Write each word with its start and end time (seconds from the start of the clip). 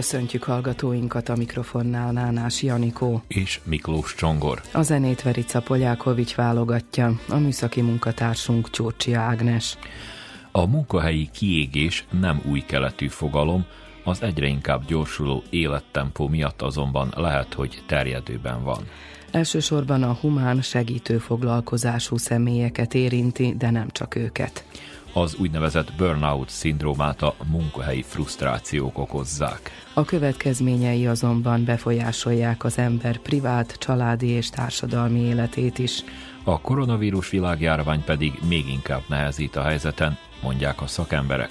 Köszöntjük 0.00 0.42
hallgatóinkat 0.42 1.28
a 1.28 1.36
mikrofonnál 1.36 2.12
Nánás 2.12 2.62
Janikó. 2.62 3.22
És 3.28 3.60
Miklós 3.64 4.14
Csongor. 4.14 4.62
A 4.72 4.82
zenét 4.82 5.22
Verica 5.22 5.60
Polyákovics 5.60 6.34
válogatja, 6.34 7.20
a 7.28 7.36
műszaki 7.36 7.80
munkatársunk 7.80 8.70
Csórcsi 8.70 9.12
Ágnes. 9.12 9.78
A 10.52 10.66
munkahelyi 10.66 11.28
kiégés 11.32 12.04
nem 12.20 12.42
új 12.50 12.60
keletű 12.60 13.08
fogalom, 13.08 13.64
az 14.04 14.22
egyre 14.22 14.46
inkább 14.46 14.84
gyorsuló 14.86 15.42
élettempó 15.50 16.28
miatt 16.28 16.62
azonban 16.62 17.12
lehet, 17.16 17.54
hogy 17.54 17.82
terjedőben 17.86 18.64
van. 18.64 18.84
Elsősorban 19.30 20.02
a 20.02 20.12
humán 20.12 20.62
segítő 20.62 21.18
foglalkozású 21.18 22.16
személyeket 22.16 22.94
érinti, 22.94 23.54
de 23.58 23.70
nem 23.70 23.88
csak 23.90 24.14
őket 24.14 24.64
az 25.12 25.34
úgynevezett 25.34 25.92
burnout 25.96 26.48
szindrómát 26.48 27.22
a 27.22 27.34
munkahelyi 27.50 28.02
frusztrációk 28.02 28.98
okozzák. 28.98 29.70
A 29.94 30.04
következményei 30.04 31.06
azonban 31.06 31.64
befolyásolják 31.64 32.64
az 32.64 32.78
ember 32.78 33.18
privát, 33.18 33.76
családi 33.78 34.28
és 34.28 34.50
társadalmi 34.50 35.20
életét 35.20 35.78
is. 35.78 36.04
A 36.44 36.60
koronavírus 36.60 37.30
világjárvány 37.30 38.04
pedig 38.04 38.32
még 38.48 38.68
inkább 38.68 39.02
nehezít 39.08 39.56
a 39.56 39.62
helyzeten, 39.62 40.18
mondják 40.42 40.82
a 40.82 40.86
szakemberek. 40.86 41.50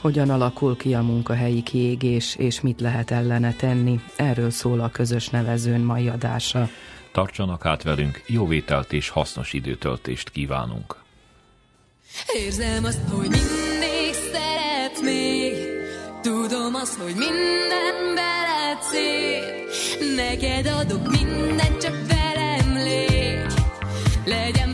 Hogyan 0.00 0.30
alakul 0.30 0.76
ki 0.76 0.94
a 0.94 1.02
munkahelyi 1.02 1.62
kiégés, 1.62 2.36
és 2.36 2.60
mit 2.60 2.80
lehet 2.80 3.10
ellene 3.10 3.52
tenni? 3.52 4.00
Erről 4.16 4.50
szól 4.50 4.80
a 4.80 4.88
közös 4.88 5.28
nevezőn 5.28 5.80
mai 5.80 6.08
adása. 6.08 6.68
Tartsanak 7.12 7.66
át 7.66 7.82
velünk, 7.82 8.22
jó 8.26 8.46
vételt 8.46 8.92
és 8.92 9.08
hasznos 9.08 9.52
időtöltést 9.52 10.30
kívánunk! 10.30 10.96
Érzem 12.34 12.84
azt, 12.84 13.00
hogy 13.10 13.28
mindig 13.28 14.14
szeret 14.32 15.00
még. 15.02 15.54
Tudom 16.22 16.74
azt, 16.74 16.94
hogy 16.94 17.14
minden 17.14 18.14
veled 18.14 18.82
szép. 18.90 19.70
Neked 20.16 20.66
adok 20.66 21.08
mindent, 21.10 21.82
csak 21.82 21.94
velem 22.08 22.74
légy. 22.74 23.52
Legyen 24.24 24.69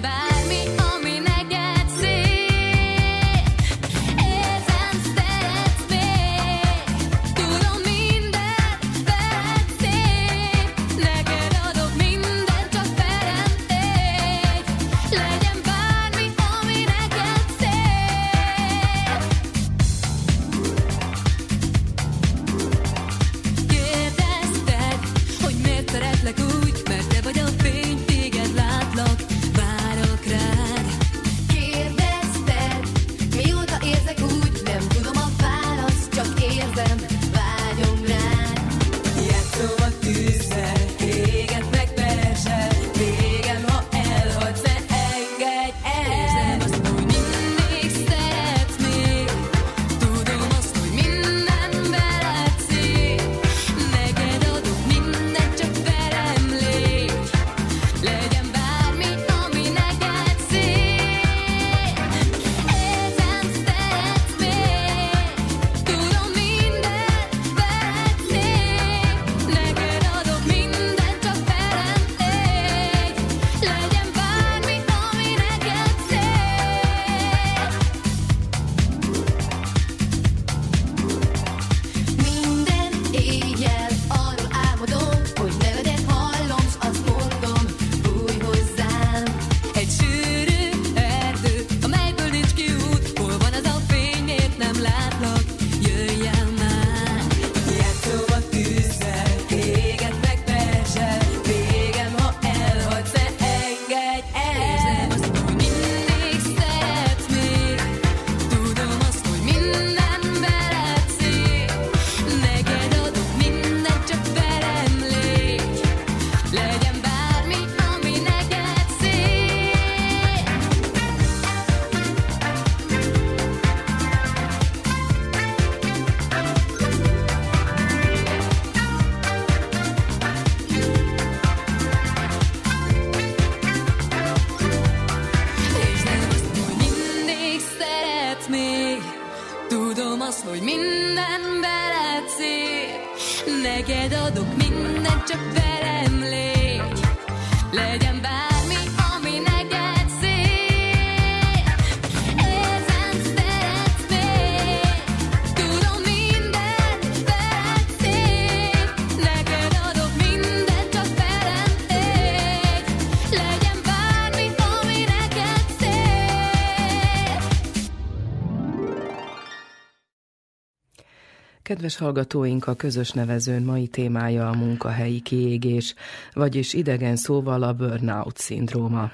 Kedves 171.87 172.05
hallgatóink, 172.05 172.67
a 172.67 172.75
közös 172.75 173.11
nevezőn 173.11 173.63
mai 173.63 173.87
témája 173.87 174.49
a 174.49 174.55
munkahelyi 174.55 175.21
kiégés, 175.21 175.95
vagyis 176.33 176.73
idegen 176.73 177.17
szóval 177.17 177.63
a 177.63 177.73
burnout 177.73 178.37
szindróma. 178.37 179.11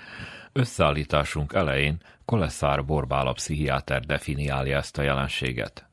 Összeállításunk 0.52 1.52
elején 1.52 1.96
Koleszár 2.24 2.84
Borbála 2.84 3.32
pszichiáter 3.32 4.00
definiálja 4.00 4.76
ezt 4.76 4.98
a 4.98 5.02
jelenséget. 5.02 5.86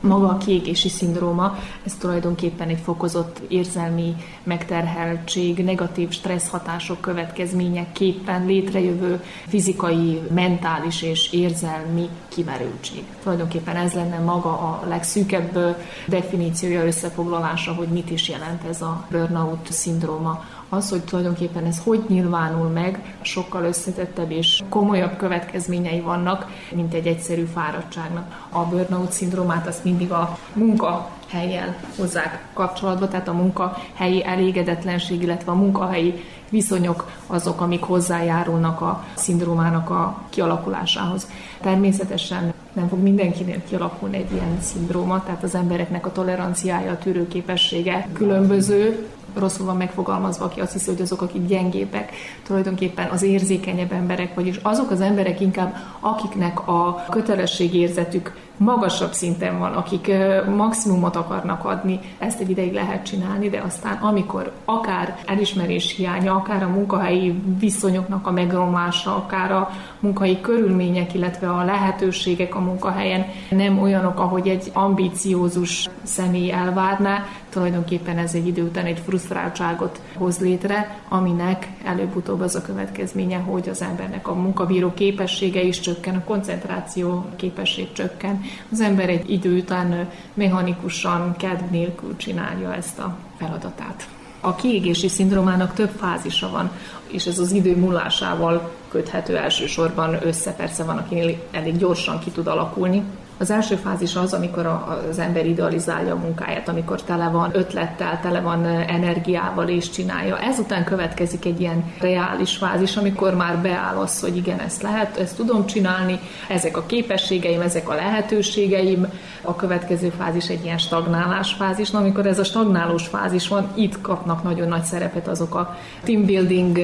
Maga 0.00 0.28
a 0.28 0.36
kiégési 0.36 0.88
szindróma, 0.88 1.58
ez 1.84 1.94
tulajdonképpen 1.94 2.68
egy 2.68 2.80
fokozott 2.84 3.40
érzelmi 3.48 4.14
megterheltség, 4.42 5.64
negatív 5.64 6.10
stressz 6.10 6.48
hatások 6.48 7.00
következményeképpen 7.00 8.46
létrejövő 8.46 9.22
fizikai, 9.46 10.20
mentális 10.34 11.02
és 11.02 11.32
érzelmi 11.32 12.08
kimerültség. 12.28 13.04
Tulajdonképpen 13.22 13.76
ez 13.76 13.92
lenne 13.92 14.18
maga 14.18 14.50
a 14.50 14.82
legszűkebb 14.88 15.76
definíciója, 16.06 16.86
összefoglalása, 16.86 17.72
hogy 17.72 17.88
mit 17.88 18.10
is 18.10 18.28
jelent 18.28 18.64
ez 18.64 18.82
a 18.82 19.06
burnout 19.10 19.72
szindróma 19.72 20.44
az, 20.74 20.90
hogy 20.90 21.00
tulajdonképpen 21.04 21.64
ez 21.64 21.80
hogy 21.84 22.04
nyilvánul 22.08 22.68
meg, 22.68 23.16
sokkal 23.20 23.64
összetettebb 23.64 24.30
és 24.30 24.62
komolyabb 24.68 25.16
következményei 25.16 26.00
vannak, 26.00 26.46
mint 26.74 26.94
egy 26.94 27.06
egyszerű 27.06 27.44
fáradtságnak. 27.44 28.46
A 28.48 28.64
burnout 28.64 29.12
szindrómát 29.12 29.66
azt 29.66 29.84
mindig 29.84 30.12
a 30.12 30.38
munka 30.52 31.10
helyen 31.28 31.74
hozzák 31.96 32.44
kapcsolatba, 32.52 33.08
tehát 33.08 33.28
a 33.28 33.32
munkahelyi 33.32 34.24
elégedetlenség, 34.24 35.22
illetve 35.22 35.52
a 35.52 35.54
munkahelyi 35.54 36.22
viszonyok 36.48 37.10
azok, 37.26 37.60
amik 37.60 37.82
hozzájárulnak 37.82 38.80
a 38.80 39.04
szindrómának 39.14 39.90
a 39.90 40.22
kialakulásához. 40.28 41.28
Természetesen 41.60 42.52
nem 42.72 42.88
fog 42.88 42.98
mindenkinél 42.98 43.62
kialakulni 43.68 44.16
egy 44.16 44.32
ilyen 44.32 44.60
szindróma, 44.60 45.24
tehát 45.24 45.42
az 45.42 45.54
embereknek 45.54 46.06
a 46.06 46.12
toleranciája, 46.12 46.90
a 46.90 46.98
tűrőképessége 46.98 48.08
különböző, 48.12 49.06
rosszul 49.34 49.66
van 49.66 49.76
megfogalmazva, 49.76 50.44
aki 50.44 50.60
azt 50.60 50.72
hiszi, 50.72 50.90
hogy 50.90 51.00
azok, 51.00 51.22
akik 51.22 51.46
gyengébek, 51.46 52.12
tulajdonképpen 52.42 53.08
az 53.08 53.22
érzékenyebb 53.22 53.92
emberek, 53.92 54.34
vagyis 54.34 54.56
azok 54.62 54.90
az 54.90 55.00
emberek 55.00 55.40
inkább, 55.40 55.76
akiknek 56.00 56.68
a 56.68 57.04
kötelességérzetük 57.10 58.36
magasabb 58.56 59.12
szinten 59.12 59.58
van, 59.58 59.72
akik 59.72 60.12
maximumot 60.56 61.16
akarnak 61.16 61.64
adni, 61.64 62.00
ezt 62.18 62.40
egy 62.40 62.50
ideig 62.50 62.72
lehet 62.72 63.06
csinálni, 63.06 63.48
de 63.48 63.60
aztán 63.60 63.96
amikor 63.96 64.52
akár 64.64 65.18
elismerés 65.26 65.96
hiánya, 65.96 66.34
akár 66.34 66.62
a 66.62 66.68
munkahelyi 66.68 67.42
viszonyoknak 67.58 68.26
a 68.26 68.30
megromlása, 68.30 69.16
akár 69.16 69.52
a 69.52 69.70
munkai 70.00 70.40
körülmények, 70.40 71.14
illetve 71.14 71.50
a 71.50 71.64
lehetőségek 71.64 72.54
a 72.54 72.60
munkahelyen 72.60 73.26
nem 73.50 73.78
olyanok, 73.78 74.18
ahogy 74.18 74.48
egy 74.48 74.70
ambíciózus 74.72 75.88
személy 76.02 76.52
elvárná, 76.52 77.24
tulajdonképpen 77.48 78.18
ez 78.18 78.34
egy 78.34 78.46
idő 78.46 78.62
után 78.62 78.84
egy 78.84 79.02
frusztráltságot 79.04 80.00
hoz 80.16 80.38
létre, 80.38 80.98
aminek 81.08 81.68
előbb-utóbb 81.84 82.40
az 82.40 82.54
a 82.54 82.62
következménye, 82.62 83.38
hogy 83.38 83.68
az 83.68 83.82
embernek 83.82 84.28
a 84.28 84.34
munkabíró 84.34 84.92
képessége 84.94 85.62
is 85.62 85.80
csökken, 85.80 86.14
a 86.14 86.24
koncentráció 86.24 87.24
képesség 87.36 87.92
csökken, 87.92 88.43
az 88.72 88.80
ember 88.80 89.08
egy 89.08 89.30
idő 89.30 89.58
után 89.58 90.10
mechanikusan, 90.34 91.36
kedv 91.36 91.70
nélkül 91.70 92.16
csinálja 92.16 92.74
ezt 92.74 92.98
a 92.98 93.16
feladatát. 93.38 94.08
A 94.40 94.54
kiégési 94.54 95.08
szindrómának 95.08 95.74
több 95.74 95.90
fázisa 95.96 96.50
van, 96.50 96.70
és 97.06 97.26
ez 97.26 97.38
az 97.38 97.52
idő 97.52 97.76
múlásával 97.76 98.70
köthető 98.88 99.36
elsősorban 99.36 100.18
össze. 100.22 100.52
Persze 100.52 100.84
van, 100.84 100.96
akinél 100.96 101.36
elég 101.50 101.76
gyorsan 101.76 102.18
ki 102.18 102.30
tud 102.30 102.46
alakulni, 102.46 103.02
az 103.38 103.50
első 103.50 103.74
fázis 103.74 104.16
az, 104.16 104.32
amikor 104.32 104.66
az 105.10 105.18
ember 105.18 105.46
idealizálja 105.46 106.14
a 106.14 106.18
munkáját, 106.18 106.68
amikor 106.68 107.02
tele 107.02 107.28
van 107.28 107.50
ötlettel, 107.52 108.20
tele 108.22 108.40
van 108.40 108.64
energiával 108.66 109.68
és 109.68 109.90
csinálja. 109.90 110.38
Ezután 110.38 110.84
következik 110.84 111.44
egy 111.44 111.60
ilyen 111.60 111.92
reális 112.00 112.56
fázis, 112.56 112.96
amikor 112.96 113.34
már 113.34 113.58
beáll 113.58 113.96
az, 113.96 114.20
hogy 114.20 114.36
igen, 114.36 114.58
ezt 114.58 114.82
lehet, 114.82 115.16
ezt 115.16 115.36
tudom 115.36 115.66
csinálni, 115.66 116.18
ezek 116.48 116.76
a 116.76 116.86
képességeim, 116.86 117.60
ezek 117.60 117.88
a 117.88 117.94
lehetőségeim. 117.94 119.06
A 119.46 119.56
következő 119.56 120.12
fázis 120.18 120.48
egy 120.48 120.64
ilyen 120.64 120.78
stagnálás 120.78 121.52
fázis. 121.52 121.90
Na, 121.90 121.98
amikor 121.98 122.26
ez 122.26 122.38
a 122.38 122.44
stagnálós 122.44 123.06
fázis 123.06 123.48
van, 123.48 123.68
itt 123.74 124.00
kapnak 124.00 124.42
nagyon 124.42 124.68
nagy 124.68 124.82
szerepet 124.82 125.28
azok 125.28 125.54
a 125.54 125.76
team 126.04 126.24
building 126.24 126.78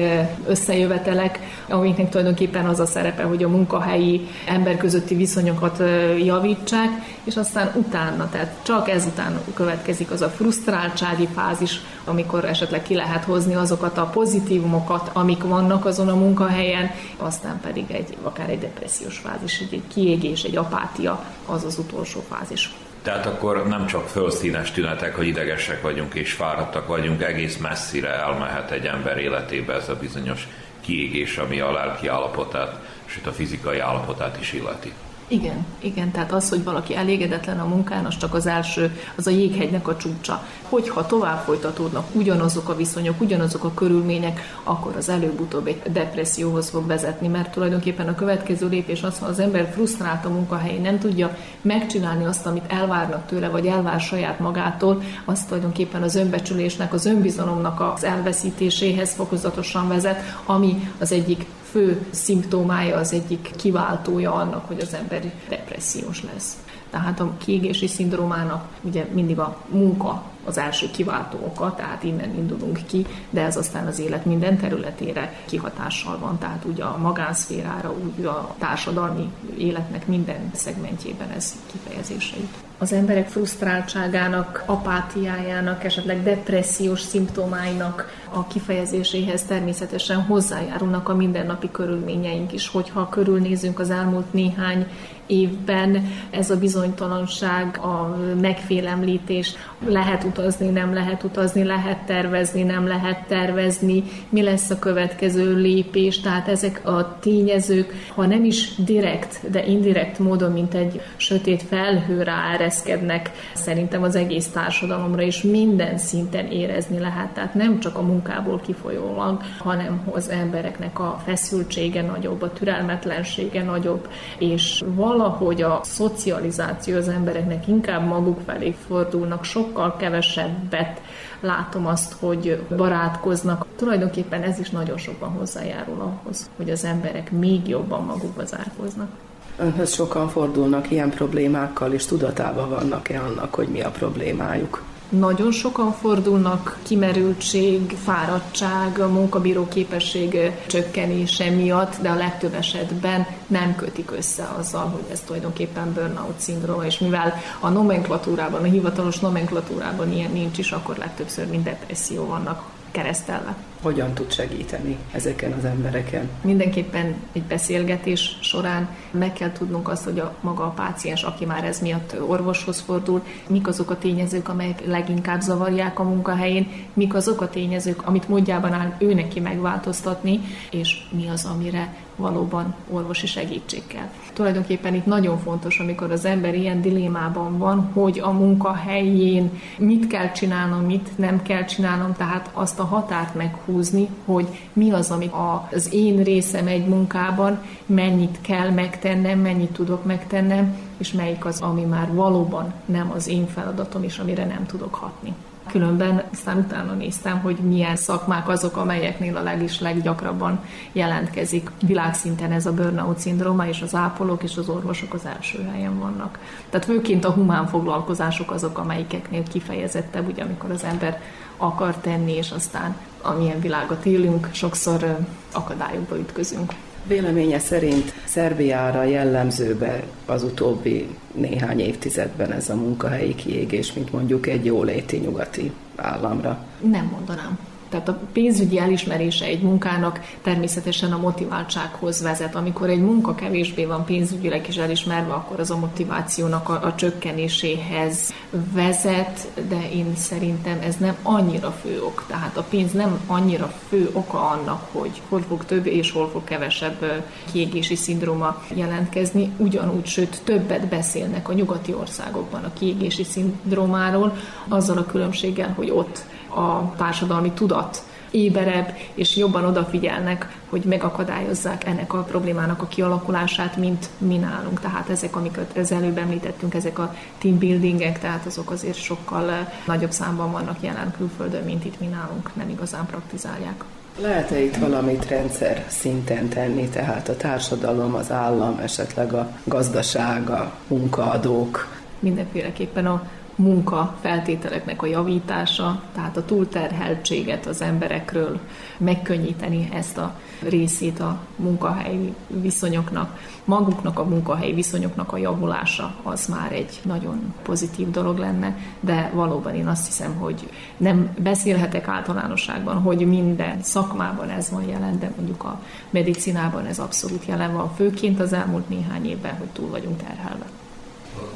összejövetelek, 0.47 1.39
amiknek 1.69 2.09
tulajdonképpen 2.09 2.65
az 2.65 2.79
a 2.79 2.85
szerepe, 2.85 3.23
hogy 3.23 3.43
a 3.43 3.49
munkahelyi 3.49 4.27
ember 4.47 4.77
közötti 4.77 5.15
viszonyokat 5.15 5.83
javítják, 6.17 6.40
javítsák, 6.41 6.89
és 7.23 7.37
aztán 7.37 7.71
utána, 7.75 8.29
tehát 8.29 8.55
csak 8.63 8.89
ezután 8.89 9.39
következik 9.53 10.11
az 10.11 10.21
a 10.21 10.29
frusztráltsági 10.29 11.27
fázis, 11.35 11.79
amikor 12.05 12.45
esetleg 12.45 12.81
ki 12.81 12.95
lehet 12.95 13.23
hozni 13.23 13.55
azokat 13.55 13.97
a 13.97 14.05
pozitívumokat, 14.05 15.09
amik 15.13 15.43
vannak 15.43 15.85
azon 15.85 16.07
a 16.07 16.15
munkahelyen, 16.15 16.91
aztán 17.17 17.59
pedig 17.61 17.91
egy, 17.91 18.17
akár 18.23 18.49
egy 18.49 18.59
depressziós 18.59 19.17
fázis, 19.17 19.59
egy, 19.59 19.73
egy 19.73 19.87
kiégés, 19.93 20.43
egy 20.43 20.55
apátia, 20.55 21.25
az 21.45 21.63
az 21.63 21.77
utolsó 21.77 22.23
fázis. 22.29 22.73
Tehát 23.01 23.25
akkor 23.25 23.67
nem 23.67 23.85
csak 23.85 24.07
fölszínes 24.07 24.71
tünetek, 24.71 25.15
hogy 25.15 25.27
idegesek 25.27 25.81
vagyunk 25.81 26.13
és 26.13 26.33
fáradtak 26.33 26.87
vagyunk, 26.87 27.21
egész 27.21 27.57
messzire 27.57 28.09
elmehet 28.09 28.71
egy 28.71 28.85
ember 28.85 29.17
életébe 29.17 29.73
ez 29.73 29.89
a 29.89 29.95
bizonyos 29.95 30.47
kiégés, 30.81 31.37
ami 31.37 31.59
a 31.59 31.71
lelki 31.71 32.07
állapotát, 32.07 32.79
sőt 33.05 33.27
a 33.27 33.31
fizikai 33.31 33.79
állapotát 33.79 34.37
is 34.39 34.53
illeti. 34.53 34.93
Igen, 35.31 35.65
igen, 35.79 36.11
tehát 36.11 36.31
az, 36.31 36.49
hogy 36.49 36.63
valaki 36.63 36.95
elégedetlen 36.95 37.59
a 37.59 37.65
munkán, 37.65 38.05
az 38.05 38.17
csak 38.17 38.33
az 38.33 38.45
első, 38.45 38.97
az 39.15 39.27
a 39.27 39.29
jéghegynek 39.29 39.87
a 39.87 39.97
csúcsa. 39.97 40.43
Hogyha 40.69 41.05
tovább 41.05 41.43
folytatódnak 41.43 42.07
ugyanazok 42.15 42.69
a 42.69 42.75
viszonyok, 42.75 43.21
ugyanazok 43.21 43.63
a 43.63 43.73
körülmények, 43.73 44.39
akkor 44.63 44.95
az 44.95 45.09
előbb-utóbb 45.09 45.67
egy 45.67 45.81
depresszióhoz 45.91 46.69
fog 46.69 46.87
vezetni, 46.87 47.27
mert 47.27 47.51
tulajdonképpen 47.51 48.07
a 48.07 48.15
következő 48.15 48.67
lépés 48.67 49.03
az, 49.03 49.19
ha 49.19 49.25
az 49.25 49.39
ember 49.39 49.71
frusztrált 49.73 50.25
a 50.25 50.29
munkahelyén, 50.29 50.81
nem 50.81 50.99
tudja 50.99 51.37
megcsinálni 51.61 52.25
azt, 52.25 52.45
amit 52.45 52.71
elvárnak 52.71 53.25
tőle, 53.25 53.49
vagy 53.49 53.65
elvár 53.65 53.99
saját 53.99 54.39
magától, 54.39 55.03
az 55.25 55.43
tulajdonképpen 55.43 56.03
az 56.03 56.15
önbecsülésnek, 56.15 56.93
az 56.93 57.05
önbizalomnak 57.05 57.93
az 57.95 58.03
elveszítéséhez 58.03 59.13
fokozatosan 59.13 59.87
vezet, 59.87 60.19
ami 60.45 60.91
az 60.99 61.11
egyik 61.11 61.45
fő 61.71 62.05
szimptomája, 62.09 62.97
az 62.97 63.13
egyik 63.13 63.51
kiváltója 63.55 64.33
annak, 64.33 64.67
hogy 64.67 64.79
az 64.79 64.93
ember 64.93 65.31
depressziós 65.49 66.23
lesz. 66.23 66.57
Tehát 66.89 67.19
a 67.19 67.33
kiégési 67.37 67.87
szindrómának 67.87 68.67
ugye 68.81 69.05
mindig 69.13 69.39
a 69.39 69.57
munka 69.69 70.30
az 70.45 70.57
első 70.57 70.91
kiváltó 70.91 71.37
oka, 71.45 71.75
tehát 71.75 72.03
innen 72.03 72.35
indulunk 72.37 72.79
ki, 72.87 73.05
de 73.29 73.41
ez 73.41 73.57
aztán 73.57 73.87
az 73.87 73.99
élet 73.99 74.25
minden 74.25 74.57
területére 74.57 75.33
kihatással 75.45 76.17
van, 76.17 76.37
tehát 76.37 76.65
ugye 76.65 76.83
a 76.83 76.97
magánszférára, 76.97 77.93
úgy 77.93 78.25
a 78.25 78.55
társadalmi 78.57 79.31
életnek 79.57 80.07
minden 80.07 80.51
szegmentjében 80.53 81.29
ez 81.29 81.55
kifejezésre 81.71 82.37
jut 82.37 82.69
az 82.81 82.93
emberek 82.93 83.27
frusztráltságának, 83.29 84.63
apátiájának, 84.65 85.83
esetleg 85.83 86.23
depressziós 86.23 87.01
szimptomáinak 87.01 88.25
a 88.33 88.47
kifejezéséhez 88.47 89.43
természetesen 89.43 90.21
hozzájárulnak 90.21 91.09
a 91.09 91.15
mindennapi 91.15 91.71
körülményeink 91.71 92.53
is. 92.53 92.67
Hogyha 92.67 93.09
körülnézünk 93.09 93.79
az 93.79 93.89
elmúlt 93.89 94.33
néhány 94.33 94.87
évben 95.25 96.11
ez 96.29 96.49
a 96.49 96.57
bizonytalanság, 96.57 97.77
a 97.77 98.17
megfélemlítés, 98.41 99.53
lehet 99.87 100.23
utazni, 100.31 100.69
nem 100.69 100.93
lehet 100.93 101.23
utazni, 101.23 101.63
lehet 101.63 102.05
tervezni, 102.05 102.63
nem 102.63 102.87
lehet 102.87 103.27
tervezni, 103.27 104.03
mi 104.29 104.41
lesz 104.41 104.69
a 104.69 104.79
következő 104.79 105.55
lépés, 105.55 106.19
tehát 106.19 106.47
ezek 106.47 106.87
a 106.87 107.17
tényezők, 107.19 107.93
ha 108.15 108.25
nem 108.25 108.43
is 108.43 108.75
direkt, 108.75 109.51
de 109.51 109.65
indirekt 109.65 110.19
módon, 110.19 110.51
mint 110.51 110.73
egy 110.73 111.01
sötét 111.15 111.61
felhő 111.61 112.23
ráereszkednek, 112.23 113.31
szerintem 113.53 114.03
az 114.03 114.15
egész 114.15 114.47
társadalomra 114.47 115.21
is 115.21 115.41
minden 115.41 115.97
szinten 115.97 116.45
érezni 116.45 116.99
lehet, 116.99 117.29
tehát 117.33 117.53
nem 117.53 117.79
csak 117.79 117.97
a 117.97 118.01
munkából 118.01 118.59
kifolyólag, 118.59 119.41
hanem 119.57 120.01
az 120.11 120.29
embereknek 120.29 120.99
a 120.99 121.21
feszültsége 121.25 122.01
nagyobb, 122.01 122.41
a 122.41 122.53
türelmetlensége 122.53 123.63
nagyobb, 123.63 124.07
és 124.37 124.83
valahogy 124.85 125.61
a 125.61 125.79
szocializáció 125.83 126.97
az 126.97 127.07
embereknek 127.07 127.67
inkább 127.67 128.07
maguk 128.07 128.39
felé 128.45 128.75
fordulnak, 128.87 129.43
sokkal 129.43 129.95
kevesebbet 130.21 131.01
látom 131.39 131.87
azt, 131.87 132.15
hogy 132.19 132.61
barátkoznak. 132.77 133.65
Tulajdonképpen 133.75 134.41
ez 134.41 134.59
is 134.59 134.69
nagyon 134.69 134.97
sokban 134.97 135.29
hozzájárul 135.29 136.01
ahhoz, 136.01 136.49
hogy 136.55 136.69
az 136.69 136.85
emberek 136.85 137.31
még 137.31 137.67
jobban 137.67 138.03
magukba 138.03 138.45
zárkoznak. 138.45 139.09
Önhöz 139.57 139.93
sokan 139.93 140.29
fordulnak 140.29 140.91
ilyen 140.91 141.09
problémákkal, 141.09 141.93
és 141.93 142.05
tudatában 142.05 142.69
vannak-e 142.69 143.21
annak, 143.21 143.55
hogy 143.55 143.67
mi 143.67 143.81
a 143.81 143.89
problémájuk? 143.89 144.83
Nagyon 145.11 145.51
sokan 145.51 145.91
fordulnak 145.91 146.79
kimerültség, 146.83 147.97
fáradtság, 148.03 148.99
a 148.99 149.07
munkabíró 149.07 149.67
képesség 149.67 150.51
csökkenése 150.67 151.49
miatt, 151.49 152.01
de 152.01 152.09
a 152.09 152.15
legtöbb 152.15 152.53
esetben 152.53 153.25
nem 153.47 153.75
kötik 153.75 154.11
össze 154.11 154.43
azzal, 154.57 154.87
hogy 154.87 155.03
ez 155.11 155.19
tulajdonképpen 155.19 155.93
burnout 155.93 156.39
szindróma, 156.39 156.85
és 156.85 156.99
mivel 156.99 157.33
a 157.59 157.69
nomenklatúrában, 157.69 158.61
a 158.61 158.65
hivatalos 158.65 159.19
nomenklatúrában 159.19 160.11
ilyen 160.11 160.31
nincs 160.31 160.57
is, 160.57 160.71
akkor 160.71 160.97
legtöbbször 160.97 161.47
mind 161.47 161.63
depresszió 161.63 162.25
vannak 162.25 162.63
keresztelve. 162.91 163.55
Hogyan 163.81 164.13
tud 164.13 164.31
segíteni 164.31 164.97
ezeken 165.11 165.51
az 165.51 165.65
embereken? 165.65 166.29
Mindenképpen 166.41 167.15
egy 167.31 167.43
beszélgetés 167.43 168.37
során 168.41 168.89
meg 169.11 169.33
kell 169.33 169.51
tudnunk 169.51 169.89
azt, 169.89 170.03
hogy 170.03 170.19
a 170.19 170.35
maga 170.41 170.63
a 170.63 170.69
páciens, 170.69 171.23
aki 171.23 171.45
már 171.45 171.63
ez 171.63 171.79
miatt 171.79 172.15
orvoshoz 172.27 172.79
fordul, 172.79 173.23
mik 173.47 173.67
azok 173.67 173.89
a 173.89 173.97
tényezők, 173.97 174.49
amelyek 174.49 174.85
leginkább 174.85 175.41
zavarják 175.41 175.99
a 175.99 176.03
munkahelyén, 176.03 176.67
mik 176.93 177.13
azok 177.13 177.41
a 177.41 177.49
tényezők, 177.49 178.07
amit 178.07 178.27
módjában 178.27 178.73
áll 178.73 178.95
ő 178.97 179.13
neki 179.13 179.39
megváltoztatni, 179.39 180.39
és 180.71 180.97
mi 181.11 181.27
az, 181.29 181.45
amire 181.45 181.93
valóban 182.21 182.75
orvosi 182.89 183.27
segítség 183.27 183.87
kell. 183.87 184.09
Tulajdonképpen 184.33 184.93
itt 184.93 185.05
nagyon 185.05 185.39
fontos, 185.39 185.79
amikor 185.79 186.11
az 186.11 186.25
ember 186.25 186.55
ilyen 186.55 186.81
dilémában 186.81 187.57
van, 187.57 187.89
hogy 187.93 188.19
a 188.19 188.31
munkahelyén 188.31 189.59
mit 189.77 190.07
kell 190.07 190.31
csinálnom, 190.31 190.85
mit 190.85 191.17
nem 191.17 191.41
kell 191.41 191.65
csinálnom, 191.65 192.13
tehát 192.13 192.49
azt 192.53 192.79
a 192.79 192.83
határt 192.83 193.35
meghúzni, 193.35 194.07
hogy 194.25 194.47
mi 194.73 194.91
az, 194.91 195.11
ami 195.11 195.29
az 195.71 195.93
én 195.93 196.23
részem 196.23 196.67
egy 196.67 196.85
munkában, 196.85 197.61
mennyit 197.85 198.37
kell 198.41 198.69
megtennem, 198.69 199.39
mennyit 199.39 199.71
tudok 199.71 200.05
megtennem, 200.05 200.77
és 200.97 201.11
melyik 201.11 201.45
az, 201.45 201.61
ami 201.61 201.81
már 201.81 202.13
valóban 202.13 202.73
nem 202.85 203.11
az 203.11 203.27
én 203.27 203.47
feladatom, 203.47 204.03
és 204.03 204.17
amire 204.17 204.45
nem 204.45 204.65
tudok 204.65 204.95
hatni. 204.95 205.33
Különben 205.71 206.23
aztán 206.31 206.57
utána 206.57 206.93
néztem, 206.93 207.39
hogy 207.39 207.57
milyen 207.57 207.95
szakmák 207.95 208.47
azok, 208.47 208.77
amelyeknél 208.77 209.37
a 209.37 209.43
legis 209.43 209.79
leggyakrabban 209.79 210.63
jelentkezik. 210.91 211.69
Világszinten 211.85 212.51
ez 212.51 212.65
a 212.65 212.73
burnout 212.73 213.19
szindróma, 213.19 213.67
és 213.67 213.81
az 213.81 213.95
ápolók 213.95 214.43
és 214.43 214.57
az 214.57 214.69
orvosok 214.69 215.13
az 215.13 215.25
első 215.25 215.69
helyen 215.71 215.99
vannak. 215.99 216.39
Tehát 216.69 216.85
főként 216.85 217.25
a 217.25 217.31
humán 217.31 217.67
foglalkozások 217.67 218.51
azok, 218.51 218.77
amelyikeknél 218.77 219.43
kifejezettebb, 219.43 220.27
ugye 220.27 220.43
amikor 220.43 220.71
az 220.71 220.83
ember 220.83 221.21
akar 221.57 221.95
tenni, 221.95 222.31
és 222.31 222.51
aztán 222.51 222.95
amilyen 223.21 223.59
világot 223.59 224.05
élünk, 224.05 224.49
sokszor 224.51 225.17
akadályokba 225.51 226.19
ütközünk. 226.19 226.73
Véleménye 227.07 227.59
szerint 227.59 228.13
Szerbiára 228.23 229.03
jellemzőbe 229.03 230.03
az 230.25 230.43
utóbbi 230.43 231.07
néhány 231.33 231.79
évtizedben 231.79 232.51
ez 232.51 232.69
a 232.69 232.75
munkahelyi 232.75 233.35
kiégés, 233.35 233.93
mint 233.93 234.11
mondjuk 234.11 234.47
egy 234.47 234.65
jóléti 234.65 235.17
nyugati 235.17 235.71
államra? 235.95 236.65
Nem 236.81 237.05
mondanám. 237.05 237.70
Tehát 237.91 238.07
a 238.07 238.19
pénzügyi 238.33 238.79
elismerése 238.79 239.45
egy 239.45 239.61
munkának 239.61 240.19
természetesen 240.41 241.11
a 241.11 241.17
motiváltsághoz 241.17 242.21
vezet. 242.21 242.55
Amikor 242.55 242.89
egy 242.89 243.01
munka 243.01 243.35
kevésbé 243.35 243.85
van 243.85 244.05
pénzügyileg 244.05 244.67
is 244.67 244.77
elismerve, 244.77 245.33
akkor 245.33 245.59
az 245.59 245.71
a 245.71 245.77
motivációnak 245.77 246.69
a, 246.69 246.73
a 246.83 246.95
csökkenéséhez 246.95 248.33
vezet, 248.73 249.47
de 249.67 249.89
én 249.93 250.15
szerintem 250.15 250.79
ez 250.81 250.95
nem 250.95 251.15
annyira 251.21 251.71
fő 251.71 252.01
ok. 252.03 252.25
Tehát 252.27 252.57
a 252.57 252.65
pénz 252.69 252.91
nem 252.91 253.19
annyira 253.27 253.73
fő 253.89 254.09
oka 254.13 254.49
annak, 254.49 254.87
hogy 254.91 255.21
hol 255.29 255.41
fog 255.47 255.65
több 255.65 255.85
és 255.85 256.11
hol 256.11 256.29
fog 256.29 256.43
kevesebb 256.43 257.23
kiégési 257.51 257.95
szindróma 257.95 258.63
jelentkezni. 258.75 259.51
Ugyanúgy, 259.57 260.05
sőt 260.05 260.41
többet 260.43 260.87
beszélnek 260.87 261.49
a 261.49 261.53
nyugati 261.53 261.93
országokban 261.93 262.63
a 262.63 262.73
kiégési 262.73 263.23
szindrómáról, 263.23 264.37
azzal 264.67 264.97
a 264.97 265.05
különbséggel, 265.05 265.73
hogy 265.75 265.89
ott 265.89 266.23
a 266.55 266.93
társadalmi 266.97 267.51
tudat 267.51 268.03
éberebb, 268.31 268.97
és 269.13 269.35
jobban 269.35 269.65
odafigyelnek, 269.65 270.57
hogy 270.69 270.83
megakadályozzák 270.83 271.85
ennek 271.85 272.13
a 272.13 272.23
problémának 272.23 272.81
a 272.81 272.87
kialakulását, 272.87 273.77
mint 273.77 274.09
mi 274.17 274.37
nálunk. 274.37 274.79
Tehát 274.79 275.09
ezek, 275.09 275.35
amiket 275.35 275.77
az 275.77 275.91
előbb 275.91 276.17
említettünk, 276.17 276.73
ezek 276.73 276.99
a 276.99 277.15
team 277.37 277.57
buildingek, 277.57 278.19
tehát 278.19 278.45
azok 278.45 278.71
azért 278.71 278.97
sokkal 278.97 279.49
eh, 279.49 279.67
nagyobb 279.85 280.11
számban 280.11 280.51
vannak 280.51 280.77
jelen 280.81 281.13
külföldön, 281.17 281.63
mint 281.63 281.85
itt 281.85 281.99
mi 281.99 282.05
nálunk 282.05 282.55
nem 282.55 282.69
igazán 282.69 283.05
praktizálják. 283.05 283.83
Lehet-e 284.19 284.59
itt 284.59 284.75
valamit 284.75 285.27
rendszer 285.27 285.85
szinten 285.87 286.49
tenni, 286.49 286.89
tehát 286.89 287.29
a 287.29 287.35
társadalom, 287.37 288.15
az 288.15 288.31
állam, 288.31 288.79
esetleg 288.79 289.33
a 289.33 289.51
gazdaság, 289.63 290.49
a 290.49 290.71
munkaadók? 290.87 291.87
Mindenféleképpen 292.19 293.05
a 293.05 293.23
munka 293.55 294.17
feltételeknek 294.21 295.01
a 295.01 295.05
javítása, 295.05 296.01
tehát 296.13 296.37
a 296.37 296.45
túlterheltséget 296.45 297.65
az 297.65 297.81
emberekről, 297.81 298.59
megkönnyíteni 298.97 299.89
ezt 299.93 300.17
a 300.17 300.39
részét 300.59 301.19
a 301.19 301.39
munkahelyi 301.55 302.33
viszonyoknak. 302.47 303.39
Maguknak 303.63 304.19
a 304.19 304.23
munkahelyi 304.23 304.73
viszonyoknak 304.73 305.33
a 305.33 305.37
javulása 305.37 306.15
az 306.23 306.47
már 306.47 306.71
egy 306.71 306.99
nagyon 307.03 307.53
pozitív 307.63 308.11
dolog 308.11 308.37
lenne, 308.37 308.77
de 308.99 309.31
valóban 309.33 309.75
én 309.75 309.87
azt 309.87 310.05
hiszem, 310.05 310.35
hogy 310.35 310.69
nem 310.97 311.33
beszélhetek 311.37 312.07
általánosságban, 312.07 313.01
hogy 313.01 313.27
minden 313.27 313.81
szakmában 313.81 314.49
ez 314.49 314.69
van 314.69 314.83
jelen, 314.87 315.19
de 315.19 315.31
mondjuk 315.35 315.63
a 315.63 315.81
medicinában 316.09 316.85
ez 316.85 316.99
abszolút 316.99 317.45
jelen 317.45 317.73
van, 317.73 317.93
főként 317.95 318.39
az 318.39 318.53
elmúlt 318.53 318.89
néhány 318.89 319.25
évben, 319.25 319.57
hogy 319.57 319.67
túl 319.67 319.89
vagyunk 319.89 320.17
terhelve. 320.17 320.65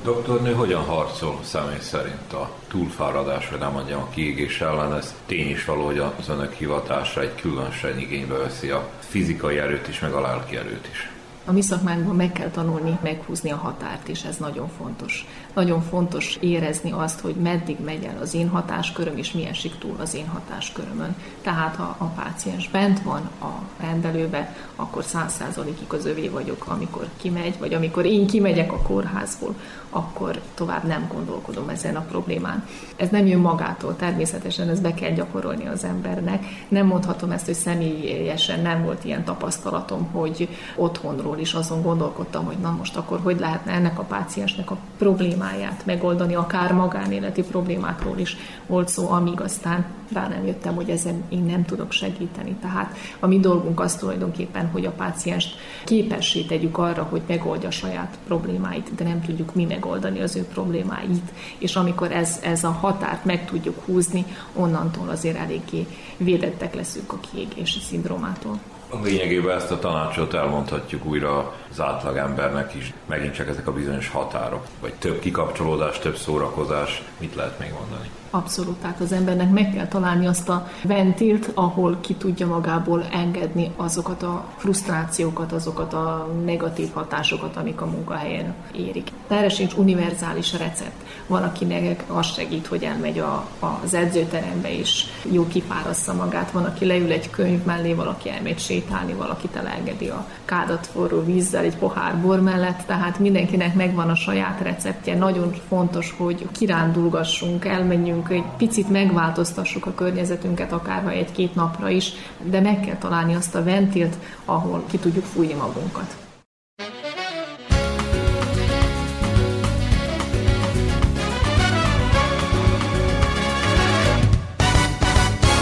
Doktornő 0.04 0.54
hogyan 0.54 0.84
harcol 0.84 1.40
személy 1.44 1.80
szerint 1.80 2.34
a 2.34 2.50
túlfáradás, 2.68 3.50
vagy 3.50 3.60
nem 3.60 3.72
mondjam 3.72 4.02
a 4.02 4.10
kiégés 4.10 4.62
ellen? 4.62 4.94
Ez 4.94 5.16
tény 5.26 5.50
is 5.50 5.66
való, 5.66 5.86
hogy 5.86 6.00
az 6.00 6.30
önök 6.30 6.54
hivatása 6.54 7.22
egy 7.22 7.36
különösen 7.36 8.00
igénybe 8.00 8.38
veszi 8.38 8.70
a 8.70 8.90
fizikai 9.00 9.58
erőt 9.58 9.88
is, 9.88 10.00
meg 10.00 10.14
a 10.14 10.22
lelki 10.22 10.56
erőt 10.58 10.88
is. 10.92 11.15
A 11.48 11.52
mi 11.52 11.62
szakmánkban 11.62 12.16
meg 12.16 12.32
kell 12.32 12.50
tanulni 12.50 13.00
meghúzni 13.02 13.52
a 13.52 13.56
határt, 13.56 14.08
és 14.08 14.24
ez 14.24 14.38
nagyon 14.38 14.68
fontos. 14.78 15.28
Nagyon 15.54 15.82
fontos 15.82 16.38
érezni 16.42 16.92
azt, 16.92 17.20
hogy 17.20 17.36
meddig 17.36 17.80
megy 17.80 18.04
el 18.04 18.22
az 18.22 18.34
én 18.34 18.50
hatásköröm, 18.50 19.18
és 19.18 19.32
mi 19.32 19.46
esik 19.46 19.78
túl 19.78 19.96
az 20.00 20.14
én 20.14 20.28
hatáskörömön. 20.28 21.16
Tehát 21.42 21.76
ha 21.76 21.96
a 21.98 22.06
páciens 22.06 22.70
bent 22.70 23.02
van 23.02 23.30
a 23.42 23.62
rendelőbe, 23.80 24.56
akkor 24.76 25.04
száz 25.04 25.34
százalékig 25.34 25.94
az 25.94 26.06
övé 26.06 26.28
vagyok, 26.28 26.66
amikor 26.68 27.08
kimegy, 27.18 27.60
vagy 27.60 27.74
amikor 27.74 28.06
én 28.06 28.28
kimegyek 28.28 28.72
a 28.72 28.82
kórházból, 28.82 29.56
akkor 29.90 30.42
tovább 30.54 30.84
nem 30.84 31.08
gondolkodom 31.14 31.70
ezen 31.70 31.96
a 31.96 32.06
problémán. 32.10 32.68
Ez 32.96 33.10
nem 33.10 33.26
jön 33.26 33.40
magától, 33.40 33.96
természetesen 33.96 34.70
ez 34.70 34.80
be 34.80 34.94
kell 34.94 35.12
gyakorolni 35.12 35.68
az 35.68 35.84
embernek. 35.84 36.46
Nem 36.68 36.86
mondhatom 36.86 37.32
ezt, 37.32 37.46
hogy 37.46 37.54
személyesen 37.54 38.60
nem 38.60 38.84
volt 38.84 39.06
ilyen 39.06 39.24
tapasztalatom, 39.24 40.10
hogy 40.12 40.50
otthonról 40.76 41.35
is 41.40 41.54
azon 41.54 41.82
gondolkodtam, 41.82 42.46
hogy 42.46 42.58
na 42.58 42.72
most 42.72 42.96
akkor 42.96 43.20
hogy 43.24 43.40
lehetne 43.40 43.72
ennek 43.72 44.00
a 44.00 44.04
páciensnek 44.04 44.72
a 44.72 44.78
problémáját 44.98 45.86
megoldani, 45.86 46.36
akár 46.36 46.74
magánéleti 46.74 47.44
problémákról 47.44 48.18
is 48.18 48.38
volt 48.66 48.88
szó, 48.88 49.10
amíg 49.10 49.42
aztán 49.42 49.86
rá 50.14 50.28
nem 50.28 50.46
jöttem, 50.46 50.76
hogy 50.76 50.90
ezen 50.90 51.24
én 51.30 51.44
nem 51.44 51.66
tudok 51.66 51.92
segíteni. 51.92 52.56
Tehát 52.62 52.96
a 53.20 53.28
mi 53.28 53.40
dolgunk 53.40 53.80
az 53.80 53.96
tulajdonképpen, 53.96 54.70
hogy 54.72 54.86
a 54.86 54.92
pácienst 54.92 55.56
képessé 55.86 56.42
tegyük 56.42 56.78
arra, 56.78 57.04
hogy 57.04 57.22
megoldja 57.28 57.72
saját 57.72 58.18
problémáit, 58.28 58.96
de 58.96 59.04
nem 59.04 59.22
tudjuk 59.22 59.56
mi 59.56 59.66
megoldani 59.66 60.22
az 60.22 60.36
ő 60.36 60.44
problémáit. 60.44 61.32
És 61.58 61.76
amikor 61.76 62.12
ez, 62.12 62.40
ez 62.44 62.64
a 62.64 62.72
határt 62.72 63.26
meg 63.26 63.46
tudjuk 63.46 63.86
húzni, 63.86 64.26
onnantól 64.54 65.10
azért 65.10 65.38
eléggé 65.38 65.88
védettek 66.18 66.76
leszünk 66.76 67.14
a 67.14 67.20
kiégési 67.20 67.80
szindrómától. 67.80 68.60
Lényegében 69.04 69.56
ezt 69.56 69.72
a 69.72 69.80
tanácsot 69.80 70.34
elmondhatjuk 70.34 71.06
újra 71.06 71.54
az 71.72 71.82
átlagembernek 71.82 72.74
is. 72.74 72.94
Megint 73.06 73.34
csak 73.34 73.48
ezek 73.48 73.68
a 73.68 73.74
bizonyos 73.74 74.10
határok, 74.10 74.66
vagy 74.80 74.94
több 74.94 75.20
kikapcsolódás, 75.20 76.00
több 76.00 76.16
szórakozás. 76.18 77.04
Mit 77.18 77.36
lehet 77.36 77.60
még 77.60 77.72
mondani? 77.72 78.10
Abszolút, 78.36 78.76
tehát 78.76 79.00
az 79.00 79.12
embernek 79.12 79.52
meg 79.52 79.72
kell 79.74 79.88
találni 79.88 80.28
azt 80.28 80.50
a 80.50 80.68
ventilt, 80.84 81.52
ahol 81.54 81.98
ki 82.02 82.14
tudja 82.14 82.48
magából 82.48 83.04
engedni 83.12 83.72
azokat 83.76 84.24
a 84.24 84.46
frusztrációkat, 84.58 85.52
azokat 85.52 85.94
a 85.94 86.30
negatív 86.46 86.94
hatásokat, 86.94 87.56
amik 87.56 87.82
a 87.82 87.86
munkahelyen 87.86 88.54
érik. 88.72 89.12
De 89.28 89.36
erre 89.36 89.50
sincs 89.50 89.74
univerzális 89.74 90.54
recept. 90.54 91.04
Van, 91.28 91.44
akinek 91.44 92.04
az 92.08 92.26
segít, 92.26 92.68
hogy 92.68 92.84
elmegy 92.84 93.20
a, 93.20 93.48
az 93.84 93.94
edzőterembe 93.94 94.78
és 94.78 95.04
jó 95.32 95.48
kipárassza 95.48 96.14
magát, 96.14 96.52
van, 96.52 96.66
aki 96.66 96.86
leül 96.86 97.12
egy 97.12 97.30
könyv 97.30 97.64
mellé, 97.64 97.94
valaki 97.94 98.30
elmegy 98.30 98.60
sétálni, 98.60 99.14
valaki 99.14 99.50
elengedi 99.54 100.08
a 100.08 100.28
kádat 100.46 100.88
forró 100.88 101.24
vízzel 101.24 101.64
egy 101.64 101.78
pohár 101.78 102.18
bor 102.18 102.42
mellett, 102.42 102.82
tehát 102.86 103.20
mindenkinek 103.20 103.76
megvan 103.76 104.10
a 104.10 104.16
saját 104.16 104.62
receptje. 104.62 105.16
Nagyon 105.16 105.54
fontos, 105.68 106.16
hogy 106.18 106.48
kirándulgassunk, 106.52 107.66
elmenjünk 107.66 108.25
egy 108.30 108.46
picit 108.58 108.90
megváltoztassuk 108.90 109.86
a 109.86 109.94
környezetünket, 109.94 110.72
akár 110.72 111.04
ha 111.04 111.10
egy-két 111.10 111.56
napra 111.56 111.90
is, 111.90 112.12
de 112.44 112.60
meg 112.60 112.80
kell 112.80 112.98
találni 112.98 113.36
azt 113.36 113.56
a 113.56 113.64
ventilt, 113.64 114.16
ahol 114.46 114.84
ki 114.88 114.98
tudjuk 114.98 115.26
fújni 115.26 115.54
magunkat. 115.54 116.16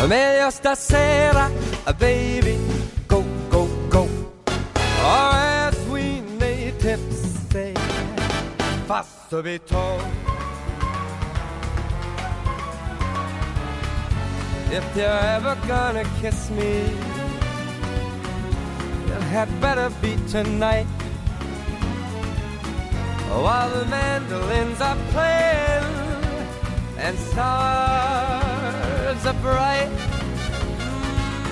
Meglio 0.08 0.50
stasera, 0.50 1.50
baby, 1.98 2.58
go, 3.08 3.24
go, 3.50 3.68
go. 3.90 4.08
Or 5.02 5.34
as 5.70 5.78
we 5.90 6.22
natives 6.40 7.24
say, 7.52 7.74
If 14.76 14.98
you're 14.98 15.24
ever 15.38 15.56
gonna 15.68 16.04
kiss 16.20 16.50
me, 16.50 16.82
it 19.14 19.22
had 19.30 19.48
better 19.62 19.92
be 20.02 20.18
tonight. 20.28 20.88
While 23.30 23.70
the 23.70 23.86
mandolins 23.86 24.82
are 24.82 24.98
playing 25.12 25.86
and 26.98 27.16
stars 27.20 29.24
are 29.28 29.40
bright. 29.44 29.92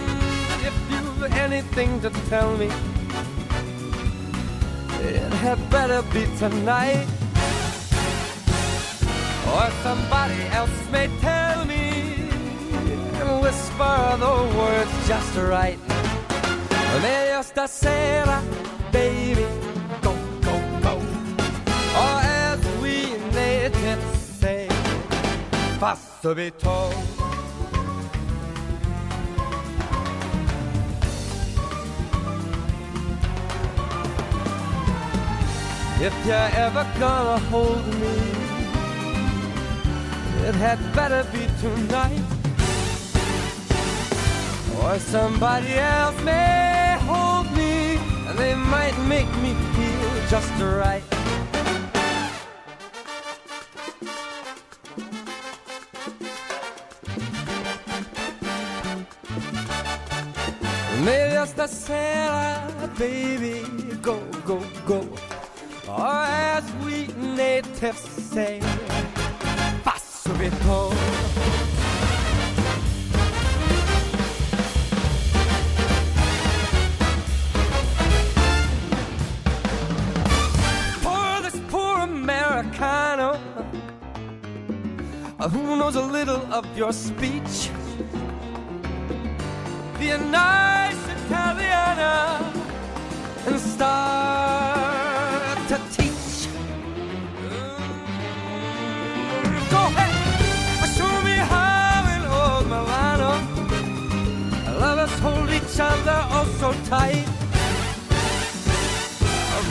Mm, 0.08 0.68
if 0.70 0.76
you've 0.90 1.24
anything 1.34 2.02
to 2.02 2.10
tell 2.28 2.58
me, 2.58 2.72
it 5.00 5.32
had 5.46 5.60
better 5.70 6.02
be 6.12 6.26
tonight. 6.40 7.08
Or 9.54 9.70
somebody 9.84 10.42
else 10.58 10.78
may 10.92 11.08
tell 11.20 11.66
me 11.66 11.91
whisper 13.40 14.18
the 14.18 14.36
words 14.58 15.08
just 15.08 15.38
right. 15.38 15.80
Meglio 17.02 17.42
stasera, 17.42 18.42
baby, 18.92 19.46
go, 20.02 20.14
go, 20.42 20.56
go. 20.82 20.96
Or 21.96 22.20
as 22.22 22.60
we 22.82 23.18
natives 23.34 24.20
say, 24.40 24.68
subito. 26.22 26.92
If 36.04 36.26
you're 36.26 36.50
ever 36.66 36.86
gonna 37.00 37.38
hold 37.52 37.86
me, 38.02 38.18
it 40.48 40.56
had 40.56 40.80
better 40.96 41.24
be 41.32 41.46
tonight. 41.62 42.41
Or 44.84 45.00
somebody 45.00 45.74
else 45.76 46.20
may 46.24 46.98
hold 47.02 47.52
me, 47.56 47.98
and 48.28 48.38
they 48.38 48.56
might 48.56 48.98
make 49.08 49.30
me 49.44 49.54
feel 49.76 50.28
just 50.28 50.52
right. 50.60 51.04
Meglio 61.06 61.46
stasera, 61.46 62.70
baby, 62.98 63.64
go, 64.02 64.20
go, 64.46 64.62
go. 64.86 65.08
Or 65.88 66.26
as 66.26 66.64
we 66.86 67.08
natives 67.18 68.00
say, 68.00 68.60
fa 69.84 69.94
subito. 69.98 71.21
Who 85.52 85.76
knows 85.78 85.96
a 85.96 86.02
little 86.02 86.42
of 86.54 86.66
your 86.78 86.94
speech, 86.94 87.70
be 90.00 90.10
a 90.10 90.18
nice 90.18 90.98
Italiana 91.26 92.52
and 93.48 93.60
start 93.60 95.58
to 95.68 95.78
teach. 95.96 96.48
Mm, 99.32 99.70
Go 99.72 99.82
ahead, 99.88 100.14
show 100.98 101.16
me 101.28 101.36
how 101.54 102.04
in 102.16 102.24
old 102.40 102.66
Milano 102.68 103.32
lovers 104.80 105.14
hold 105.20 105.50
each 105.50 105.80
other 105.80 106.20
oh 106.38 106.46
so 106.60 106.74
tight. 106.90 107.28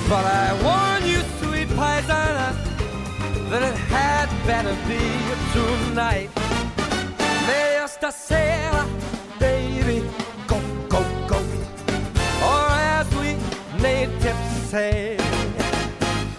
But 0.09 0.25
I 0.25 0.53
warn 0.65 1.03
you, 1.09 1.21
sweet 1.41 1.69
paisana, 1.69 2.49
that 3.51 3.63
it 3.63 3.75
had 3.91 4.29
better 4.47 4.77
be 4.87 5.03
tonight. 5.53 6.31
Meglio 7.47 7.87
stasera, 7.89 8.87
baby, 9.41 10.05
go, 10.47 10.61
go, 10.89 11.03
go. 11.27 11.39
Or 12.47 12.65
as 12.97 13.09
we 13.17 13.37
natives 13.83 14.71
say, 14.71 15.17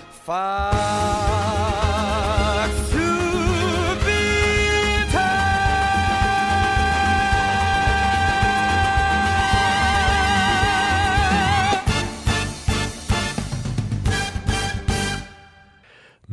far 0.09 0.70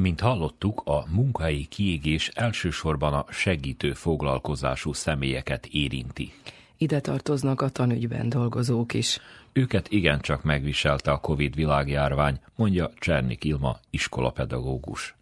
Mint 0.01 0.21
hallottuk, 0.21 0.83
a 0.85 1.05
munkahelyi 1.11 1.65
kiégés 1.65 2.29
elsősorban 2.29 3.15
a 3.15 3.25
segítő 3.31 3.93
foglalkozású 3.93 4.93
személyeket 4.93 5.67
érinti. 5.67 6.33
Ide 6.77 7.01
tartoznak 7.01 7.61
a 7.61 7.69
tanügyben 7.69 8.29
dolgozók 8.29 8.95
is. 8.95 9.19
Őket 9.53 9.91
igencsak 9.91 10.43
megviselte 10.43 11.11
a 11.11 11.21
Covid 11.21 11.55
világjárvány, 11.55 12.41
mondja 12.57 12.91
Csernik 12.99 13.45
Ilma, 13.45 13.79
iskolapedagógus. 13.91 15.18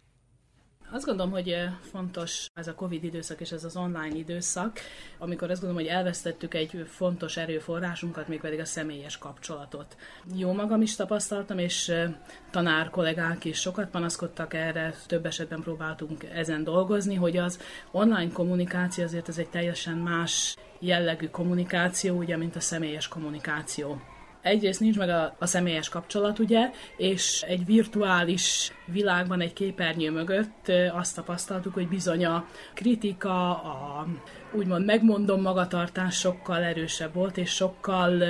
Azt 0.91 1.05
gondolom, 1.05 1.31
hogy 1.31 1.49
eh, 1.49 1.71
fontos 1.91 2.49
ez 2.53 2.67
a 2.67 2.75
Covid 2.75 3.03
időszak 3.03 3.41
és 3.41 3.51
ez 3.51 3.63
az 3.63 3.75
online 3.75 4.15
időszak, 4.15 4.79
amikor 5.17 5.51
azt 5.51 5.61
gondolom, 5.61 5.83
hogy 5.83 5.93
elvesztettük 5.93 6.53
egy 6.53 6.85
fontos 6.89 7.37
erőforrásunkat, 7.37 8.27
mégpedig 8.27 8.59
a 8.59 8.65
személyes 8.65 9.17
kapcsolatot. 9.17 9.97
Jó 10.35 10.51
magam 10.51 10.81
is 10.81 10.95
tapasztaltam, 10.95 11.57
és 11.57 11.89
eh, 11.89 12.13
tanár 12.51 12.89
kollégák 12.89 13.45
is 13.45 13.59
sokat 13.59 13.89
panaszkodtak 13.89 14.53
erre, 14.53 14.93
több 15.07 15.25
esetben 15.25 15.61
próbáltunk 15.61 16.23
ezen 16.23 16.63
dolgozni, 16.63 17.15
hogy 17.15 17.37
az 17.37 17.59
online 17.91 18.31
kommunikáció 18.31 19.03
azért 19.03 19.29
ez 19.29 19.37
egy 19.37 19.49
teljesen 19.49 19.97
más 19.97 20.55
jellegű 20.79 21.27
kommunikáció, 21.27 22.17
ugye, 22.17 22.37
mint 22.37 22.55
a 22.55 22.59
személyes 22.59 23.07
kommunikáció 23.07 24.01
egyrészt 24.41 24.79
nincs 24.79 24.97
meg 24.97 25.09
a, 25.09 25.35
a 25.39 25.45
személyes 25.45 25.89
kapcsolat, 25.89 26.39
ugye, 26.39 26.69
és 26.97 27.41
egy 27.41 27.65
virtuális 27.65 28.71
világban, 28.85 29.41
egy 29.41 29.53
képernyő 29.53 30.11
mögött 30.11 30.71
azt 30.91 31.15
tapasztaltuk, 31.15 31.73
hogy 31.73 31.87
bizony 31.87 32.25
a 32.25 32.45
kritika, 32.73 33.49
a 33.49 34.07
úgymond 34.53 34.85
megmondom 34.85 35.41
magatartás 35.41 36.15
sokkal 36.15 36.63
erősebb 36.63 37.13
volt, 37.13 37.37
és 37.37 37.49
sokkal 37.49 38.23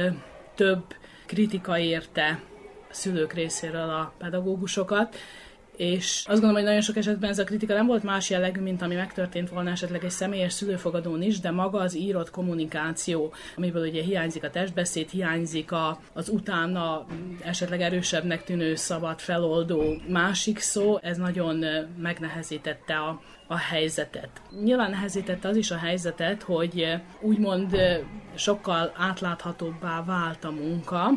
több 0.55 0.83
kritika 1.25 1.77
érte 1.77 2.41
szülők 2.89 3.33
részéről 3.33 3.89
a 3.89 4.13
pedagógusokat, 4.17 5.15
és 5.77 6.23
azt 6.25 6.27
gondolom, 6.27 6.55
hogy 6.55 6.63
nagyon 6.63 6.81
sok 6.81 6.97
esetben 6.97 7.29
ez 7.29 7.39
a 7.39 7.43
kritika 7.43 7.73
nem 7.73 7.85
volt 7.85 8.03
más 8.03 8.29
jellegű, 8.29 8.61
mint 8.61 8.81
ami 8.81 8.95
megtörtént 8.95 9.49
volna 9.49 9.69
esetleg 9.69 10.03
egy 10.03 10.09
személyes 10.09 10.53
szülőfogadón 10.53 11.21
is, 11.21 11.39
de 11.39 11.51
maga 11.51 11.79
az 11.79 11.95
írott 11.95 12.29
kommunikáció, 12.29 13.33
amiből 13.55 13.87
ugye 13.87 14.01
hiányzik 14.01 14.43
a 14.43 14.49
testbeszéd, 14.49 15.09
hiányzik 15.09 15.71
a, 15.71 15.99
az 16.13 16.29
utána 16.29 17.05
esetleg 17.43 17.81
erősebbnek 17.81 18.43
tűnő 18.43 18.75
szabad 18.75 19.19
feloldó 19.19 20.01
másik 20.07 20.59
szó, 20.59 20.97
ez 21.01 21.17
nagyon 21.17 21.65
megnehezítette 21.97 22.95
a, 22.97 23.21
a 23.47 23.57
helyzetet. 23.57 24.29
Nyilván 24.63 24.89
nehezítette 24.89 25.47
az 25.47 25.55
is 25.55 25.71
a 25.71 25.77
helyzetet, 25.77 26.43
hogy 26.43 26.87
úgymond 27.21 27.77
sokkal 28.35 28.91
átláthatóbbá 28.95 30.03
vált 30.03 30.43
a 30.43 30.51
munka, 30.51 31.09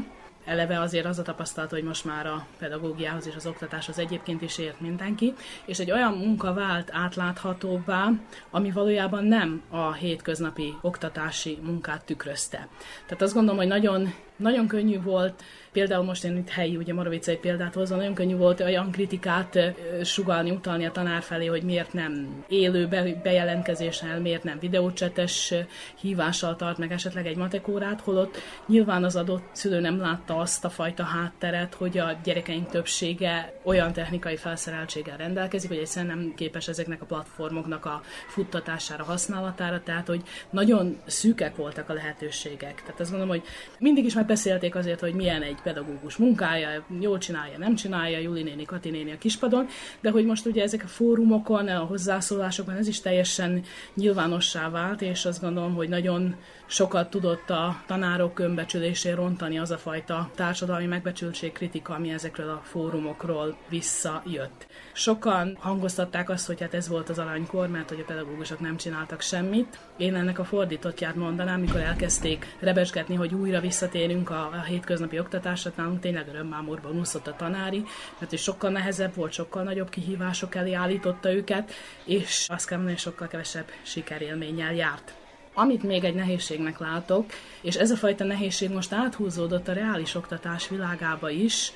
eleve 0.50 0.80
azért 0.80 1.06
az 1.06 1.18
a 1.18 1.22
tapasztalat, 1.22 1.70
hogy 1.70 1.82
most 1.82 2.04
már 2.04 2.26
a 2.26 2.46
pedagógiához 2.58 3.26
és 3.26 3.34
az 3.34 3.46
oktatáshoz 3.46 3.98
egyébként 3.98 4.42
is 4.42 4.58
ért 4.58 4.80
mindenki, 4.80 5.34
és 5.64 5.78
egy 5.78 5.90
olyan 5.90 6.12
munka 6.12 6.54
vált 6.54 6.88
átláthatóbbá, 6.92 8.08
ami 8.50 8.70
valójában 8.70 9.24
nem 9.24 9.62
a 9.68 9.92
hétköznapi 9.92 10.74
oktatási 10.80 11.58
munkát 11.62 12.04
tükrözte. 12.04 12.68
Tehát 13.06 13.22
azt 13.22 13.34
gondolom, 13.34 13.58
hogy 13.58 13.68
nagyon, 13.68 14.14
nagyon 14.36 14.66
könnyű 14.66 15.02
volt 15.02 15.42
Például 15.72 16.04
most 16.04 16.24
én 16.24 16.37
itt 16.37 16.48
helyi, 16.48 16.76
ugye 16.76 16.94
Moravicai 16.94 17.37
példát 17.37 17.74
hozva, 17.74 17.96
nagyon 17.96 18.14
könnyű 18.14 18.37
volt 18.37 18.61
olyan 18.61 18.90
kritikát 18.90 19.59
sugalni, 20.02 20.50
utalni 20.50 20.85
a 20.87 20.90
tanár 20.90 21.22
felé, 21.22 21.46
hogy 21.46 21.62
miért 21.62 21.92
nem 21.92 22.44
élő 22.48 22.87
bejelentkezéssel, 23.22 24.20
miért 24.20 24.44
nem 24.44 24.59
videócsetes 24.59 25.54
hívással 26.00 26.56
tart 26.56 26.78
meg 26.78 26.92
esetleg 26.92 27.26
egy 27.26 27.37
matekórát, 27.37 28.00
holott 28.00 28.38
nyilván 28.66 29.04
az 29.04 29.16
adott 29.16 29.48
szülő 29.52 29.80
nem 29.80 30.00
látta 30.00 30.37
azt 30.37 30.64
a 30.64 30.70
fajta 30.70 31.02
hátteret, 31.02 31.74
hogy 31.74 31.98
a 31.98 32.18
gyerekeink 32.24 32.70
többsége 32.70 33.61
olyan 33.62 33.92
technikai 33.92 34.37
felszereltséggel 34.37 35.16
rendelkezik, 35.16 35.68
hogy 35.68 35.78
egyszerűen 35.78 36.16
nem 36.16 36.33
képes 36.37 36.68
ezeknek 36.68 37.02
a 37.02 37.06
platformoknak 37.06 37.85
a 37.85 38.02
futtatására, 38.26 39.04
használatára, 39.04 39.83
tehát 39.83 40.06
hogy 40.06 40.22
nagyon 40.50 41.00
szűkek 41.06 41.56
voltak 41.56 41.88
a 41.88 41.92
lehetőségek. 41.92 42.74
Tehát 42.83 43.00
azt 43.00 43.11
gondolom, 43.11 43.37
hogy 43.37 43.42
mindig 43.78 44.04
is 44.04 44.14
meg 44.14 44.28
átbeszélték 44.30 44.74
azért, 44.74 45.00
hogy 45.00 45.14
milyen 45.14 45.42
egy 45.42 45.60
pedagógus 45.62 46.16
munkája, 46.16 46.85
jól 47.01 47.18
csinálja, 47.18 47.59
nem 47.59 47.75
csinálja, 47.75 48.18
Juli 48.18 48.42
néni, 48.42 48.64
Kati 48.64 48.90
néni 48.90 49.12
a 49.12 49.18
kispadon, 49.18 49.66
de 50.01 50.11
hogy 50.11 50.25
most 50.25 50.46
ugye 50.46 50.62
ezek 50.62 50.85
a 50.85 50.88
fórumokon, 50.88 51.68
a 51.68 51.85
hozzászólásokban 51.85 52.77
ez 52.77 52.88
is 52.88 53.01
teljesen 53.01 53.62
nyilvánossá 53.94 54.70
vált, 54.70 55.03
és 55.03 55.25
azt 55.25 55.40
gondolom, 55.40 55.75
hogy 55.75 55.88
nagyon 55.88 56.35
sokat 56.70 57.11
tudott 57.11 57.50
a 57.50 57.83
tanárok 57.87 58.38
önbecsülésén 58.38 59.14
rontani 59.14 59.59
az 59.59 59.70
a 59.70 59.78
fajta 59.78 60.30
társadalmi 60.35 60.87
megbecsültség 60.87 61.52
kritika, 61.52 61.94
ami 61.94 62.11
ezekről 62.11 62.50
a 62.50 62.61
fórumokról 62.64 63.56
visszajött. 63.68 64.66
Sokan 64.92 65.56
hangoztatták 65.61 66.30
azt, 66.30 66.46
hogy 66.46 66.61
hát 66.61 66.74
ez 66.74 66.88
volt 66.88 67.09
az 67.09 67.18
aranykor, 67.18 67.68
mert 67.68 67.88
hogy 67.88 68.00
a 68.00 68.04
pedagógusok 68.04 68.61
nem 68.61 68.76
csináltak 68.76 69.20
semmit. 69.20 69.78
Én 69.96 70.14
ennek 70.14 70.38
a 70.38 70.44
fordítottját 70.44 71.14
mondanám, 71.14 71.61
mikor 71.61 71.80
elkezdték 71.80 72.56
rebesgetni, 72.61 73.14
hogy 73.14 73.35
újra 73.35 73.61
visszatérünk 73.61 74.30
a, 74.30 74.50
a 74.52 74.62
hétköznapi 74.62 75.18
oktatásra, 75.18 75.72
nálunk 75.76 76.00
tényleg 76.00 76.28
örömmámorban 76.28 76.98
úszott 76.98 77.26
a 77.26 77.37
tanári, 77.37 77.85
mert 78.18 78.30
hogy 78.30 78.38
sokkal 78.38 78.70
nehezebb 78.70 79.14
volt, 79.14 79.33
sokkal 79.33 79.62
nagyobb 79.62 79.88
kihívások 79.88 80.54
elé 80.54 80.72
állította 80.72 81.33
őket, 81.33 81.72
és 82.04 82.46
azt 82.48 82.66
kell 82.66 82.76
mondani, 82.76 82.98
sokkal 82.98 83.28
kevesebb 83.28 83.66
sikerélménnyel 83.83 84.74
járt. 84.74 85.14
Amit 85.54 85.82
még 85.82 86.04
egy 86.04 86.14
nehézségnek 86.14 86.78
látok, 86.78 87.24
és 87.60 87.74
ez 87.74 87.90
a 87.90 87.96
fajta 87.96 88.24
nehézség 88.24 88.70
most 88.70 88.92
áthúzódott 88.92 89.68
a 89.68 89.72
reális 89.72 90.14
oktatás 90.14 90.68
világába 90.68 91.30
is, 91.30 91.72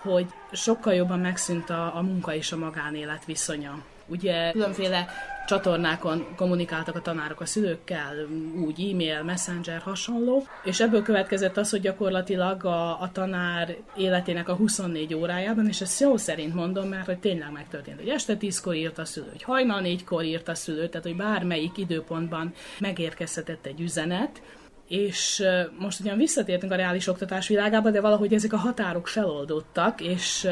hogy 0.00 0.26
sokkal 0.52 0.94
jobban 0.94 1.18
megszűnt 1.18 1.70
a, 1.70 1.96
a 1.96 2.02
munka 2.02 2.34
és 2.34 2.52
a 2.52 2.56
magánélet 2.56 3.24
viszonya. 3.24 3.82
Ugye 4.06 4.52
különféle 4.52 5.06
csatornákon 5.46 6.26
kommunikáltak 6.36 6.96
a 6.96 7.00
tanárok 7.00 7.40
a 7.40 7.46
szülőkkel, 7.46 8.14
úgy 8.64 8.90
e-mail, 8.90 9.22
messenger, 9.22 9.80
hasonló, 9.80 10.46
és 10.64 10.80
ebből 10.80 11.02
következett 11.02 11.56
az, 11.56 11.70
hogy 11.70 11.80
gyakorlatilag 11.80 12.64
a, 12.64 13.00
a 13.00 13.10
tanár 13.12 13.76
életének 13.96 14.48
a 14.48 14.54
24 14.54 15.14
órájában, 15.14 15.66
és 15.68 15.80
ezt 15.80 15.92
szó 15.92 16.16
szerint 16.16 16.54
mondom, 16.54 16.88
mert 16.88 17.06
hogy 17.06 17.18
tényleg 17.18 17.52
megtörtént, 17.52 17.98
hogy 17.98 18.08
este 18.08 18.36
10-kor 18.40 18.74
írt 18.74 18.98
a 18.98 19.04
szülő, 19.04 19.28
hogy 19.30 19.42
hajnal 19.42 19.80
4-kor 19.84 20.24
írt 20.24 20.48
a 20.48 20.54
szülő, 20.54 20.88
tehát 20.88 21.06
hogy 21.06 21.16
bármelyik 21.16 21.76
időpontban 21.76 22.52
megérkezhetett 22.78 23.66
egy 23.66 23.80
üzenet, 23.80 24.42
és 24.88 25.44
most 25.78 26.00
ugyan 26.00 26.16
visszatértünk 26.16 26.72
a 26.72 26.76
reális 26.76 27.06
oktatás 27.06 27.48
világába, 27.48 27.90
de 27.90 28.00
valahogy 28.00 28.34
ezek 28.34 28.52
a 28.52 28.56
határok 28.56 29.08
feloldottak, 29.08 30.00
és, 30.00 30.48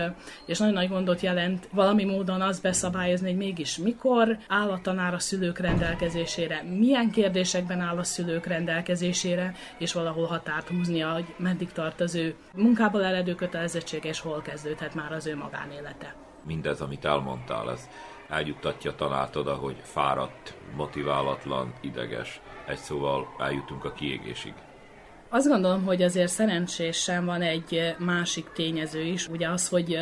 és 0.46 0.58
nagyon 0.58 0.74
nagy 0.74 0.88
gondot 0.88 1.20
jelent 1.20 1.68
valami 1.72 2.04
módon 2.04 2.40
azt 2.40 2.62
beszabályozni, 2.62 3.28
hogy 3.28 3.36
mégis 3.36 3.76
mikor 3.76 4.38
áll 4.48 4.70
a 4.70 4.80
tanár 4.82 5.14
a 5.14 5.18
szülők 5.18 5.58
rendelkezésére, 5.58 6.62
milyen 6.62 7.10
kérdésekben 7.10 7.80
áll 7.80 7.98
a 7.98 8.04
szülők 8.04 8.46
rendelkezésére, 8.46 9.54
és 9.78 9.92
valahol 9.92 10.26
határt 10.26 10.68
húznia, 10.68 11.12
hogy 11.12 11.34
meddig 11.36 11.72
tart 11.72 12.00
az 12.00 12.14
ő 12.14 12.34
munkából 12.54 13.04
eredő 13.04 13.34
kötelezettség, 13.34 14.04
és 14.04 14.20
hol 14.20 14.42
kezdődhet 14.42 14.94
már 14.94 15.12
az 15.12 15.26
ő 15.26 15.36
magánélete. 15.36 16.14
Mindez, 16.46 16.80
amit 16.80 17.04
elmondtál, 17.04 17.70
ez 17.70 17.88
eljuttatja 18.28 18.94
tanárt 18.94 19.36
oda, 19.36 19.54
hogy 19.54 19.76
fáradt, 19.82 20.54
motiválatlan, 20.76 21.74
ideges, 21.80 22.40
egy 22.66 22.78
szóval 22.78 23.34
eljutunk 23.38 23.84
a 23.84 23.92
kiégésig. 23.92 24.52
Azt 25.34 25.48
gondolom, 25.48 25.84
hogy 25.84 26.02
azért 26.02 26.32
szerencsésen 26.32 27.24
van 27.24 27.42
egy 27.42 27.94
másik 27.98 28.52
tényező 28.52 29.02
is, 29.02 29.28
ugye 29.28 29.48
az, 29.48 29.68
hogy 29.68 29.98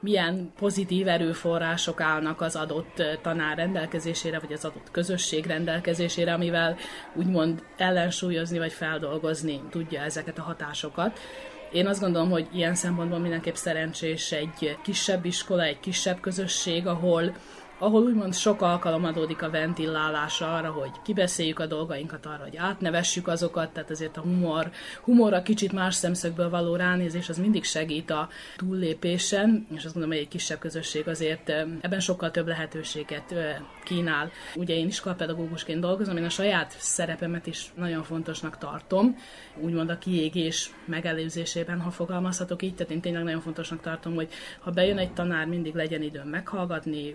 milyen 0.00 0.52
pozitív 0.58 1.08
erőforrások 1.08 2.00
állnak 2.00 2.40
az 2.40 2.56
adott 2.56 3.02
tanár 3.22 3.56
rendelkezésére, 3.56 4.38
vagy 4.38 4.52
az 4.52 4.64
adott 4.64 4.90
közösség 4.90 5.46
rendelkezésére, 5.46 6.32
amivel 6.32 6.76
úgymond 7.14 7.62
ellensúlyozni 7.76 8.58
vagy 8.58 8.72
feldolgozni 8.72 9.60
tudja 9.70 10.00
ezeket 10.00 10.38
a 10.38 10.42
hatásokat. 10.42 11.18
Én 11.72 11.86
azt 11.86 12.00
gondolom, 12.00 12.30
hogy 12.30 12.48
ilyen 12.52 12.74
szempontból 12.74 13.18
mindenképp 13.18 13.54
szerencsés 13.54 14.32
egy 14.32 14.78
kisebb 14.82 15.24
iskola, 15.24 15.62
egy 15.62 15.80
kisebb 15.80 16.20
közösség, 16.20 16.86
ahol 16.86 17.34
ahol 17.82 18.02
úgymond 18.02 18.34
sok 18.34 18.62
alkalom 18.62 19.04
adódik 19.04 19.42
a 19.42 19.50
ventilálásra 19.50 20.54
arra, 20.54 20.70
hogy 20.70 20.90
kibeszéljük 21.02 21.58
a 21.58 21.66
dolgainkat 21.66 22.26
arra, 22.26 22.42
hogy 22.42 22.56
átnevessük 22.56 23.28
azokat, 23.28 23.72
tehát 23.72 23.90
azért 23.90 24.16
a 24.16 24.20
humor, 24.20 24.70
humorra 25.02 25.42
kicsit 25.42 25.72
más 25.72 25.94
szemszögből 25.94 26.50
való 26.50 26.76
ránézés 26.76 27.28
az 27.28 27.38
mindig 27.38 27.64
segít 27.64 28.10
a 28.10 28.28
túllépésen, 28.56 29.66
és 29.70 29.84
azt 29.84 29.94
gondolom, 29.94 30.10
hogy 30.10 30.24
egy 30.24 30.28
kisebb 30.28 30.58
közösség 30.58 31.08
azért 31.08 31.48
ebben 31.80 32.00
sokkal 32.00 32.30
több 32.30 32.46
lehetőséget 32.46 33.34
kínál. 33.82 34.30
Ugye 34.54 34.74
én 34.74 34.86
iskolapedagógusként 34.86 35.80
dolgozom, 35.80 36.16
én 36.16 36.24
a 36.24 36.28
saját 36.28 36.74
szerepemet 36.78 37.46
is 37.46 37.72
nagyon 37.74 38.02
fontosnak 38.02 38.58
tartom, 38.58 39.16
úgymond 39.56 39.90
a 39.90 39.98
kiégés 39.98 40.70
megelőzésében, 40.84 41.80
ha 41.80 41.90
fogalmazhatok 41.90 42.62
így, 42.62 42.74
tehát 42.74 42.92
én 42.92 43.00
tényleg 43.00 43.22
nagyon 43.22 43.40
fontosnak 43.40 43.80
tartom, 43.80 44.14
hogy 44.14 44.28
ha 44.60 44.70
bejön 44.70 44.98
egy 44.98 45.12
tanár, 45.12 45.46
mindig 45.46 45.74
legyen 45.74 46.02
időm 46.02 46.28
meghallgatni, 46.28 47.14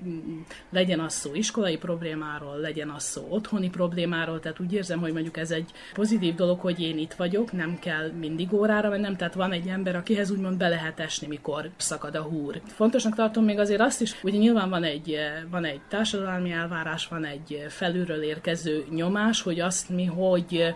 legyen 0.69 0.99
az 0.99 1.13
szó 1.13 1.33
iskolai 1.33 1.77
problémáról, 1.77 2.57
legyen 2.57 2.89
az 2.89 3.03
szó 3.03 3.27
otthoni 3.29 3.69
problémáról, 3.69 4.39
tehát 4.39 4.59
úgy 4.59 4.73
érzem, 4.73 4.99
hogy 4.99 5.13
mondjuk 5.13 5.37
ez 5.37 5.51
egy 5.51 5.71
pozitív 5.93 6.35
dolog, 6.35 6.59
hogy 6.59 6.81
én 6.81 6.97
itt 6.97 7.13
vagyok, 7.13 7.51
nem 7.51 7.79
kell 7.79 8.11
mindig 8.11 8.53
órára 8.53 8.89
mennem, 8.89 9.15
tehát 9.15 9.33
van 9.33 9.51
egy 9.51 9.67
ember, 9.67 9.95
akihez 9.95 10.31
úgymond 10.31 10.57
be 10.57 10.67
lehet 10.67 10.99
esni, 10.99 11.27
mikor 11.27 11.69
szakad 11.77 12.15
a 12.15 12.21
húr. 12.21 12.61
Fontosnak 12.65 13.15
tartom 13.15 13.43
még 13.43 13.59
azért 13.59 13.81
azt 13.81 14.01
is, 14.01 14.21
hogy 14.21 14.33
nyilván 14.33 14.69
van 14.69 14.83
egy, 14.83 15.17
van 15.49 15.65
egy 15.65 15.81
társadalmi 15.89 16.51
elvárás, 16.57 17.07
van 17.07 17.25
egy 17.25 17.65
felülről 17.69 18.23
érkező 18.23 18.85
nyomás, 18.89 19.41
hogy 19.41 19.59
azt 19.59 19.89
mi, 19.89 20.05
hogy 20.05 20.75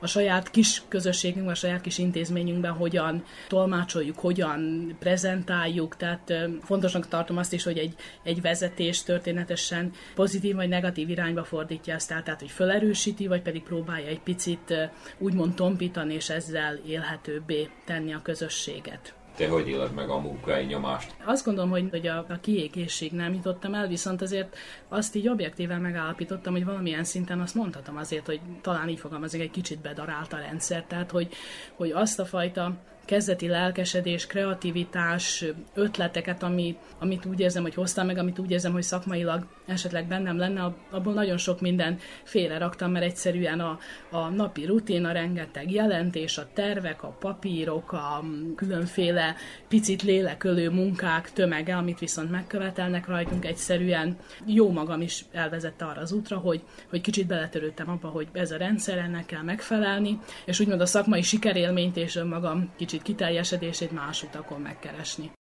a 0.00 0.06
saját 0.06 0.50
kis 0.50 0.82
közösségünkben, 0.88 1.52
a 1.52 1.56
saját 1.56 1.80
kis 1.80 1.98
intézményünkben 1.98 2.72
hogyan 2.72 3.24
tolmácsoljuk, 3.48 4.18
hogyan 4.18 4.92
prezentáljuk, 4.98 5.96
tehát 5.96 6.32
fontosnak 6.62 7.08
tartom 7.08 7.36
azt 7.36 7.52
is, 7.52 7.64
hogy 7.64 7.78
egy, 7.78 7.94
egy 8.22 8.40
vezetés 8.40 9.02
történetesen 9.02 9.90
pozitív 10.14 10.54
vagy 10.54 10.68
negatív 10.68 11.08
irányba 11.08 11.44
fordítja 11.44 11.94
ezt 11.94 12.08
tehát 12.08 12.40
hogy 12.40 12.50
felerősíti, 12.50 13.26
vagy 13.26 13.42
pedig 13.42 13.62
próbálja 13.62 14.06
egy 14.06 14.20
picit 14.20 14.74
úgymond 15.18 15.54
tompítani, 15.54 16.14
és 16.14 16.30
ezzel 16.30 16.80
élhetőbbé 16.86 17.68
tenni 17.84 18.12
a 18.12 18.22
közösséget. 18.22 19.19
Te 19.40 19.48
hogy 19.48 19.68
éled 19.68 19.94
meg 19.94 20.08
a 20.08 20.18
munkai 20.18 20.64
nyomást? 20.64 21.14
Azt 21.24 21.44
gondolom, 21.44 21.70
hogy, 21.70 21.88
hogy 21.90 22.06
a, 22.06 22.18
a 22.28 22.38
kiégészség 22.40 23.12
nem 23.12 23.32
jutottam 23.32 23.74
el, 23.74 23.88
viszont 23.88 24.22
azért 24.22 24.56
azt 24.88 25.14
így 25.14 25.28
objektíven 25.28 25.80
megállapítottam, 25.80 26.52
hogy 26.52 26.64
valamilyen 26.64 27.04
szinten 27.04 27.40
azt 27.40 27.54
mondhatom 27.54 27.96
azért, 27.96 28.26
hogy 28.26 28.40
talán 28.60 28.88
így 28.88 28.98
fogalmazik, 28.98 29.40
egy 29.40 29.50
kicsit 29.50 29.80
bedarált 29.80 30.32
a 30.32 30.36
rendszer, 30.36 30.84
tehát 30.84 31.10
hogy, 31.10 31.28
hogy 31.74 31.90
azt 31.90 32.20
a 32.20 32.24
fajta 32.24 32.72
kezdeti 33.10 33.48
lelkesedés, 33.48 34.26
kreativitás, 34.26 35.44
ötleteket, 35.74 36.42
ami, 36.42 36.76
amit 36.98 37.26
úgy 37.26 37.40
érzem, 37.40 37.62
hogy 37.62 37.74
hoztam 37.74 38.06
meg, 38.06 38.18
amit 38.18 38.38
úgy 38.38 38.50
érzem, 38.50 38.72
hogy 38.72 38.82
szakmailag 38.82 39.46
esetleg 39.66 40.06
bennem 40.06 40.38
lenne, 40.38 40.74
abból 40.90 41.12
nagyon 41.12 41.36
sok 41.36 41.60
minden 41.60 41.98
félre 42.24 42.58
raktam, 42.58 42.90
mert 42.90 43.04
egyszerűen 43.04 43.60
a, 43.60 43.78
a 44.10 44.28
napi 44.28 44.64
rutin, 44.64 45.04
a 45.04 45.12
rengeteg 45.12 45.72
jelentés, 45.72 46.38
a 46.38 46.48
tervek, 46.54 47.02
a 47.02 47.16
papírok, 47.20 47.92
a 47.92 48.24
különféle 48.56 49.34
picit 49.68 50.02
lélekölő 50.02 50.70
munkák 50.70 51.32
tömege, 51.32 51.76
amit 51.76 51.98
viszont 51.98 52.30
megkövetelnek 52.30 53.06
rajtunk, 53.06 53.44
egyszerűen 53.44 54.16
jó 54.46 54.70
magam 54.70 55.00
is 55.00 55.24
elvezette 55.32 55.84
arra 55.84 56.00
az 56.00 56.12
útra, 56.12 56.38
hogy, 56.38 56.62
hogy 56.88 57.00
kicsit 57.00 57.26
beletörődtem 57.26 57.90
abba, 57.90 58.08
hogy 58.08 58.28
ez 58.32 58.50
a 58.50 58.56
rendszer, 58.56 58.98
ennek 58.98 59.26
kell 59.26 59.42
megfelelni, 59.42 60.18
és 60.44 60.60
úgymond 60.60 60.80
a 60.80 60.86
szakmai 60.86 61.22
sikerélményt 61.22 61.96
és 61.96 62.16
önmagam 62.16 62.70
kicsit 62.76 62.98
kiteljesedését 63.02 63.90
más 63.92 64.22
utakon 64.22 64.60
megkeresni. 64.60 65.32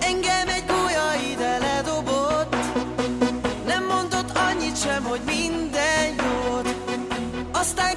Engem 0.00 0.48
egy 0.48 0.64
gólya 0.66 1.14
ide 1.32 1.58
ledobott 1.58 2.54
Nem 3.66 3.84
mondott 3.86 4.30
annyit 4.36 4.76
sem, 4.78 5.02
hogy 5.04 5.20
minden 5.26 6.14
jót 6.14 6.68
Aztán 7.52 7.96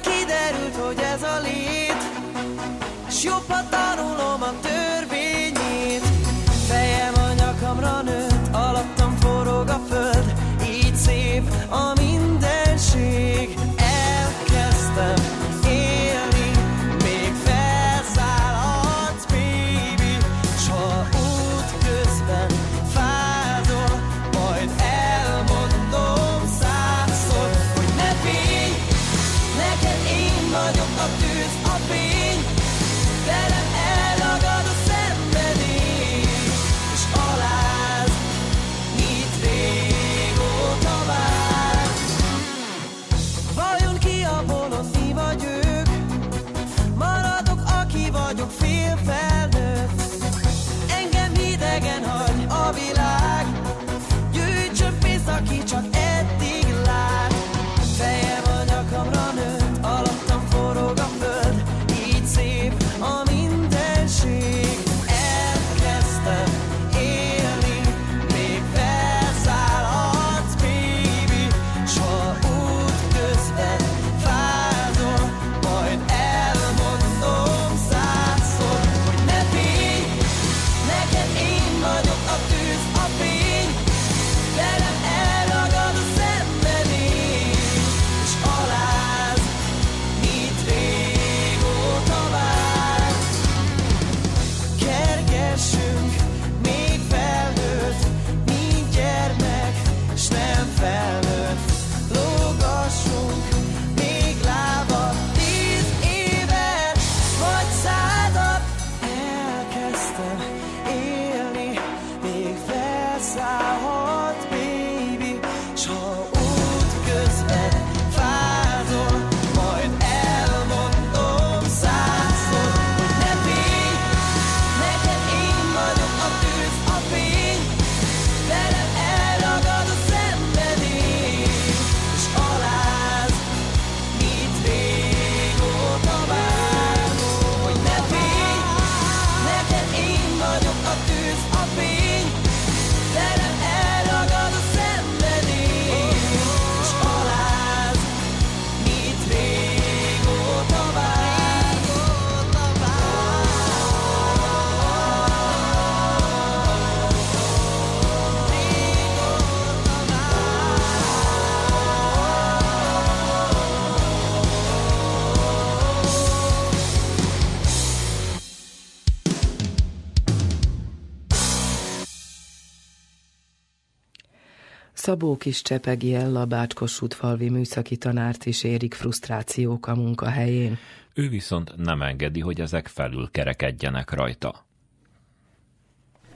Szabó 175.08 175.36
Kis 175.36 175.62
Csepegi 175.62 176.14
Ella 176.14 176.44
Bácskos-Sutfalvi 176.44 177.48
műszaki 177.48 177.96
tanárt 177.96 178.46
is 178.46 178.64
érik 178.64 178.94
frusztrációk 178.94 179.86
a 179.86 179.94
munkahelyén. 179.94 180.78
Ő 181.14 181.28
viszont 181.28 181.72
nem 181.76 182.02
engedi, 182.02 182.40
hogy 182.40 182.60
ezek 182.60 182.86
felül 182.86 183.28
kerekedjenek 183.30 184.12
rajta. 184.12 184.66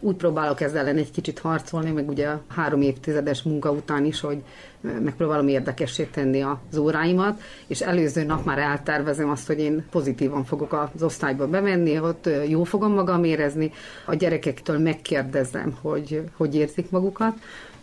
Úgy 0.00 0.16
próbálok 0.16 0.60
ezzel 0.60 0.80
ellen 0.80 0.96
egy 0.96 1.10
kicsit 1.10 1.38
harcolni, 1.38 1.90
meg 1.90 2.08
ugye 2.08 2.28
a 2.28 2.42
három 2.48 2.82
évtizedes 2.82 3.42
munka 3.42 3.70
után 3.70 4.04
is, 4.04 4.20
hogy 4.20 4.42
megpróbálom 4.80 5.48
érdekessé 5.48 6.04
tenni 6.04 6.40
az 6.40 6.76
óráimat, 6.76 7.40
és 7.66 7.80
előző 7.80 8.24
nap 8.24 8.44
már 8.44 8.58
eltervezem 8.58 9.30
azt, 9.30 9.46
hogy 9.46 9.58
én 9.58 9.84
pozitívan 9.90 10.44
fogok 10.44 10.90
az 10.94 11.02
osztályba 11.02 11.48
bemenni, 11.48 11.98
ott 11.98 12.28
jó 12.48 12.64
fogom 12.64 12.92
magam 12.92 13.24
érezni, 13.24 13.72
a 14.06 14.14
gyerekektől 14.14 14.78
megkérdezem, 14.78 15.78
hogy 15.80 16.22
hogy 16.36 16.54
érzik 16.54 16.90
magukat, 16.90 17.34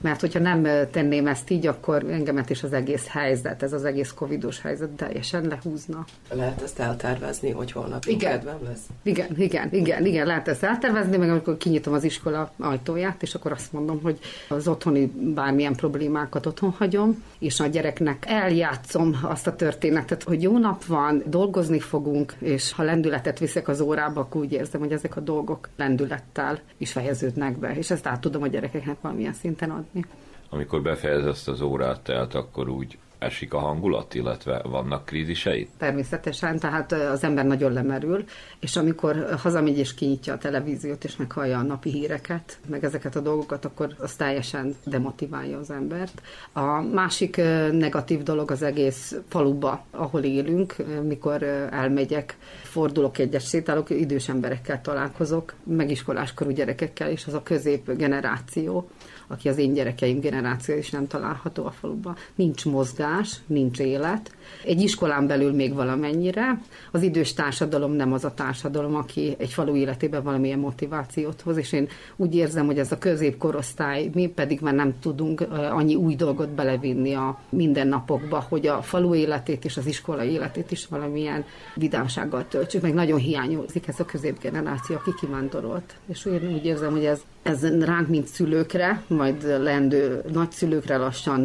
mert 0.02 0.22
hogyha 0.22 0.40
nem 0.40 0.68
tenném 0.92 1.28
ezt 1.28 1.50
így, 1.50 1.68
akkor 1.68 2.04
engemet 2.10 2.50
is 2.50 2.64
az 2.64 2.74
egész 2.74 3.08
helyzet, 3.08 3.64
ez 3.64 3.74
az 3.74 3.86
egész 3.86 4.12
covidos 4.12 4.62
helyzet 4.62 4.90
teljesen 4.90 5.48
lehúzna. 5.48 6.06
Lehet 6.32 6.62
ezt 6.62 6.80
eltervezni, 6.80 7.52
hogy 7.52 7.72
holnap 7.72 8.06
igen. 8.06 8.32
kedvem 8.32 8.58
lesz? 8.64 8.86
Igen, 9.04 9.28
igen, 9.38 9.70
igen, 9.72 10.06
igen, 10.06 10.26
lehet 10.26 10.48
ezt 10.48 10.64
eltervezni, 10.64 11.18
meg 11.18 11.30
amikor 11.30 11.58
kinyitom 11.58 11.94
az 11.94 12.04
iskola 12.04 12.52
ajtóját, 12.60 13.22
és 13.22 13.36
akkor 13.36 13.52
azt 13.52 13.74
mondom, 13.74 14.00
hogy 14.02 14.20
az 14.50 14.68
otthoni 14.68 15.06
bármilyen 15.34 15.76
problémákat 15.76 16.46
otthon 16.46 16.76
hagyom, 16.78 17.24
és 17.40 17.60
a 17.60 17.68
gyereknek 17.68 18.26
eljátszom 18.28 19.20
azt 19.22 19.48
a 19.48 19.56
történetet, 19.56 20.24
hogy 20.24 20.42
jó 20.42 20.58
nap 20.58 20.86
van, 20.86 21.24
dolgozni 21.26 21.80
fogunk, 21.80 22.34
és 22.40 22.72
ha 22.72 22.84
lendületet 22.84 23.40
viszek 23.40 23.68
az 23.68 23.82
órába, 23.82 24.22
akkor 24.22 24.42
úgy 24.42 24.52
érzem, 24.52 24.80
hogy 24.82 24.92
ezek 24.92 25.16
a 25.16 25.20
dolgok 25.20 25.70
lendülettel 25.76 26.60
is 26.78 26.92
fejeződnek 26.92 27.58
be, 27.58 27.76
és 27.76 27.92
ezt 27.92 28.08
át 28.08 28.22
tudom 28.22 28.42
a 28.42 28.48
gyerekeknek 28.48 29.02
valamilyen 29.02 29.34
szinten 29.34 29.70
adni 29.70 29.89
látni. 29.94 30.06
Amikor 30.50 30.82
befejez 30.82 31.26
ezt 31.26 31.48
az 31.48 31.62
órát, 31.62 32.00
tehát 32.00 32.36
akkor 32.36 32.70
úgy 32.70 32.98
esik 33.18 33.54
a 33.54 33.60
hangulat, 33.60 34.14
illetve 34.14 34.62
vannak 34.64 35.06
krízisei? 35.06 35.70
Természetesen, 35.78 36.60
tehát 36.60 36.92
az 36.92 37.24
ember 37.24 37.46
nagyon 37.46 37.74
lemerül, 37.74 38.24
és 38.60 38.76
amikor 38.76 39.26
hazamegy 39.38 39.78
és 39.78 39.94
kinyitja 39.94 40.34
a 40.34 40.38
televíziót, 40.38 41.04
és 41.04 41.16
meghallja 41.16 41.58
a 41.58 41.62
napi 41.62 41.90
híreket, 41.90 42.60
meg 42.68 42.84
ezeket 42.84 43.16
a 43.16 43.20
dolgokat, 43.20 43.66
akkor 43.66 43.96
az 43.98 44.16
teljesen 44.16 44.76
demotiválja 44.86 45.58
az 45.58 45.72
embert. 45.72 46.22
A 46.54 46.82
másik 46.82 47.38
negatív 47.72 48.24
dolog 48.24 48.52
az 48.52 48.62
egész 48.62 49.16
faluba, 49.28 49.86
ahol 49.92 50.24
élünk, 50.24 50.76
mikor 51.04 51.44
elmegyek, 51.72 52.38
fordulok 52.64 53.18
egyes 53.18 53.48
sétálok, 53.48 53.90
idős 53.90 54.30
emberekkel 54.30 54.82
találkozok, 54.82 55.54
megiskoláskorú 55.64 56.50
gyerekekkel, 56.50 57.10
és 57.10 57.28
az 57.28 57.34
a 57.34 57.44
közép 57.44 57.92
generáció, 57.92 58.90
aki 59.32 59.50
az 59.50 59.58
én 59.58 59.74
gyerekeim 59.74 60.20
generáció 60.20 60.78
is 60.78 60.90
nem 60.90 61.08
található 61.08 61.66
a 61.66 61.72
faluban. 61.72 62.16
Nincs 62.36 62.66
mozgás, 62.66 63.40
nincs 63.46 63.80
élet. 63.80 64.32
Egy 64.64 64.82
iskolán 64.82 65.28
belül 65.28 65.54
még 65.54 65.74
valamennyire. 65.74 66.62
Az 66.92 67.02
idős 67.02 67.34
társadalom 67.34 67.92
nem 67.92 68.14
az 68.14 68.26
a 68.26 68.34
társadalom, 68.34 68.96
aki 68.96 69.36
egy 69.38 69.50
falu 69.50 69.76
életében 69.76 70.24
valamilyen 70.24 70.60
motivációt 70.60 71.42
hoz, 71.42 71.58
és 71.58 71.72
én 71.72 71.88
úgy 72.16 72.36
érzem, 72.36 72.66
hogy 72.66 72.80
ez 72.80 72.92
a 72.92 72.98
középkorosztály, 72.98 74.10
mi 74.14 74.28
pedig 74.28 74.60
már 74.62 74.74
nem 74.74 74.94
tudunk 75.00 75.42
annyi 75.72 75.96
új 75.96 76.16
dolgot 76.16 76.50
belevinni 76.50 77.14
a 77.14 77.40
mindennapokba, 77.50 78.46
hogy 78.50 78.68
a 78.68 78.82
falu 78.82 79.16
életét 79.16 79.66
és 79.66 79.78
az 79.78 79.86
iskola 79.86 80.24
életét 80.24 80.72
is 80.72 80.88
valamilyen 80.88 81.46
vidámsággal 81.76 82.48
töltsük, 82.48 82.82
meg 82.82 82.94
nagyon 82.94 83.20
hiányozik 83.20 83.88
ez 83.88 84.00
a 84.00 84.06
középgeneráció, 84.06 84.96
aki 84.96 85.12
kivándorolt. 85.20 85.96
És 86.08 86.26
én 86.26 86.54
úgy 86.54 86.66
érzem, 86.66 86.92
hogy 86.92 87.06
ez 87.06 87.22
ez 87.44 87.84
ránk, 87.84 88.08
mint 88.08 88.28
szülőkre, 88.28 89.04
majd 89.08 89.44
lendő 89.62 90.24
nagyszülőkre 90.32 90.98
lassan 90.98 91.40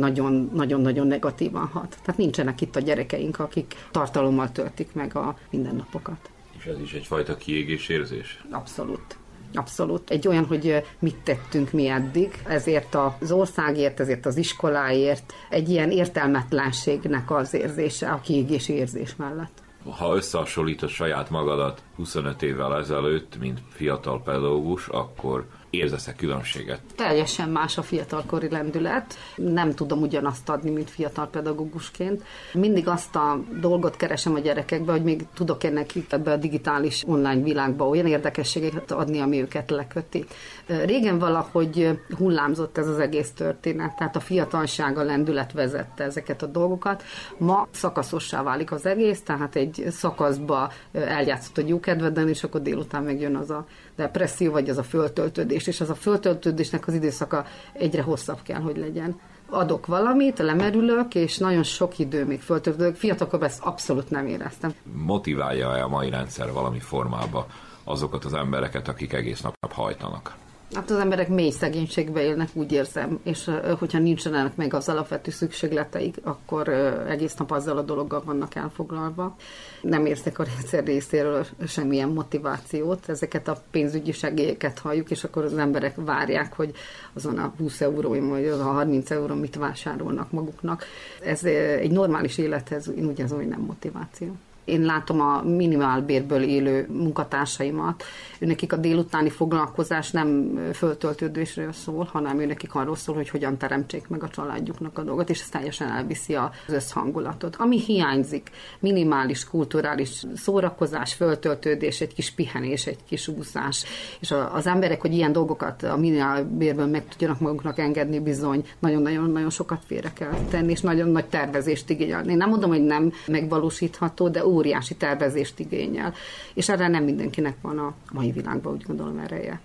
nagyon-nagyon 0.53 1.07
negatívan 1.07 1.67
hat. 1.67 1.97
Tehát 2.05 2.21
nincsenek 2.21 2.61
itt 2.61 2.77
a 2.77 2.81
gyerekeink, 2.95 3.39
akik 3.39 3.75
tartalommal 3.91 4.53
töltik 4.53 4.93
meg 4.93 5.17
a 5.17 5.37
mindennapokat. 5.51 6.31
És 6.59 6.65
ez 6.65 6.81
is 6.81 6.93
egyfajta 6.93 7.37
kiégés 7.37 7.89
érzés? 7.89 8.45
Abszolút. 8.51 9.17
Abszolút. 9.55 10.11
Egy 10.11 10.29
olyan, 10.29 10.45
hogy 10.45 10.83
mit 10.99 11.17
tettünk 11.17 11.73
mi 11.73 11.89
eddig, 11.89 12.43
ezért 12.47 12.95
az 12.95 13.33
országért, 13.33 14.01
ezért 14.01 14.27
az 14.27 14.37
iskoláért, 14.37 15.33
egy 15.51 15.69
ilyen 15.69 15.91
értelmetlenségnek 15.91 17.31
az 17.31 17.55
érzése, 17.55 18.11
a 18.11 18.21
kiégési 18.21 18.73
érzés 18.73 19.17
mellett 19.17 19.63
ha 19.91 20.15
összehasonlítod 20.15 20.89
saját 20.89 21.31
magadat 21.31 21.83
25 21.97 22.43
évvel 22.43 22.77
ezelőtt, 22.77 23.39
mint 23.39 23.61
fiatal 23.71 24.23
pedagógus, 24.23 24.89
akkor 24.89 25.47
érzesz-e 25.77 26.15
különbséget? 26.15 26.81
Teljesen 26.97 27.49
más 27.49 27.79
a 27.79 27.83
fiatalkori 27.83 28.49
lendület. 28.51 29.15
Nem 29.37 29.75
tudom 29.75 30.03
ugyanazt 30.03 30.49
adni, 30.49 30.71
mint 30.71 30.91
fiatal 30.91 31.29
pedagógusként. 31.29 32.23
Mindig 32.53 32.89
azt 32.89 33.17
a 33.17 33.41
dolgot 33.61 33.97
keresem 33.97 34.35
a 34.35 34.39
gyerekekbe, 34.39 34.93
hogy 34.93 35.03
még 35.03 35.27
tudok-e 35.35 35.71
nekik 35.71 36.13
ebbe 36.13 36.33
a 36.33 36.37
digitális 36.37 37.03
online 37.07 37.43
világba 37.43 37.89
olyan 37.89 38.07
érdekességeket 38.07 38.93
adni, 38.93 39.21
ami 39.21 39.41
őket 39.41 39.71
leköti. 39.71 40.25
Régen 40.67 41.19
valahogy 41.19 41.99
hullámzott 42.19 42.79
ez 42.79 42.89
az 42.89 42.99
egész 42.99 43.31
történet, 43.31 43.97
tehát 43.97 44.17
a 44.17 44.21
fiatalság, 44.21 44.99
a 44.99 45.03
lendület 45.03 45.53
vezette 45.53 46.05
ezeket 46.05 46.43
a 46.43 46.47
dolgokat. 46.47 47.03
Ma 47.39 47.69
szakaszossá 47.71 48.43
válik 48.43 48.73
az 48.73 48.87
egész, 48.87 49.23
tehát 49.23 49.57
egy 49.57 49.85
szakaszba 49.91 50.73
eljátszott 50.93 51.59
a 51.59 51.63
jókedveden, 51.67 52.29
és 52.29 52.45
akkor 52.45 52.63
délután 52.63 53.03
megjön 53.03 53.37
az 53.37 53.51
a 53.51 53.67
depresszió, 53.97 54.53
vagy 54.53 54.69
az 54.69 54.79
a 54.79 54.83
föltöltődés, 54.83 55.67
és 55.67 55.81
az 55.81 55.91
a 55.91 55.95
föltöltődésnek 55.95 56.87
az 56.87 56.95
időszaka 56.95 57.45
egyre 57.73 58.03
hosszabb 58.03 58.43
kell, 58.43 58.61
hogy 58.61 58.77
legyen 58.77 59.21
adok 59.51 59.87
valamit, 59.87 60.39
lemerülök, 60.39 61.15
és 61.15 61.39
nagyon 61.39 61.63
sok 61.63 61.99
idő 61.99 62.25
még 62.25 62.41
föltöltődök. 62.41 62.97
Fiatalkorban 62.97 63.49
ezt 63.49 63.63
abszolút 63.63 64.11
nem 64.11 64.27
éreztem. 64.27 64.75
Motiválja-e 64.93 65.85
a 65.85 65.89
mai 65.89 66.11
rendszer 66.11 66.53
valami 66.53 66.79
formába 66.79 67.47
azokat 67.85 68.25
az 68.25 68.35
embereket, 68.35 68.89
akik 68.89 69.13
egész 69.13 69.41
nap 69.41 69.73
hajtanak? 69.73 70.37
Hát 70.75 70.91
az 70.91 70.99
emberek 70.99 71.29
mély 71.29 71.51
szegénységbe 71.51 72.23
élnek, 72.23 72.49
úgy 72.53 72.73
érzem, 72.73 73.19
és 73.23 73.51
hogyha 73.79 73.99
nincsenek 73.99 74.57
meg 74.57 74.75
az 74.75 74.89
alapvető 74.89 75.31
szükségleteik, 75.31 76.17
akkor 76.23 76.69
egész 77.09 77.35
nap 77.35 77.51
azzal 77.51 77.77
a 77.79 77.83
dologgal 77.83 78.23
vannak 78.25 78.55
elfoglalva. 78.55 79.37
Nem 79.81 80.07
érzek 80.07 80.39
a 80.39 80.45
rendszer 80.45 80.85
részéről 80.85 81.47
semmilyen 81.67 82.09
motivációt, 82.09 83.09
ezeket 83.09 83.49
a 83.49 83.63
pénzügyi 83.71 84.13
segélyeket 84.13 84.79
halljuk, 84.79 85.11
és 85.11 85.25
akkor 85.25 85.45
az 85.45 85.57
emberek 85.57 85.95
várják, 85.97 86.53
hogy 86.53 86.73
azon 87.13 87.39
a 87.39 87.53
20 87.59 87.81
euró, 87.81 88.29
vagy 88.29 88.47
az 88.47 88.61
a 88.61 88.65
30 88.65 89.11
euró 89.11 89.35
mit 89.35 89.57
vásárolnak 89.57 90.31
maguknak. 90.31 90.85
Ez 91.23 91.45
egy 91.45 91.91
normális 91.91 92.39
élethez, 92.39 92.89
én 92.89 93.07
úgy 93.07 93.19
érzem, 93.19 93.37
hogy 93.37 93.49
nem 93.49 93.61
motiváció. 93.61 94.37
Én 94.65 94.81
látom 94.81 95.21
a 95.21 95.43
minimálbérből 95.43 96.43
élő 96.43 96.89
munkatársaimat, 96.93 98.05
nekik 98.39 98.73
a 98.73 98.77
délutáni 98.77 99.31
foglalkozás 99.31 100.11
nem 100.11 100.59
föltöltődésről 100.73 101.73
szól, 101.73 102.09
hanem 102.13 102.37
nekik 102.37 102.75
arról 102.75 102.97
szól, 102.97 103.15
hogy 103.15 103.29
hogyan 103.29 103.57
teremtsék 103.57 104.09
meg 104.09 104.23
a 104.23 104.29
családjuknak 104.29 104.99
a 104.99 105.03
dolgot, 105.03 105.31
és 105.31 105.41
ez 105.41 105.49
teljesen 105.49 105.89
elviszi 105.89 106.35
az 106.35 106.51
összhangulatot. 106.69 107.57
Ami 107.57 107.81
hiányzik, 107.81 108.51
minimális 108.79 109.49
kulturális 109.49 110.23
szórakozás, 110.37 111.15
föltöltődés, 111.15 112.01
egy 112.01 112.15
kis 112.15 112.31
pihenés, 112.31 112.87
egy 112.87 113.05
kis 113.09 113.29
úszás, 113.29 113.85
és 114.21 114.35
az 114.53 114.67
emberek, 114.67 115.01
hogy 115.01 115.15
ilyen 115.15 115.33
dolgokat 115.33 115.83
a 115.83 115.97
minimálbérből 115.97 116.87
meg 116.87 117.09
tudjanak 117.09 117.41
maguknak 117.41 117.79
engedni, 117.79 118.19
bizony 118.19 118.65
nagyon-nagyon-nagyon 118.79 119.51
sokat 119.51 119.83
félre 119.87 120.13
kell 120.13 120.35
tenni, 120.51 120.71
és 120.71 120.81
nagyon 120.81 121.09
nagy 121.09 121.27
tervezést 121.27 121.91
igényel. 121.91 122.29
Én 122.29 122.37
nem 122.37 122.49
mondom, 122.49 122.71
hogy 122.71 122.85
nem 122.85 123.13
megvalósítható, 123.27 124.29
de 124.29 124.45
óriási 124.55 124.95
tervezést 124.95 125.59
igényel. 125.59 126.15
És 126.55 126.69
erre 126.69 126.89
nem 126.89 127.05
mindenkinek 127.05 127.57
van 127.63 127.79
a 127.79 127.95
mai 128.13 128.31
világban, 128.31 128.73
úgy 128.73 128.85
gondolom, 128.87 129.19
ereje. 129.19 129.61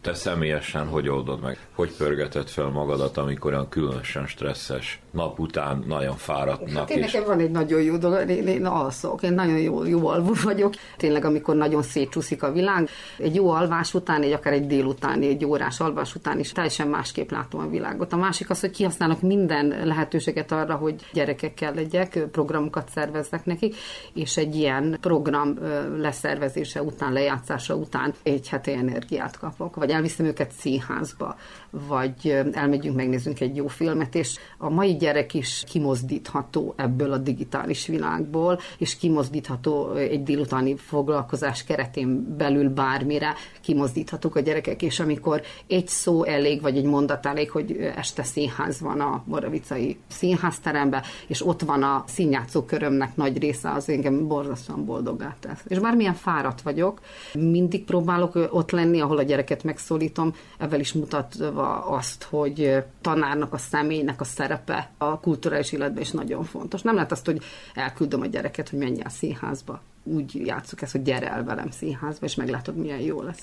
Te 0.00 0.14
személyesen 0.14 0.86
hogy 0.86 1.08
oldod 1.08 1.40
meg? 1.40 1.58
Hogy 1.74 1.92
pörgeted 1.96 2.48
fel 2.48 2.68
magadat, 2.68 3.16
amikor 3.16 3.52
olyan 3.52 3.68
különösen 3.68 4.26
stresszes 4.26 5.00
nap 5.10 5.38
után 5.38 5.84
nagyon 5.86 6.16
fáradtnak? 6.16 6.78
Hát 6.78 6.90
én 6.90 7.02
és... 7.02 7.12
nekem 7.12 7.28
van 7.28 7.38
egy 7.38 7.50
nagyon 7.50 7.82
jó 7.82 7.96
dolog, 7.96 8.30
én, 8.30 8.46
én 8.46 8.66
alszok, 8.66 9.22
én 9.22 9.32
nagyon 9.32 9.58
jó, 9.58 9.84
jó 9.84 10.06
alvó 10.06 10.32
vagyok. 10.42 10.74
Tényleg, 10.96 11.24
amikor 11.24 11.56
nagyon 11.56 11.82
szétcsúszik 11.82 12.42
a 12.42 12.52
világ, 12.52 12.88
egy 13.18 13.34
jó 13.34 13.50
alvás 13.50 13.94
után, 13.94 14.22
egy 14.22 14.32
akár 14.32 14.52
egy 14.52 14.66
délutáni, 14.66 15.28
egy 15.28 15.44
órás 15.44 15.80
alvás 15.80 16.14
után 16.14 16.38
is 16.38 16.52
teljesen 16.52 16.88
másképp 16.88 17.30
látom 17.30 17.60
a 17.60 17.68
világot. 17.68 18.12
A 18.12 18.16
másik 18.16 18.50
az, 18.50 18.60
hogy 18.60 18.70
kihasználok 18.70 19.20
minden 19.20 19.74
lehetőséget 19.84 20.52
arra, 20.52 20.74
hogy 20.74 20.94
gyerekekkel 21.12 21.74
legyek, 21.74 22.18
programokat 22.32 22.88
szerveznek 22.94 23.44
nekik, 23.44 23.76
és 24.14 24.36
egy 24.36 24.54
ilyen 24.54 24.98
program 25.00 25.58
leszervezése 25.96 26.82
után, 26.82 27.12
lejátszása 27.12 27.74
után 27.74 28.14
egy 28.22 28.48
heti 28.48 28.72
energiát 28.72 29.38
kapok, 29.38 29.76
vagy 29.76 29.87
vagy 29.88 29.96
elviszem 29.96 30.26
őket 30.26 30.52
színházba, 30.52 31.36
vagy 31.70 32.36
elmegyünk, 32.52 32.96
megnézzünk 32.96 33.40
egy 33.40 33.56
jó 33.56 33.66
filmet, 33.66 34.14
és 34.14 34.38
a 34.58 34.70
mai 34.70 34.96
gyerek 34.96 35.34
is 35.34 35.64
kimozdítható 35.68 36.74
ebből 36.76 37.12
a 37.12 37.18
digitális 37.18 37.86
világból, 37.86 38.60
és 38.78 38.96
kimozdítható 38.96 39.92
egy 39.92 40.22
délutáni 40.22 40.76
foglalkozás 40.76 41.64
keretén 41.64 42.36
belül 42.36 42.68
bármire, 42.68 43.34
kimozdíthatók 43.60 44.36
a 44.36 44.40
gyerekek, 44.40 44.82
és 44.82 45.00
amikor 45.00 45.42
egy 45.66 45.88
szó 45.88 46.24
elég, 46.24 46.60
vagy 46.60 46.76
egy 46.76 46.84
mondat 46.84 47.26
elég, 47.26 47.50
hogy 47.50 47.76
este 47.96 48.22
színház 48.22 48.80
van 48.80 49.00
a 49.00 49.22
Moravicai 49.26 49.98
színházteremben, 50.08 51.02
és 51.26 51.46
ott 51.46 51.60
van 51.60 51.82
a 51.82 52.04
színjátszó 52.06 52.62
körömnek 52.62 53.16
nagy 53.16 53.38
része, 53.38 53.70
az 53.70 53.88
engem 53.88 54.26
borzasztóan 54.26 54.84
boldogá 54.84 55.36
tesz. 55.40 55.64
És 55.66 55.78
bármilyen 55.78 56.14
fáradt 56.14 56.62
vagyok, 56.62 57.00
mindig 57.34 57.84
próbálok 57.84 58.48
ott 58.50 58.70
lenni, 58.70 59.00
ahol 59.00 59.18
a 59.18 59.22
gyereket 59.22 59.64
megszólítom, 59.78 60.34
ezzel 60.58 60.80
is 60.80 60.92
mutatva 60.92 61.84
azt, 61.84 62.22
hogy 62.22 62.84
tanárnak 63.00 63.52
a 63.52 63.58
személynek 63.58 64.20
a 64.20 64.24
szerepe 64.24 64.90
a 64.98 65.20
kulturális 65.20 65.72
életben 65.72 66.02
is 66.02 66.10
nagyon 66.10 66.44
fontos. 66.44 66.82
Nem 66.82 66.94
lehet 66.94 67.12
azt, 67.12 67.26
hogy 67.26 67.42
elküldöm 67.74 68.20
a 68.20 68.26
gyereket, 68.26 68.68
hogy 68.68 68.78
menj 68.78 69.00
el 69.02 69.10
színházba. 69.10 69.80
Úgy 70.02 70.46
játszuk 70.46 70.82
ezt, 70.82 70.92
hogy 70.92 71.02
gyere 71.02 71.30
el 71.30 71.44
velem 71.44 71.70
színházba, 71.70 72.26
és 72.26 72.34
meglátod, 72.34 72.76
milyen 72.76 73.00
jó 73.00 73.22
lesz. 73.22 73.42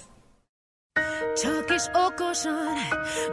Csak 1.36 1.70
is 1.76 1.84
okosan 2.08 2.78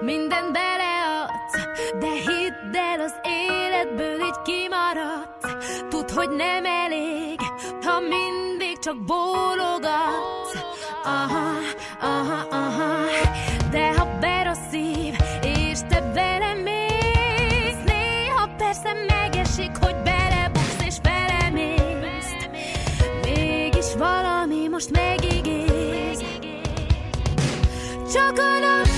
minden 0.00 0.52
beleadsz, 0.52 1.56
de 1.98 2.10
hidd 2.10 2.76
el 2.76 3.00
az 3.00 3.14
életből 3.24 4.26
így 4.26 4.42
kimaradsz. 4.44 5.76
Tudd, 5.88 6.14
hogy 6.14 6.30
nem 6.30 6.64
elég, 6.64 7.40
ha 7.84 8.00
mindig 8.00 8.78
csak 8.78 9.04
bólogatsz. 9.04 10.51
Aha, 11.04 11.58
aha, 12.00 12.46
aha, 12.50 13.06
és 15.42 15.78
te 15.88 16.00
velem 16.14 16.58
mész, 16.58 17.82
néha 17.86 18.48
persze 18.56 18.92
megesik, 19.08 19.70
hogy 19.80 19.96
belebuksz 20.04 20.84
és 20.86 21.00
belemész. 21.00 22.32
Mégis 23.24 23.94
valami 23.98 24.68
most 24.68 24.90
megígér, 24.90 26.16
csak 28.12 28.38
a 28.38 28.58
napfény, 28.58 28.91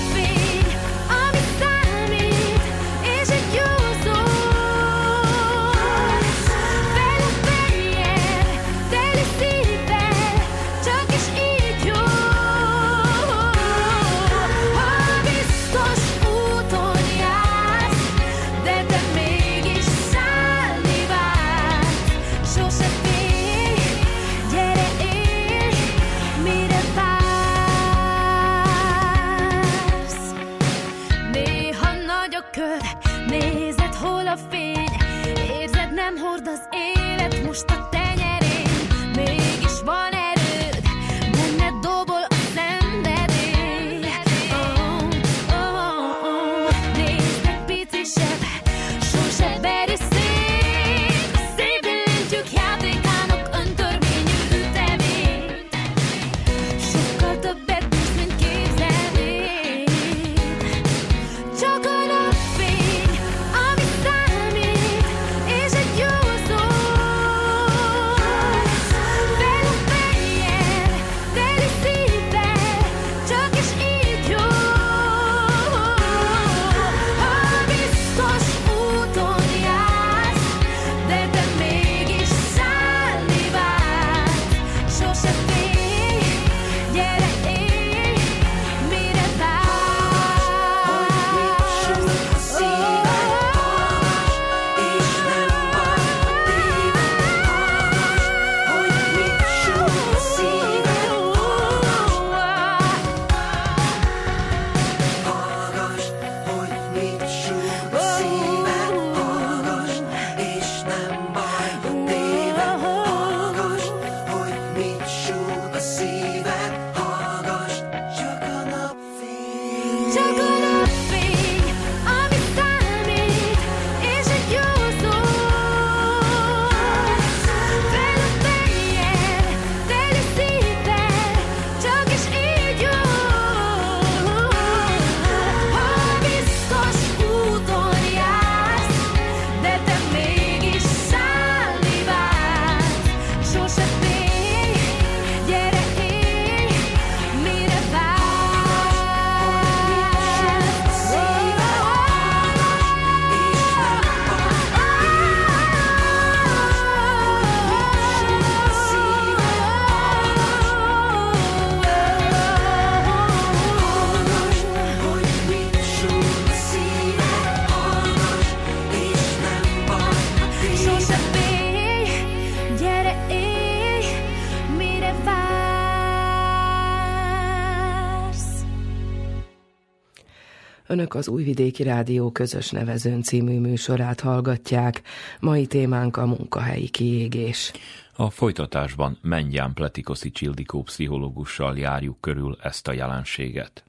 az 181.15 181.27
Újvidéki 181.27 181.83
Rádió 181.83 182.31
közös 182.31 182.69
nevezőn 182.69 183.21
című 183.21 183.59
műsorát 183.59 184.19
hallgatják. 184.19 185.01
Mai 185.39 185.65
témánk 185.65 186.17
a 186.17 186.25
munkahelyi 186.25 186.89
kiégés. 186.89 187.71
A 188.15 188.29
folytatásban 188.29 189.17
Mengyán 189.21 189.73
Pletikoszi 189.73 190.31
Csildikó 190.31 190.83
pszichológussal 190.83 191.77
járjuk 191.77 192.21
körül 192.21 192.57
ezt 192.61 192.87
a 192.87 192.91
jelenséget. 192.91 193.83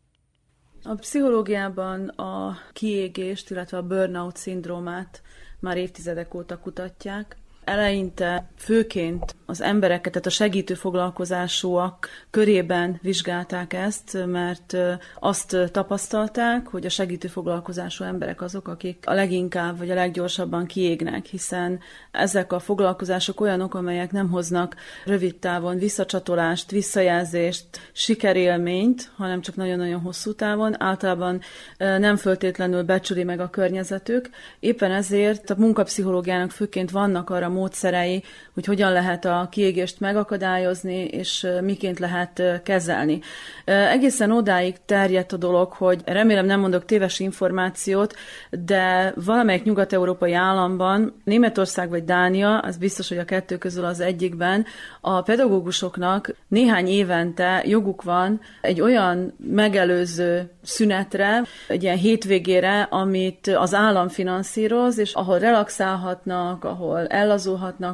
A 0.82 0.94
pszichológiában 0.94 2.08
a 2.08 2.56
kiégést, 2.72 3.50
illetve 3.50 3.76
a 3.76 3.86
burnout 3.86 4.36
szindrómát 4.36 5.22
már 5.60 5.76
évtizedek 5.76 6.34
óta 6.34 6.58
kutatják. 6.58 7.36
Eleinte 7.66 8.48
főként 8.56 9.34
az 9.46 9.60
embereket, 9.60 10.12
tehát 10.12 10.26
a 10.26 10.30
segítő 10.30 10.74
foglalkozásúak 10.74 12.08
körében 12.30 12.98
vizsgálták 13.02 13.72
ezt, 13.72 14.18
mert 14.26 14.76
azt 15.20 15.56
tapasztalták, 15.72 16.66
hogy 16.66 16.86
a 16.86 16.88
segítő 16.88 17.28
foglalkozású 17.28 18.04
emberek 18.04 18.42
azok, 18.42 18.68
akik 18.68 18.98
a 19.06 19.12
leginkább 19.12 19.78
vagy 19.78 19.90
a 19.90 19.94
leggyorsabban 19.94 20.66
kiégnek, 20.66 21.26
hiszen 21.26 21.78
ezek 22.10 22.52
a 22.52 22.58
foglalkozások 22.58 23.40
olyanok, 23.40 23.74
amelyek 23.74 24.12
nem 24.12 24.30
hoznak 24.30 24.76
rövid 25.04 25.36
távon 25.36 25.78
visszacsatolást, 25.78 26.70
visszajelzést, 26.70 27.66
sikerélményt, 27.92 29.10
hanem 29.16 29.40
csak 29.40 29.56
nagyon-nagyon 29.56 30.00
hosszú 30.00 30.34
távon. 30.34 30.82
Általában 30.82 31.40
nem 31.78 32.16
föltétlenül 32.16 32.82
becsüli 32.82 33.24
meg 33.24 33.40
a 33.40 33.50
környezetük. 33.50 34.30
Éppen 34.60 34.90
ezért 34.90 35.50
a 35.50 35.54
munkapszichológiának 35.58 36.50
főként 36.50 36.90
vannak 36.90 37.30
arra 37.30 37.48
módszerei, 37.56 38.22
hogy 38.54 38.64
hogyan 38.64 38.92
lehet 38.92 39.24
a 39.24 39.48
kiégést 39.50 40.00
megakadályozni, 40.00 41.04
és 41.04 41.46
miként 41.62 41.98
lehet 41.98 42.42
kezelni. 42.62 43.20
Egészen 43.64 44.30
odáig 44.30 44.76
terjedt 44.86 45.32
a 45.32 45.36
dolog, 45.36 45.72
hogy 45.72 46.00
remélem 46.04 46.46
nem 46.46 46.60
mondok 46.60 46.84
téves 46.84 47.18
információt, 47.20 48.14
de 48.50 49.12
valamelyik 49.24 49.64
nyugat-európai 49.64 50.32
államban, 50.32 51.20
Németország 51.24 51.88
vagy 51.88 52.04
Dánia, 52.04 52.58
az 52.58 52.76
biztos, 52.76 53.08
hogy 53.08 53.18
a 53.18 53.24
kettő 53.24 53.58
közül 53.58 53.84
az 53.84 54.00
egyikben, 54.00 54.64
a 55.00 55.22
pedagógusoknak 55.22 56.34
néhány 56.48 56.86
évente 56.86 57.62
joguk 57.66 58.02
van 58.02 58.40
egy 58.60 58.80
olyan 58.80 59.34
megelőző 59.50 60.50
szünetre, 60.62 61.42
egy 61.68 61.82
ilyen 61.82 61.96
hétvégére, 61.96 62.82
amit 62.82 63.46
az 63.46 63.74
állam 63.74 64.08
finanszíroz, 64.08 64.98
és 64.98 65.12
ahol 65.12 65.38
relaxálhatnak, 65.38 66.64
ahol 66.64 67.06
ellazulhatnak, 67.06 67.44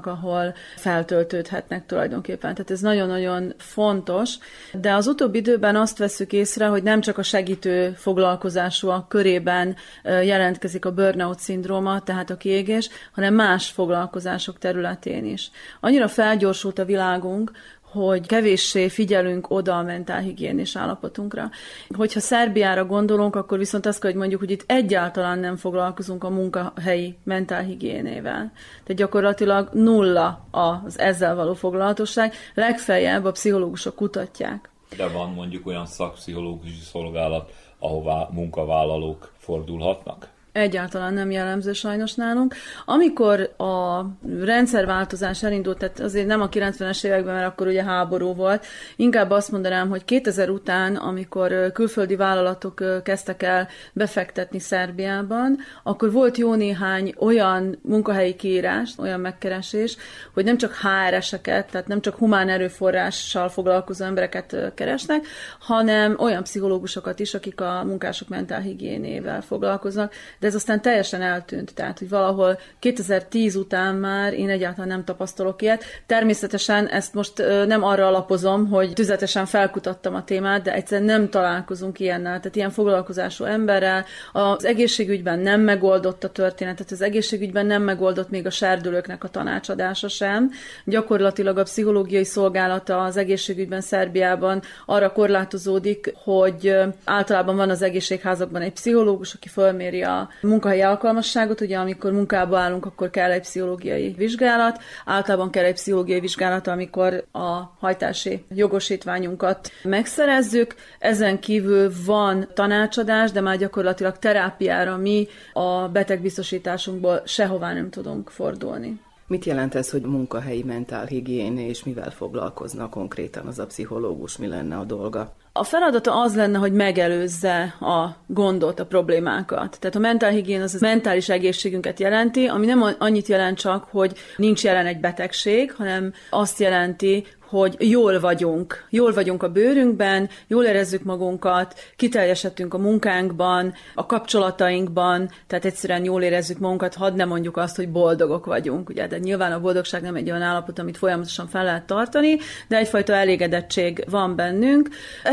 ahol 0.07 0.55
feltöltődhetnek 0.77 1.87
tulajdonképpen. 1.87 2.55
Tehát 2.55 2.71
ez 2.71 2.81
nagyon-nagyon 2.81 3.55
fontos, 3.59 4.35
de 4.73 4.95
az 4.95 5.07
utóbbi 5.07 5.39
időben 5.39 5.77
azt 5.77 5.99
veszük 5.99 6.33
észre, 6.33 6.67
hogy 6.67 6.83
nem 6.83 7.01
csak 7.01 7.19
a 7.19 7.23
segítő 7.23 7.93
foglalkozásúak 7.97 9.09
körében 9.09 9.77
jelentkezik 10.05 10.85
a 10.85 10.93
burnout 10.93 11.39
szindróma, 11.39 12.03
tehát 12.03 12.31
a 12.31 12.37
kiégés, 12.37 12.89
hanem 13.13 13.35
más 13.35 13.69
foglalkozások 13.71 14.59
területén 14.59 15.25
is. 15.25 15.51
Annyira 15.81 16.09
felgyorsult 16.09 16.79
a 16.79 16.85
világunk, 16.85 17.51
hogy 17.93 18.27
kevéssé 18.27 18.89
figyelünk 18.89 19.51
oda 19.51 19.79
a 19.79 19.83
mentálhigiénés 19.83 20.77
állapotunkra. 20.77 21.51
Hogyha 21.97 22.21
Szerbiára 22.21 22.85
gondolunk, 22.85 23.37
akkor 23.37 23.59
viszont 23.59 23.87
azt 23.87 24.01
kell, 24.01 24.11
hogy 24.11 24.19
mondjuk, 24.19 24.41
hogy 24.41 24.51
itt 24.51 24.65
egyáltalán 24.67 25.39
nem 25.39 25.57
foglalkozunk 25.57 26.25
a 26.25 26.31
munkahelyi 26.31 27.19
mentálhigiénével. 27.25 28.53
Tehát 28.85 29.01
gyakorlatilag 29.01 29.69
nulla 29.73 30.47
az 30.51 30.99
ezzel 30.99 31.35
való 31.35 31.55
foglalatosság, 31.55 32.35
legfeljebb 32.55 33.25
a 33.25 33.31
pszichológusok 33.31 33.95
kutatják. 33.95 34.71
De 34.97 35.09
van 35.09 35.33
mondjuk 35.33 35.67
olyan 35.67 35.87
szakpszichológusi 35.87 36.81
szolgálat, 36.91 37.53
ahová 37.79 38.29
munkavállalók 38.31 39.33
fordulhatnak? 39.39 40.32
Egyáltalán 40.53 41.15
nem 41.15 41.31
jellemző 41.31 41.73
sajnos 41.73 42.15
nálunk. 42.15 42.55
Amikor 42.85 43.41
a 43.57 44.05
rendszerváltozás 44.45 45.43
elindult, 45.43 45.79
tehát 45.79 46.01
azért 46.01 46.27
nem 46.27 46.41
a 46.41 46.49
90-es 46.49 47.05
években, 47.05 47.35
mert 47.35 47.47
akkor 47.47 47.67
ugye 47.67 47.85
háború 47.85 48.35
volt, 48.35 48.67
inkább 48.97 49.31
azt 49.31 49.51
mondanám, 49.51 49.89
hogy 49.89 50.05
2000 50.05 50.51
után, 50.51 50.97
amikor 50.97 51.73
külföldi 51.73 52.17
vállalatok 52.17 53.03
kezdtek 53.03 53.43
el 53.43 53.69
befektetni 53.93 54.59
Szerbiában, 54.59 55.59
akkor 55.83 56.13
volt 56.13 56.37
jó 56.37 56.55
néhány 56.55 57.15
olyan 57.19 57.79
munkahelyi 57.83 58.35
kiírás, 58.35 58.95
olyan 58.99 59.21
megkeresés, 59.21 59.97
hogy 60.35 60.45
nem 60.45 60.57
csak 60.57 60.75
HR-eseket, 60.75 61.71
tehát 61.71 61.87
nem 61.87 62.01
csak 62.01 62.17
humán 62.17 62.49
erőforrással 62.49 63.49
foglalkozó 63.49 64.05
embereket 64.05 64.73
keresnek, 64.75 65.27
hanem 65.59 66.17
olyan 66.19 66.43
pszichológusokat 66.43 67.21
is, 67.21 67.35
akik 67.35 67.61
a 67.61 67.85
munkások 67.85 68.29
mentálhigiénével 68.29 69.43
foglalkoznak, 69.43 70.13
de 70.43 70.49
ez 70.49 70.55
aztán 70.55 70.83
teljesen 70.83 71.23
eltűnt, 71.23 71.75
tehát 71.75 71.99
hogy 71.99 72.09
valahol 72.09 72.59
2010 72.79 73.55
után 73.55 73.95
már 73.95 74.33
én 74.33 74.49
egyáltalán 74.49 74.89
nem 74.89 75.05
tapasztalok 75.05 75.63
ilyet. 75.63 75.85
Természetesen 76.07 76.89
ezt 76.89 77.15
most 77.15 77.43
nem 77.67 77.83
arra 77.83 78.07
alapozom, 78.07 78.69
hogy 78.69 78.93
tüzetesen 78.93 79.47
felkutattam 79.47 80.15
a 80.15 80.25
témát, 80.25 80.63
de 80.63 80.75
egyszerűen 80.75 81.07
nem 81.07 81.29
találkozunk 81.29 82.01
ilyennel, 82.01 82.39
tehát 82.39 82.57
ilyen 82.57 82.71
foglalkozású 82.71 83.45
emberrel. 83.45 84.05
Az 84.33 84.65
egészségügyben 84.65 85.39
nem 85.39 85.61
megoldott 85.61 86.25
a 86.25 86.31
történet, 86.31 86.77
tehát 86.77 86.93
az 86.93 87.03
egészségügyben 87.03 87.67
nem 87.67 87.83
megoldott 87.83 88.31
még 88.31 88.47
a 88.47 88.51
serdülőknek 88.51 89.25
a 89.25 89.29
tanácsadása 89.29 90.09
sem. 90.09 90.51
Gyakorlatilag 90.85 91.59
a 91.59 91.63
pszichológiai 91.63 92.25
szolgálata 92.25 93.03
az 93.03 93.17
egészségügyben 93.17 93.81
Szerbiában 93.81 94.63
arra 94.87 95.13
korlátozódik, 95.13 96.15
hogy 96.25 96.77
általában 97.05 97.57
van 97.57 97.71
az 97.71 97.83
egészségházakban 97.83 98.63
egy 98.63 98.73
pszichológus, 98.73 99.35
aki 99.35 99.49
fölméri 99.49 100.03
a 100.03 100.31
munkahelyi 100.41 100.81
alkalmasságot, 100.81 101.61
ugye 101.61 101.79
amikor 101.79 102.13
munkába 102.13 102.59
állunk, 102.59 102.87
akkor 102.87 103.11
kell 103.11 103.31
egy 103.31 103.41
pszichológiai 103.41 104.15
vizsgálat, 104.17 104.79
általában 105.05 105.51
kell 105.51 105.65
egy 105.65 105.75
pszichológiai 105.75 106.21
vizsgálat, 106.21 106.67
amikor 106.67 107.25
a 107.33 107.61
hajtási 107.79 108.45
jogosítványunkat 108.55 109.71
megszerezzük. 109.83 110.75
Ezen 110.99 111.41
kívül 111.41 111.93
van 112.07 112.49
tanácsadás, 112.55 113.31
de 113.31 113.41
már 113.41 113.57
gyakorlatilag 113.57 114.19
terápiára 114.19 114.97
mi 114.97 115.29
a 115.53 115.89
betegbiztosításunkból 115.89 117.23
sehová 117.25 117.73
nem 117.73 117.91
tudunk 117.91 118.31
fordulni. 118.31 119.01
Mit 119.27 119.45
jelent 119.45 119.75
ez, 119.75 119.91
hogy 119.91 120.03
munkahelyi 120.03 120.63
mentálhigién, 120.63 121.59
és 121.59 121.85
mivel 121.85 122.11
foglalkozna 122.11 122.89
konkrétan 122.89 123.47
az 123.47 123.59
a 123.59 123.67
pszichológus, 123.67 124.37
mi 124.37 124.47
lenne 124.47 124.77
a 124.77 124.85
dolga? 124.85 125.35
A 125.55 125.65
feladata 125.65 126.21
az 126.21 126.37
lenne, 126.37 126.59
hogy 126.59 126.73
megelőzze 126.73 127.63
a 127.81 128.17
gondot, 128.27 128.81
a 128.81 128.87
problémákat. 128.87 129.77
Tehát 129.81 129.97
a 129.97 129.99
mentálhigién 129.99 130.63
az 130.63 130.75
a 130.75 130.79
mentális 130.81 131.29
egészségünket 131.29 132.01
jelenti, 132.01 132.47
ami 132.47 132.67
nem 132.67 132.95
annyit 132.99 133.27
jelent 133.27 133.59
csak, 133.59 133.85
hogy 133.91 134.13
nincs 134.37 134.65
jelen 134.65 134.87
egy 134.87 135.01
betegség, 135.01 135.73
hanem 135.73 136.13
azt 136.31 136.61
jelenti, 136.61 137.27
hogy 137.53 137.77
jól 137.79 138.21
vagyunk, 138.21 138.87
jól 138.91 139.13
vagyunk 139.13 139.43
a 139.43 139.49
bőrünkben, 139.49 140.29
jól 140.47 140.65
érezzük 140.65 141.03
magunkat, 141.03 141.75
kiteljesedtünk 141.97 142.75
a 142.75 142.79
munkánkban, 142.79 143.75
a 143.95 144.07
kapcsolatainkban, 144.07 145.31
tehát 145.47 145.65
egyszerűen 145.65 146.05
jól 146.05 146.23
érezzük 146.23 146.59
magunkat, 146.59 146.95
hadd 146.95 147.15
ne 147.15 147.25
mondjuk 147.25 147.57
azt, 147.57 147.77
hogy 147.77 147.89
boldogok 147.89 148.47
vagyunk, 148.47 148.89
ugye, 148.89 149.07
de 149.07 149.19
nyilván 149.19 149.53
a 149.53 149.61
boldogság 149.61 150.03
nem 150.03 150.15
egy 150.15 150.31
olyan 150.31 150.43
állapot, 150.43 150.79
amit 150.79 150.97
folyamatosan 150.97 151.49
fel 151.49 151.65
lehet 151.65 151.87
tartani, 151.87 152.39
de 152.69 152.77
egyfajta 152.77 153.13
elégedettség 153.13 154.05
van 154.11 154.37
bennünk. 154.37 154.89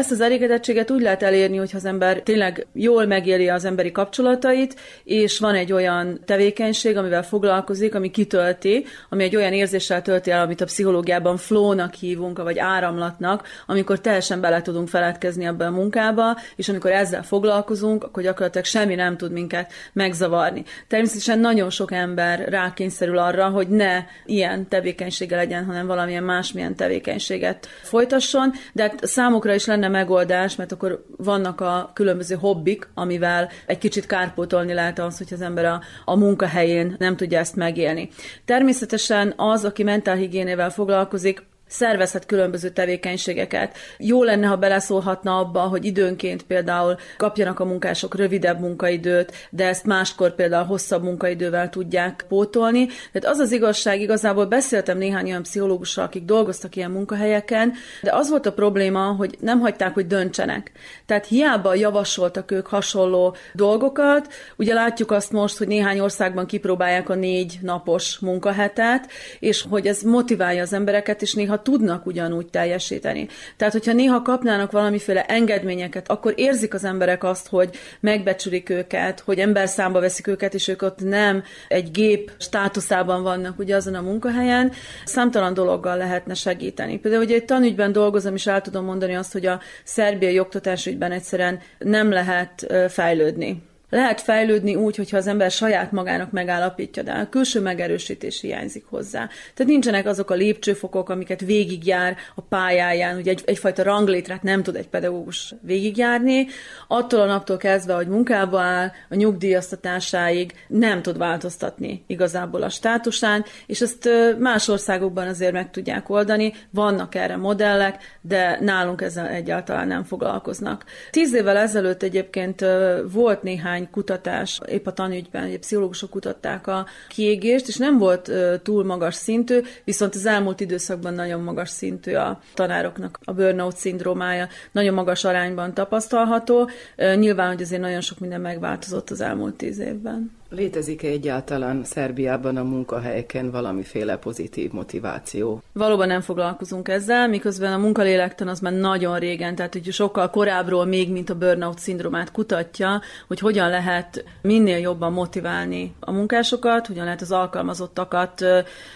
Ezt 0.10 0.20
az 0.20 0.26
elégedettséget 0.26 0.92
úgy 0.92 1.02
lehet 1.02 1.24
elérni, 1.24 1.58
hogyha 1.58 1.78
az 1.78 1.86
ember 1.86 2.22
tényleg 2.22 2.68
jól 2.74 3.06
megéli 3.06 3.50
az 3.50 3.66
emberi 3.66 3.92
kapcsolatait, 3.92 4.76
és 5.04 5.40
van 5.40 5.56
egy 5.56 5.74
olyan 5.74 6.20
tevékenység, 6.26 6.98
amivel 6.98 7.24
foglalkozik, 7.24 7.96
ami 7.96 8.12
kitölti, 8.12 8.86
ami 9.10 9.24
egy 9.24 9.36
olyan 9.36 9.54
érzéssel 9.54 10.02
tölti 10.02 10.32
el, 10.32 10.42
amit 10.42 10.62
a 10.62 10.66
pszichológiában 10.66 11.38
flow-nak 11.38 11.94
hívunk, 11.94 12.44
vagy 12.44 12.60
áramlatnak, 12.60 13.48
amikor 13.66 14.00
teljesen 14.00 14.42
bele 14.42 14.62
tudunk 14.62 14.88
feledkezni 14.88 15.46
ebbe 15.46 15.66
a 15.66 15.72
munkába, 15.72 16.38
és 16.56 16.70
amikor 16.70 16.92
ezzel 16.92 17.24
foglalkozunk, 17.24 18.04
akkor 18.04 18.24
gyakorlatilag 18.24 18.66
semmi 18.66 18.96
nem 18.96 19.18
tud 19.18 19.32
minket 19.32 19.72
megzavarni. 19.94 20.64
Természetesen 20.88 21.40
nagyon 21.40 21.70
sok 21.70 21.92
ember 21.92 22.48
rákényszerül 22.48 23.18
arra, 23.18 23.48
hogy 23.48 23.68
ne 23.68 24.04
ilyen 24.26 24.68
tevékenysége 24.68 25.36
legyen, 25.36 25.66
hanem 25.66 25.88
valamilyen 25.88 26.24
másmilyen 26.24 26.76
tevékenységet 26.76 27.68
folytasson, 27.84 28.52
de 28.74 28.82
hát 28.82 29.06
számukra 29.06 29.54
is 29.54 29.66
lenne 29.66 29.88
megoldás, 30.00 30.56
mert 30.56 30.72
akkor 30.72 31.06
vannak 31.18 31.62
a 31.62 31.90
különböző 31.94 32.36
hobbik, 32.36 32.88
amivel 32.94 33.50
egy 33.66 33.78
kicsit 33.78 34.06
kárpótolni 34.06 34.74
lehet 34.74 35.00
az, 35.00 35.18
hogy 35.18 35.28
az 35.32 35.42
ember 35.42 35.66
a, 35.66 35.82
a 36.06 36.16
munkahelyén 36.16 36.96
nem 36.98 37.16
tudja 37.16 37.40
ezt 37.40 37.56
megélni. 37.56 38.10
Természetesen 38.46 39.34
az, 39.36 39.66
aki 39.66 39.84
mentálhigiénével 39.84 40.70
foglalkozik, 40.70 41.44
szervezhet 41.70 42.26
különböző 42.26 42.70
tevékenységeket. 42.70 43.78
Jó 43.98 44.24
lenne, 44.24 44.48
ha 44.48 44.56
beleszólhatna 44.56 45.38
abba, 45.38 45.60
hogy 45.60 45.86
időnként 45.86 46.44
például 46.44 46.96
kapjanak 47.18 47.60
a 47.60 47.66
munkások 47.66 48.16
rövidebb 48.16 48.60
munkaidőt, 48.60 49.32
de 49.50 49.68
ezt 49.68 49.86
máskor 49.86 50.36
például 50.36 50.66
hosszabb 50.66 51.04
munkaidővel 51.04 51.70
tudják 51.70 52.26
pótolni. 52.28 52.86
Tehát 52.86 53.36
az 53.36 53.40
az 53.40 53.52
igazság, 53.52 54.02
igazából 54.02 54.46
beszéltem 54.46 54.98
néhány 54.98 55.26
olyan 55.26 55.44
pszichológussal, 55.44 56.06
akik 56.06 56.24
dolgoztak 56.24 56.76
ilyen 56.76 56.92
munkahelyeken, 56.92 57.74
de 58.02 58.12
az 58.14 58.30
volt 58.30 58.46
a 58.46 58.54
probléma, 58.54 59.04
hogy 59.04 59.38
nem 59.40 59.60
hagyták, 59.60 59.94
hogy 59.94 60.08
döntsenek. 60.08 60.72
Tehát 61.06 61.26
hiába 61.26 61.76
javasoltak 61.76 62.52
ők 62.52 62.68
hasonló 62.68 63.36
dolgokat, 63.54 64.34
ugye 64.56 64.74
látjuk 64.74 65.12
azt 65.12 65.32
most, 65.32 65.58
hogy 65.58 65.68
néhány 65.68 66.00
országban 66.00 66.46
kipróbálják 66.46 67.10
a 67.10 67.16
négy 67.16 67.58
napos 67.62 68.20
munkahetet, 68.20 69.08
és 69.40 69.66
hogy 69.70 69.88
ez 69.88 70.02
motiválja 70.02 70.62
az 70.62 70.74
embereket, 70.74 71.22
és 71.22 71.34
néha 71.34 71.59
tudnak 71.62 72.06
ugyanúgy 72.06 72.48
teljesíteni. 72.48 73.28
Tehát, 73.58 73.74
hogyha 73.74 73.94
néha 73.94 74.22
kapnának 74.22 74.72
valamiféle 74.72 75.26
engedményeket, 75.26 76.10
akkor 76.10 76.34
érzik 76.36 76.74
az 76.74 76.84
emberek 76.84 77.24
azt, 77.24 77.48
hogy 77.48 77.70
megbecsülik 78.00 78.70
őket, 78.70 79.20
hogy 79.20 79.40
ember 79.40 79.68
számba 79.68 80.00
veszik 80.00 80.28
őket, 80.28 80.54
és 80.54 80.68
ők 80.68 80.82
ott 80.82 81.00
nem 81.04 81.44
egy 81.68 81.92
gép 81.92 82.32
státuszában 82.38 83.24
vannak 83.24 83.60
ugye 83.60 83.76
azon 83.76 83.96
a 83.96 84.02
munkahelyen, 84.02 84.72
számtalan 85.06 85.54
dologgal 85.54 85.98
lehetne 85.98 86.34
segíteni. 86.34 87.00
Például, 87.00 87.24
hogy 87.24 87.34
egy 87.34 87.46
tanügyben 87.46 87.92
dolgozom, 87.92 88.36
és 88.36 88.48
el 88.48 88.62
tudom 88.62 88.86
mondani 88.86 89.16
azt, 89.16 89.32
hogy 89.32 89.46
a 89.46 89.60
szerbiai 89.84 90.40
oktatásügyben 90.40 91.12
egyszerűen 91.12 91.60
nem 91.78 92.12
lehet 92.12 92.74
fejlődni. 92.90 93.68
Lehet 93.90 94.22
fejlődni 94.22 94.76
úgy, 94.76 94.96
hogyha 94.96 95.18
az 95.18 95.28
ember 95.28 95.52
saját 95.52 95.92
magának 95.92 96.32
megállapítja, 96.32 97.04
de 97.04 97.12
a 97.12 97.30
külső 97.30 97.62
megerősítés 97.62 98.42
hiányzik 98.42 98.86
hozzá. 98.86 99.28
Tehát 99.54 99.72
nincsenek 99.72 100.06
azok 100.06 100.32
a 100.32 100.34
lépcsőfokok, 100.34 101.10
amiket 101.10 101.42
végigjár 101.42 102.18
a 102.36 102.42
pályáján, 102.42 103.18
ugye 103.18 103.32
egy, 103.32 103.42
egyfajta 103.46 103.84
ranglétrát 103.84 104.44
nem 104.44 104.64
tud 104.64 104.76
egy 104.76 104.88
pedagógus 104.88 105.54
végigjárni. 105.62 106.48
Attól 106.88 107.20
a 107.20 107.26
naptól 107.26 107.58
kezdve, 107.58 107.94
hogy 107.94 108.08
munkába 108.08 108.60
áll, 108.60 108.92
a 109.10 109.16
nyugdíjaztatásáig 109.16 110.54
nem 110.68 111.02
tud 111.02 111.18
változtatni 111.18 112.04
igazából 112.08 112.62
a 112.62 112.70
státusán, 112.70 113.46
és 113.66 113.82
ezt 113.82 114.10
más 114.40 114.68
országokban 114.68 115.28
azért 115.28 115.54
meg 115.54 115.72
tudják 115.72 116.10
oldani, 116.10 116.54
vannak 116.70 117.16
erre 117.16 117.38
modellek, 117.38 118.18
de 118.22 118.58
nálunk 118.62 119.02
ezzel 119.02 119.28
egyáltalán 119.28 119.88
nem 119.88 120.04
foglalkoznak. 120.04 120.86
Tíz 121.12 121.34
évvel 121.34 121.58
ezelőtt 121.58 122.04
egyébként 122.04 122.66
volt 123.12 123.44
néhány 123.44 123.79
néhány 123.80 123.92
kutatás, 123.92 124.60
épp 124.68 124.88
a 124.88 124.94
tanügyben, 124.94 125.44
egy 125.44 125.60
pszichológusok 125.60 126.10
kutatták 126.10 126.68
a 126.68 126.86
kiégést, 127.08 127.68
és 127.68 127.78
nem 127.78 127.98
volt 127.98 128.32
túl 128.64 128.84
magas 128.84 129.16
szintű, 129.16 129.60
viszont 129.84 130.16
az 130.16 130.26
elmúlt 130.26 130.60
időszakban 130.60 131.14
nagyon 131.14 131.42
magas 131.42 131.70
szintű 131.70 132.14
a 132.14 132.42
tanároknak 132.54 133.20
a 133.24 133.34
burnout 133.34 133.78
szindrómája, 133.78 134.48
nagyon 134.72 134.94
magas 134.94 135.24
arányban 135.24 135.74
tapasztalható. 135.74 136.70
Nyilván, 137.16 137.48
hogy 137.48 137.62
azért 137.62 137.82
nagyon 137.82 138.02
sok 138.02 138.20
minden 138.20 138.42
megváltozott 138.42 139.10
az 139.10 139.22
elmúlt 139.22 139.56
tíz 139.56 139.80
évben. 139.80 140.39
Létezik-e 140.52 141.08
egyáltalán 141.08 141.84
Szerbiában 141.84 142.58
a 142.58 142.64
munkahelyeken 142.64 143.52
valamiféle 143.52 144.18
pozitív 144.18 144.72
motiváció? 144.72 145.62
Valóban 145.74 146.08
nem 146.08 146.22
foglalkozunk 146.22 146.88
ezzel, 146.88 147.28
miközben 147.28 147.74
a 147.74 147.78
munkalélektan 147.78 148.48
az 148.48 148.60
már 148.60 148.74
nagyon 148.74 149.20
régen, 149.20 149.56
tehát 149.56 149.74
hogy 149.74 149.92
sokkal 149.92 150.30
korábbról 150.30 150.86
még, 150.86 151.12
mint 151.12 151.30
a 151.30 151.36
burnout 151.36 151.80
szindrómát 151.80 152.32
kutatja, 152.32 153.02
hogy 153.28 153.40
hogyan 153.40 153.70
lehet 153.70 154.24
minél 154.42 154.78
jobban 154.78 155.14
motiválni 155.14 155.94
a 156.00 156.12
munkásokat, 156.12 156.88
hogyan 156.88 157.04
lehet 157.04 157.22
az 157.22 157.32
alkalmazottakat 157.32 158.46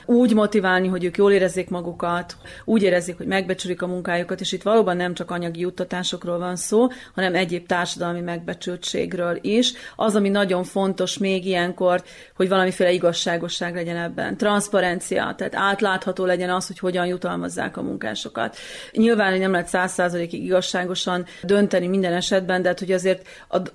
úgy 0.05 0.33
motiválni, 0.33 0.87
hogy 0.87 1.03
ők 1.03 1.17
jól 1.17 1.31
érezzék 1.31 1.69
magukat, 1.69 2.35
úgy 2.65 2.83
érezzék, 2.83 3.17
hogy 3.17 3.27
megbecsülik 3.27 3.81
a 3.81 3.87
munkájukat, 3.87 4.39
és 4.39 4.51
itt 4.51 4.63
valóban 4.63 4.97
nem 4.97 5.13
csak 5.13 5.31
anyagi 5.31 5.59
juttatásokról 5.59 6.37
van 6.37 6.55
szó, 6.55 6.87
hanem 7.15 7.35
egyéb 7.35 7.65
társadalmi 7.65 8.21
megbecsültségről 8.21 9.37
is. 9.41 9.73
Az, 9.95 10.15
ami 10.15 10.29
nagyon 10.29 10.63
fontos 10.63 11.17
még 11.17 11.41
még 11.43 11.51
ilyenkor, 11.51 12.03
hogy 12.35 12.49
valamiféle 12.49 12.91
igazságosság 12.91 13.75
legyen 13.75 13.97
ebben. 13.97 14.37
Transzparencia, 14.37 15.33
tehát 15.37 15.55
átlátható 15.55 16.25
legyen 16.25 16.49
az, 16.49 16.67
hogy 16.67 16.79
hogyan 16.79 17.05
jutalmazzák 17.05 17.77
a 17.77 17.81
munkásokat. 17.81 18.57
Nyilván, 18.91 19.31
hogy 19.31 19.39
nem 19.39 19.51
lehet 19.51 19.67
száz 19.67 19.91
százalékig 19.91 20.43
igazságosan 20.43 21.25
dönteni 21.43 21.87
minden 21.87 22.13
esetben, 22.13 22.61
de 22.61 22.67
hát, 22.67 22.79
hogy 22.79 22.91
azért 22.91 23.27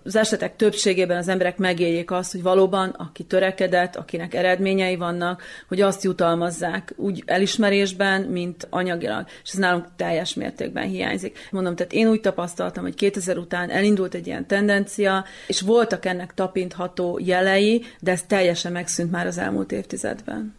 az 0.04 0.16
esetek 0.16 0.56
többségében 0.56 1.16
az 1.16 1.28
emberek 1.28 1.56
megéljék 1.56 2.10
azt, 2.10 2.32
hogy 2.32 2.42
valóban, 2.42 2.88
aki 2.88 3.24
törekedett, 3.24 3.96
akinek 3.96 4.34
eredményei 4.34 4.96
vannak, 4.96 5.42
hogy 5.68 5.80
azt 5.80 6.04
jutalmazzák 6.04 6.92
úgy 6.96 7.22
elismerésben, 7.26 8.22
mint 8.22 8.66
anyagilag. 8.70 9.26
És 9.44 9.50
ez 9.52 9.58
nálunk 9.58 9.86
teljes 9.96 10.34
mértékben 10.34 10.88
hiányzik. 10.88 11.48
Mondom, 11.50 11.76
tehát 11.76 11.92
én 11.92 12.08
úgy 12.08 12.20
tapasztaltam, 12.20 12.82
hogy 12.82 12.94
2000 12.94 13.38
után 13.38 13.70
elindult 13.70 14.14
egy 14.14 14.26
ilyen 14.26 14.46
tendencia, 14.46 15.24
és 15.46 15.60
voltak 15.60 16.04
ennek 16.04 16.34
tapintható 16.34 17.18
jelei, 17.22 17.57
jelei, 17.58 17.84
de 18.00 18.10
ez 18.10 18.22
teljesen 18.22 18.72
megszűnt 18.72 19.10
már 19.10 19.26
az 19.26 19.38
elmúlt 19.38 19.72
évtizedben. 19.72 20.54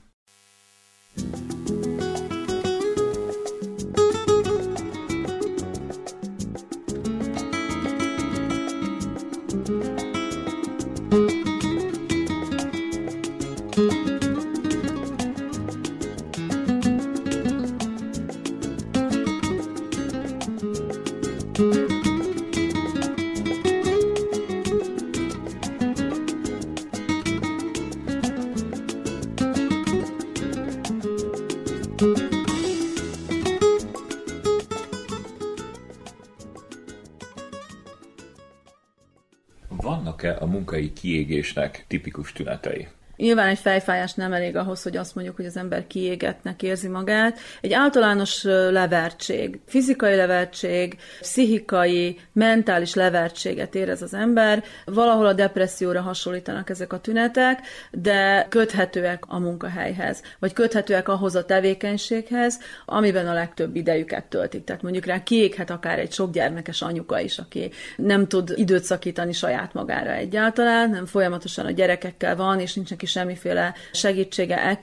Munkai 40.49 40.93
kiégésnek 40.93 41.85
tipikus 41.87 42.31
tünetei? 42.31 42.87
Nyilván 43.19 43.47
egy 43.47 43.59
fejfájás 43.59 44.13
nem 44.13 44.33
elég 44.33 44.55
ahhoz, 44.55 44.83
hogy 44.83 44.97
azt 44.97 45.15
mondjuk, 45.15 45.35
hogy 45.35 45.45
az 45.45 45.57
ember 45.57 45.87
kiégetnek 45.87 46.63
érzi 46.63 46.87
magát. 46.87 47.39
Egy 47.61 47.73
általános 47.73 48.43
levertség, 48.43 49.59
fizikai 49.65 50.15
levertség, 50.15 50.97
pszichikai, 51.19 52.19
mentális 52.33 52.93
levertséget 52.93 53.75
érez 53.75 54.01
az 54.01 54.13
ember. 54.13 54.63
Valahol 54.85 55.25
a 55.25 55.33
depresszióra 55.33 56.01
hasonlítanak 56.01 56.69
ezek 56.69 56.93
a 56.93 56.99
tünetek, 56.99 57.59
de 57.91 58.45
köthetőek 58.49 59.23
a 59.27 59.39
munkahelyhez, 59.39 60.21
vagy 60.39 60.53
köthetőek 60.53 61.07
ahhoz 61.07 61.35
a 61.35 61.45
tevékenységhez, 61.45 62.59
amiben 62.85 63.27
a 63.27 63.33
legtöbb 63.33 63.75
idejüket 63.75 64.25
töltik. 64.25 64.63
Tehát 64.63 64.81
mondjuk 64.81 65.05
rá 65.05 65.23
kiéghet 65.23 65.69
akár 65.69 65.99
egy 65.99 66.11
sok 66.11 66.31
gyermekes 66.31 66.81
anyuka 66.81 67.19
is, 67.19 67.37
aki 67.37 67.71
nem 67.97 68.27
tud 68.27 68.53
időt 68.55 68.83
szakítani 68.83 69.33
saját 69.33 69.73
magára 69.73 70.11
egyáltalán, 70.11 70.89
nem 70.89 71.05
folyamatosan 71.05 71.65
a 71.65 71.71
gyerekekkel 71.71 72.35
van, 72.35 72.59
és 72.59 72.73
nincs 72.73 72.89
neki 72.89 73.07
semmiféle 73.09 73.73
segítsége 73.91 74.57
e. 74.57 74.79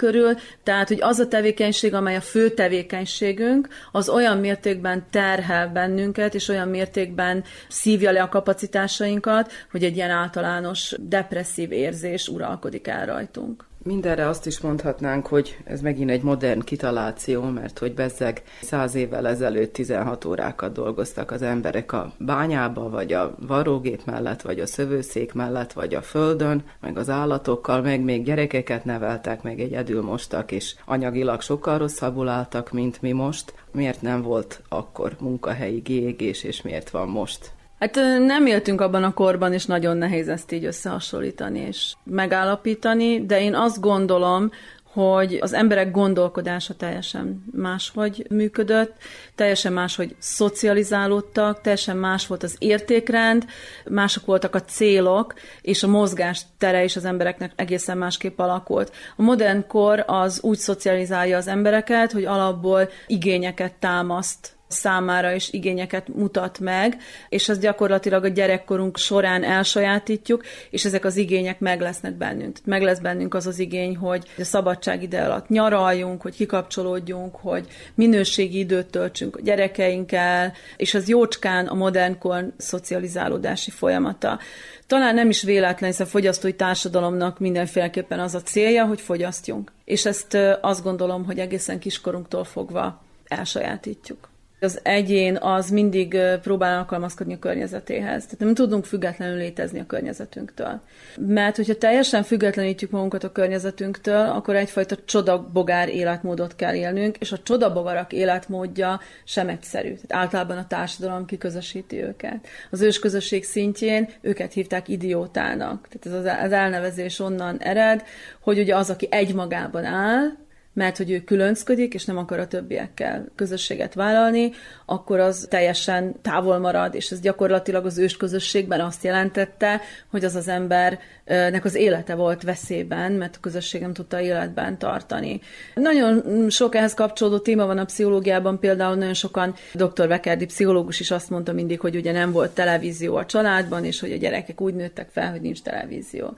Tehát, 0.62 0.88
hogy 0.88 0.98
az 1.00 1.18
a 1.18 1.28
tevékenység, 1.28 1.94
amely 1.94 2.16
a 2.16 2.20
fő 2.20 2.50
tevékenységünk, 2.50 3.68
az 3.92 4.08
olyan 4.08 4.38
mértékben 4.38 5.06
terhel 5.10 5.68
bennünket, 5.68 6.34
és 6.34 6.48
olyan 6.48 6.68
mértékben 6.68 7.44
szívja 7.68 8.10
le 8.10 8.22
a 8.22 8.28
kapacitásainkat, 8.28 9.52
hogy 9.70 9.84
egy 9.84 9.96
ilyen 9.96 10.10
általános 10.10 10.94
depresszív 10.98 11.72
érzés 11.72 12.28
uralkodik 12.28 12.86
el 12.86 13.06
rajtunk. 13.06 13.64
Mindenre 13.86 14.28
azt 14.28 14.46
is 14.46 14.60
mondhatnánk, 14.60 15.26
hogy 15.26 15.58
ez 15.64 15.80
megint 15.80 16.10
egy 16.10 16.22
modern 16.22 16.60
kitaláció, 16.60 17.42
mert 17.42 17.78
hogy 17.78 17.94
bezzeg 17.94 18.42
száz 18.62 18.94
évvel 18.94 19.28
ezelőtt 19.28 19.72
16 19.72 20.24
órákat 20.24 20.72
dolgoztak 20.72 21.30
az 21.30 21.42
emberek 21.42 21.92
a 21.92 22.12
bányába, 22.18 22.90
vagy 22.90 23.12
a 23.12 23.34
varrógép 23.46 24.04
mellett, 24.04 24.42
vagy 24.42 24.60
a 24.60 24.66
szövőszék 24.66 25.32
mellett, 25.32 25.72
vagy 25.72 25.94
a 25.94 26.02
földön, 26.02 26.64
meg 26.80 26.98
az 26.98 27.10
állatokkal, 27.10 27.82
meg 27.82 28.00
még 28.00 28.24
gyerekeket 28.24 28.84
neveltek, 28.84 29.42
meg 29.42 29.60
egyedül 29.60 30.02
mostak, 30.02 30.52
és 30.52 30.74
anyagilag 30.84 31.40
sokkal 31.40 31.78
rosszabbul 31.78 32.28
álltak, 32.28 32.72
mint 32.72 33.02
mi 33.02 33.12
most. 33.12 33.54
Miért 33.72 34.02
nem 34.02 34.22
volt 34.22 34.62
akkor 34.68 35.16
munkahelyi 35.20 35.78
gégés, 35.78 36.42
és 36.42 36.62
miért 36.62 36.90
van 36.90 37.08
most? 37.08 37.55
Hát 37.78 37.94
nem 38.26 38.46
éltünk 38.46 38.80
abban 38.80 39.04
a 39.04 39.14
korban, 39.14 39.52
és 39.52 39.66
nagyon 39.66 39.96
nehéz 39.96 40.28
ezt 40.28 40.52
így 40.52 40.64
összehasonlítani 40.64 41.58
és 41.58 41.94
megállapítani, 42.04 43.26
de 43.26 43.40
én 43.40 43.54
azt 43.54 43.80
gondolom, 43.80 44.50
hogy 44.96 45.38
az 45.40 45.52
emberek 45.52 45.90
gondolkodása 45.90 46.74
teljesen 46.74 47.44
máshogy 47.52 48.26
működött, 48.30 48.92
teljesen 49.34 49.72
máshogy 49.72 50.16
szocializálódtak, 50.18 51.60
teljesen 51.60 51.96
más 51.96 52.26
volt 52.26 52.42
az 52.42 52.56
értékrend, 52.58 53.44
mások 53.84 54.24
voltak 54.24 54.54
a 54.54 54.62
célok, 54.62 55.34
és 55.60 55.82
a 55.82 55.88
mozgás 55.88 56.42
tere 56.58 56.84
is 56.84 56.96
az 56.96 57.04
embereknek 57.04 57.52
egészen 57.56 57.98
másképp 57.98 58.38
alakult. 58.38 58.92
A 59.16 59.22
modern 59.22 59.66
kor 59.66 60.04
az 60.06 60.40
úgy 60.42 60.58
szocializálja 60.58 61.36
az 61.36 61.46
embereket, 61.46 62.12
hogy 62.12 62.24
alapból 62.24 62.88
igényeket 63.06 63.74
támaszt 63.74 64.55
számára 64.68 65.32
is 65.32 65.52
igényeket 65.52 66.08
mutat 66.08 66.58
meg, 66.58 66.96
és 67.28 67.48
azt 67.48 67.60
gyakorlatilag 67.60 68.24
a 68.24 68.28
gyerekkorunk 68.28 68.96
során 68.96 69.44
elsajátítjuk, 69.44 70.44
és 70.70 70.84
ezek 70.84 71.04
az 71.04 71.16
igények 71.16 71.60
meg 71.60 71.80
lesznek 71.80 72.14
bennünk. 72.14 72.58
Meg 72.64 72.82
lesz 72.82 72.98
bennünk 72.98 73.34
az 73.34 73.46
az 73.46 73.58
igény, 73.58 73.96
hogy 73.96 74.28
a 74.38 74.44
szabadság 74.44 75.02
ide 75.02 75.22
alatt 75.22 75.48
nyaraljunk, 75.48 76.22
hogy 76.22 76.34
kikapcsolódjunk, 76.34 77.36
hogy 77.36 77.66
minőségi 77.94 78.58
időt 78.58 78.86
töltsünk 78.86 79.36
a 79.36 79.40
gyerekeinkkel, 79.42 80.52
és 80.76 80.94
az 80.94 81.08
jócskán 81.08 81.66
a 81.66 81.74
modern 81.74 82.18
kor 82.18 82.52
szocializálódási 82.56 83.70
folyamata. 83.70 84.38
Talán 84.86 85.14
nem 85.14 85.28
is 85.28 85.42
véletlen, 85.42 85.90
hiszen 85.90 86.06
a 86.06 86.10
fogyasztói 86.10 86.54
társadalomnak 86.54 87.38
mindenféleképpen 87.38 88.20
az 88.20 88.34
a 88.34 88.42
célja, 88.42 88.84
hogy 88.84 89.00
fogyasztjunk. 89.00 89.72
És 89.84 90.06
ezt 90.06 90.36
azt 90.60 90.82
gondolom, 90.82 91.24
hogy 91.24 91.38
egészen 91.38 91.78
kiskorunktól 91.78 92.44
fogva 92.44 93.02
elsajátítjuk. 93.28 94.28
Az 94.60 94.80
egyén 94.82 95.36
az 95.36 95.70
mindig 95.70 96.18
próbál 96.42 96.78
alkalmazkodni 96.78 97.34
a 97.34 97.38
környezetéhez. 97.38 98.22
Tehát 98.22 98.38
nem 98.38 98.54
tudunk 98.54 98.84
függetlenül 98.84 99.36
létezni 99.36 99.80
a 99.80 99.86
környezetünktől. 99.86 100.80
Mert 101.16 101.56
hogyha 101.56 101.76
teljesen 101.76 102.22
függetlenítjük 102.22 102.90
magunkat 102.90 103.24
a 103.24 103.32
környezetünktől, 103.32 104.28
akkor 104.28 104.54
egyfajta 104.56 104.96
csodabogár 105.04 105.88
életmódot 105.88 106.56
kell 106.56 106.74
élnünk, 106.74 107.16
és 107.16 107.32
a 107.32 107.38
csodabogarak 107.42 108.12
életmódja 108.12 109.00
sem 109.24 109.48
egyszerű. 109.48 109.94
Tehát 109.94 110.24
általában 110.24 110.58
a 110.58 110.66
társadalom 110.66 111.26
kiközösíti 111.26 112.02
őket. 112.02 112.46
Az 112.70 112.80
ősközösség 112.80 113.44
szintjén 113.44 114.08
őket 114.20 114.52
hívták 114.52 114.88
idiótának. 114.88 115.88
Tehát 115.88 116.26
ez 116.26 116.44
az 116.44 116.52
elnevezés 116.52 117.18
onnan 117.18 117.58
ered, 117.58 118.02
hogy 118.40 118.58
ugye 118.58 118.76
az, 118.76 118.90
aki 118.90 119.08
egymagában 119.10 119.84
áll, 119.84 120.44
mert 120.76 120.96
hogy 120.96 121.10
ő 121.10 121.20
különcködik, 121.20 121.94
és 121.94 122.04
nem 122.04 122.18
akar 122.18 122.38
a 122.38 122.46
többiekkel 122.46 123.26
közösséget 123.34 123.94
vállalni, 123.94 124.52
akkor 124.86 125.20
az 125.20 125.46
teljesen 125.50 126.14
távol 126.22 126.58
marad, 126.58 126.94
és 126.94 127.10
ez 127.10 127.20
gyakorlatilag 127.20 127.86
az 127.86 127.98
ős 127.98 128.16
közösségben 128.16 128.80
azt 128.80 129.04
jelentette, 129.04 129.80
hogy 130.10 130.24
az 130.24 130.34
az 130.34 130.48
embernek 130.48 131.64
az 131.64 131.74
élete 131.74 132.14
volt 132.14 132.42
veszélyben, 132.42 133.12
mert 133.12 133.36
a 133.36 133.40
közösség 133.40 133.80
nem 133.80 133.92
tudta 133.92 134.20
életben 134.20 134.78
tartani. 134.78 135.40
Nagyon 135.74 136.46
sok 136.50 136.74
ehhez 136.74 136.94
kapcsolódó 136.94 137.38
téma 137.38 137.66
van 137.66 137.78
a 137.78 137.84
pszichológiában, 137.84 138.58
például 138.58 138.96
nagyon 138.96 139.14
sokan, 139.14 139.54
dr. 139.74 140.08
Vekerdi 140.08 140.46
pszichológus 140.46 141.00
is 141.00 141.10
azt 141.10 141.30
mondta 141.30 141.52
mindig, 141.52 141.80
hogy 141.80 141.96
ugye 141.96 142.12
nem 142.12 142.32
volt 142.32 142.50
televízió 142.50 143.16
a 143.16 143.26
családban, 143.26 143.84
és 143.84 144.00
hogy 144.00 144.12
a 144.12 144.16
gyerekek 144.16 144.60
úgy 144.60 144.74
nőttek 144.74 145.08
fel, 145.10 145.30
hogy 145.30 145.40
nincs 145.40 145.62
televízió. 145.62 146.34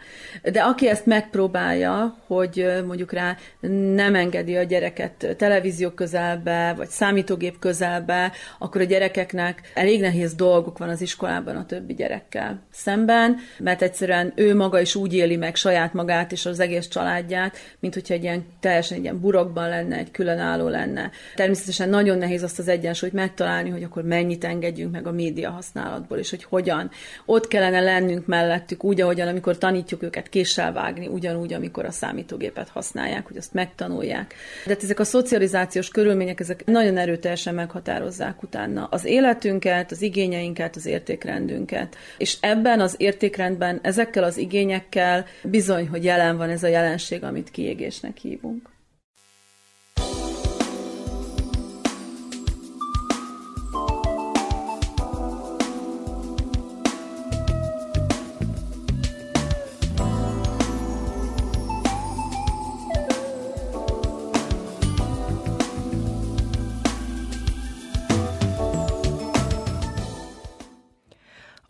De 0.53 0.61
aki 0.61 0.89
ezt 0.89 1.07
megpróbálja, 1.07 2.16
hogy 2.26 2.66
mondjuk 2.86 3.12
rá 3.12 3.36
nem 3.95 4.14
engedi 4.29 4.57
a 4.57 4.62
gyereket 4.62 5.35
televízió 5.37 5.91
közelbe, 5.91 6.74
vagy 6.76 6.89
számítógép 6.89 7.59
közelbe, 7.59 8.33
akkor 8.59 8.81
a 8.81 8.85
gyerekeknek 8.85 9.70
elég 9.74 10.01
nehéz 10.01 10.35
dolguk 10.35 10.79
van 10.79 10.89
az 10.89 11.01
iskolában 11.01 11.57
a 11.57 11.66
többi 11.66 11.95
gyerekkel 11.95 12.62
szemben, 12.70 13.37
mert 13.59 13.83
egyszerűen 13.83 14.33
ő 14.37 14.55
maga 14.55 14.81
is 14.81 14.95
úgy 14.95 15.14
éli 15.14 15.37
meg 15.37 15.55
saját 15.55 15.93
magát 15.93 16.33
és 16.33 16.47
az 16.47 16.61
egész 16.61 16.89
családját, 16.89 17.57
mint 17.81 17.95
hogyha 17.95 18.14
egy 18.14 18.22
ilyen 18.22 18.47
teljesen 18.61 18.97
egy 18.97 19.03
ilyen 19.03 19.20
burokban 19.20 19.68
lenne, 19.68 19.97
egy 19.97 20.11
különálló 20.11 20.68
lenne. 20.68 21.11
Természetesen 21.35 21.89
nagyon 21.89 22.18
nehéz 22.18 22.43
azt 22.43 22.59
az 22.59 22.68
egyensúlyt 22.68 23.12
megtalálni, 23.12 23.70
hogy 23.70 23.83
akkor 23.83 24.03
mennyit 24.03 24.45
engedjünk 24.45 24.93
meg 24.93 25.07
a 25.07 25.12
média 25.12 25.51
használatból, 25.51 26.18
és 26.18 26.31
hogy 26.31 26.45
hogyan. 26.45 26.91
Ott 27.24 27.49
kellene 27.49 27.81
lennünk 27.81 28.26
mellettük, 28.26 28.85
úgy, 28.85 29.01
ahogyan 29.01 29.29
amikor 29.29 29.59
tanítjuk 29.59 30.03
őket 30.03 30.29
késsel 30.29 30.72
vágni, 30.72 31.07
ugyanúgy, 31.07 31.53
amikor 31.53 31.85
a 31.85 31.91
számítógépet 31.91 32.68
használják, 32.68 33.26
hogy 33.26 33.37
azt 33.37 33.53
megtanulják. 33.53 34.18
De 34.64 34.73
hát 34.73 34.83
ezek 34.83 34.99
a 34.99 35.05
szocializációs 35.05 35.89
körülmények, 35.89 36.41
ezek 36.41 36.64
nagyon 36.64 36.97
erőteljesen 36.97 37.55
meghatározzák 37.55 38.43
utána 38.43 38.89
az 38.91 39.05
életünket, 39.05 39.91
az 39.91 40.03
igényeinket, 40.03 40.77
az 40.77 40.87
értékrendünket. 40.87 41.97
És 42.19 42.37
ebben 42.41 42.81
az 42.81 42.95
értékrendben, 42.97 43.79
ezekkel 43.83 44.25
az 44.25 44.37
igényekkel 44.37 45.27
bizony, 45.43 45.89
hogy 45.89 46.05
jelen 46.05 46.37
van 46.37 46.51
ez 46.51 46.62
a 46.62 46.69
jelenség, 46.69 47.25
amit 47.25 47.51
kiégésnek 47.51 48.16
hívunk. 48.16 48.69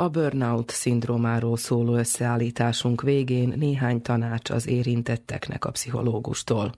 A 0.02 0.08
burnout 0.08 0.70
szindrómáról 0.70 1.56
szóló 1.56 1.94
összeállításunk 1.94 3.02
végén 3.02 3.54
néhány 3.56 4.02
tanács 4.02 4.50
az 4.50 4.66
érintetteknek 4.66 5.64
a 5.64 5.70
pszichológustól. 5.70 6.72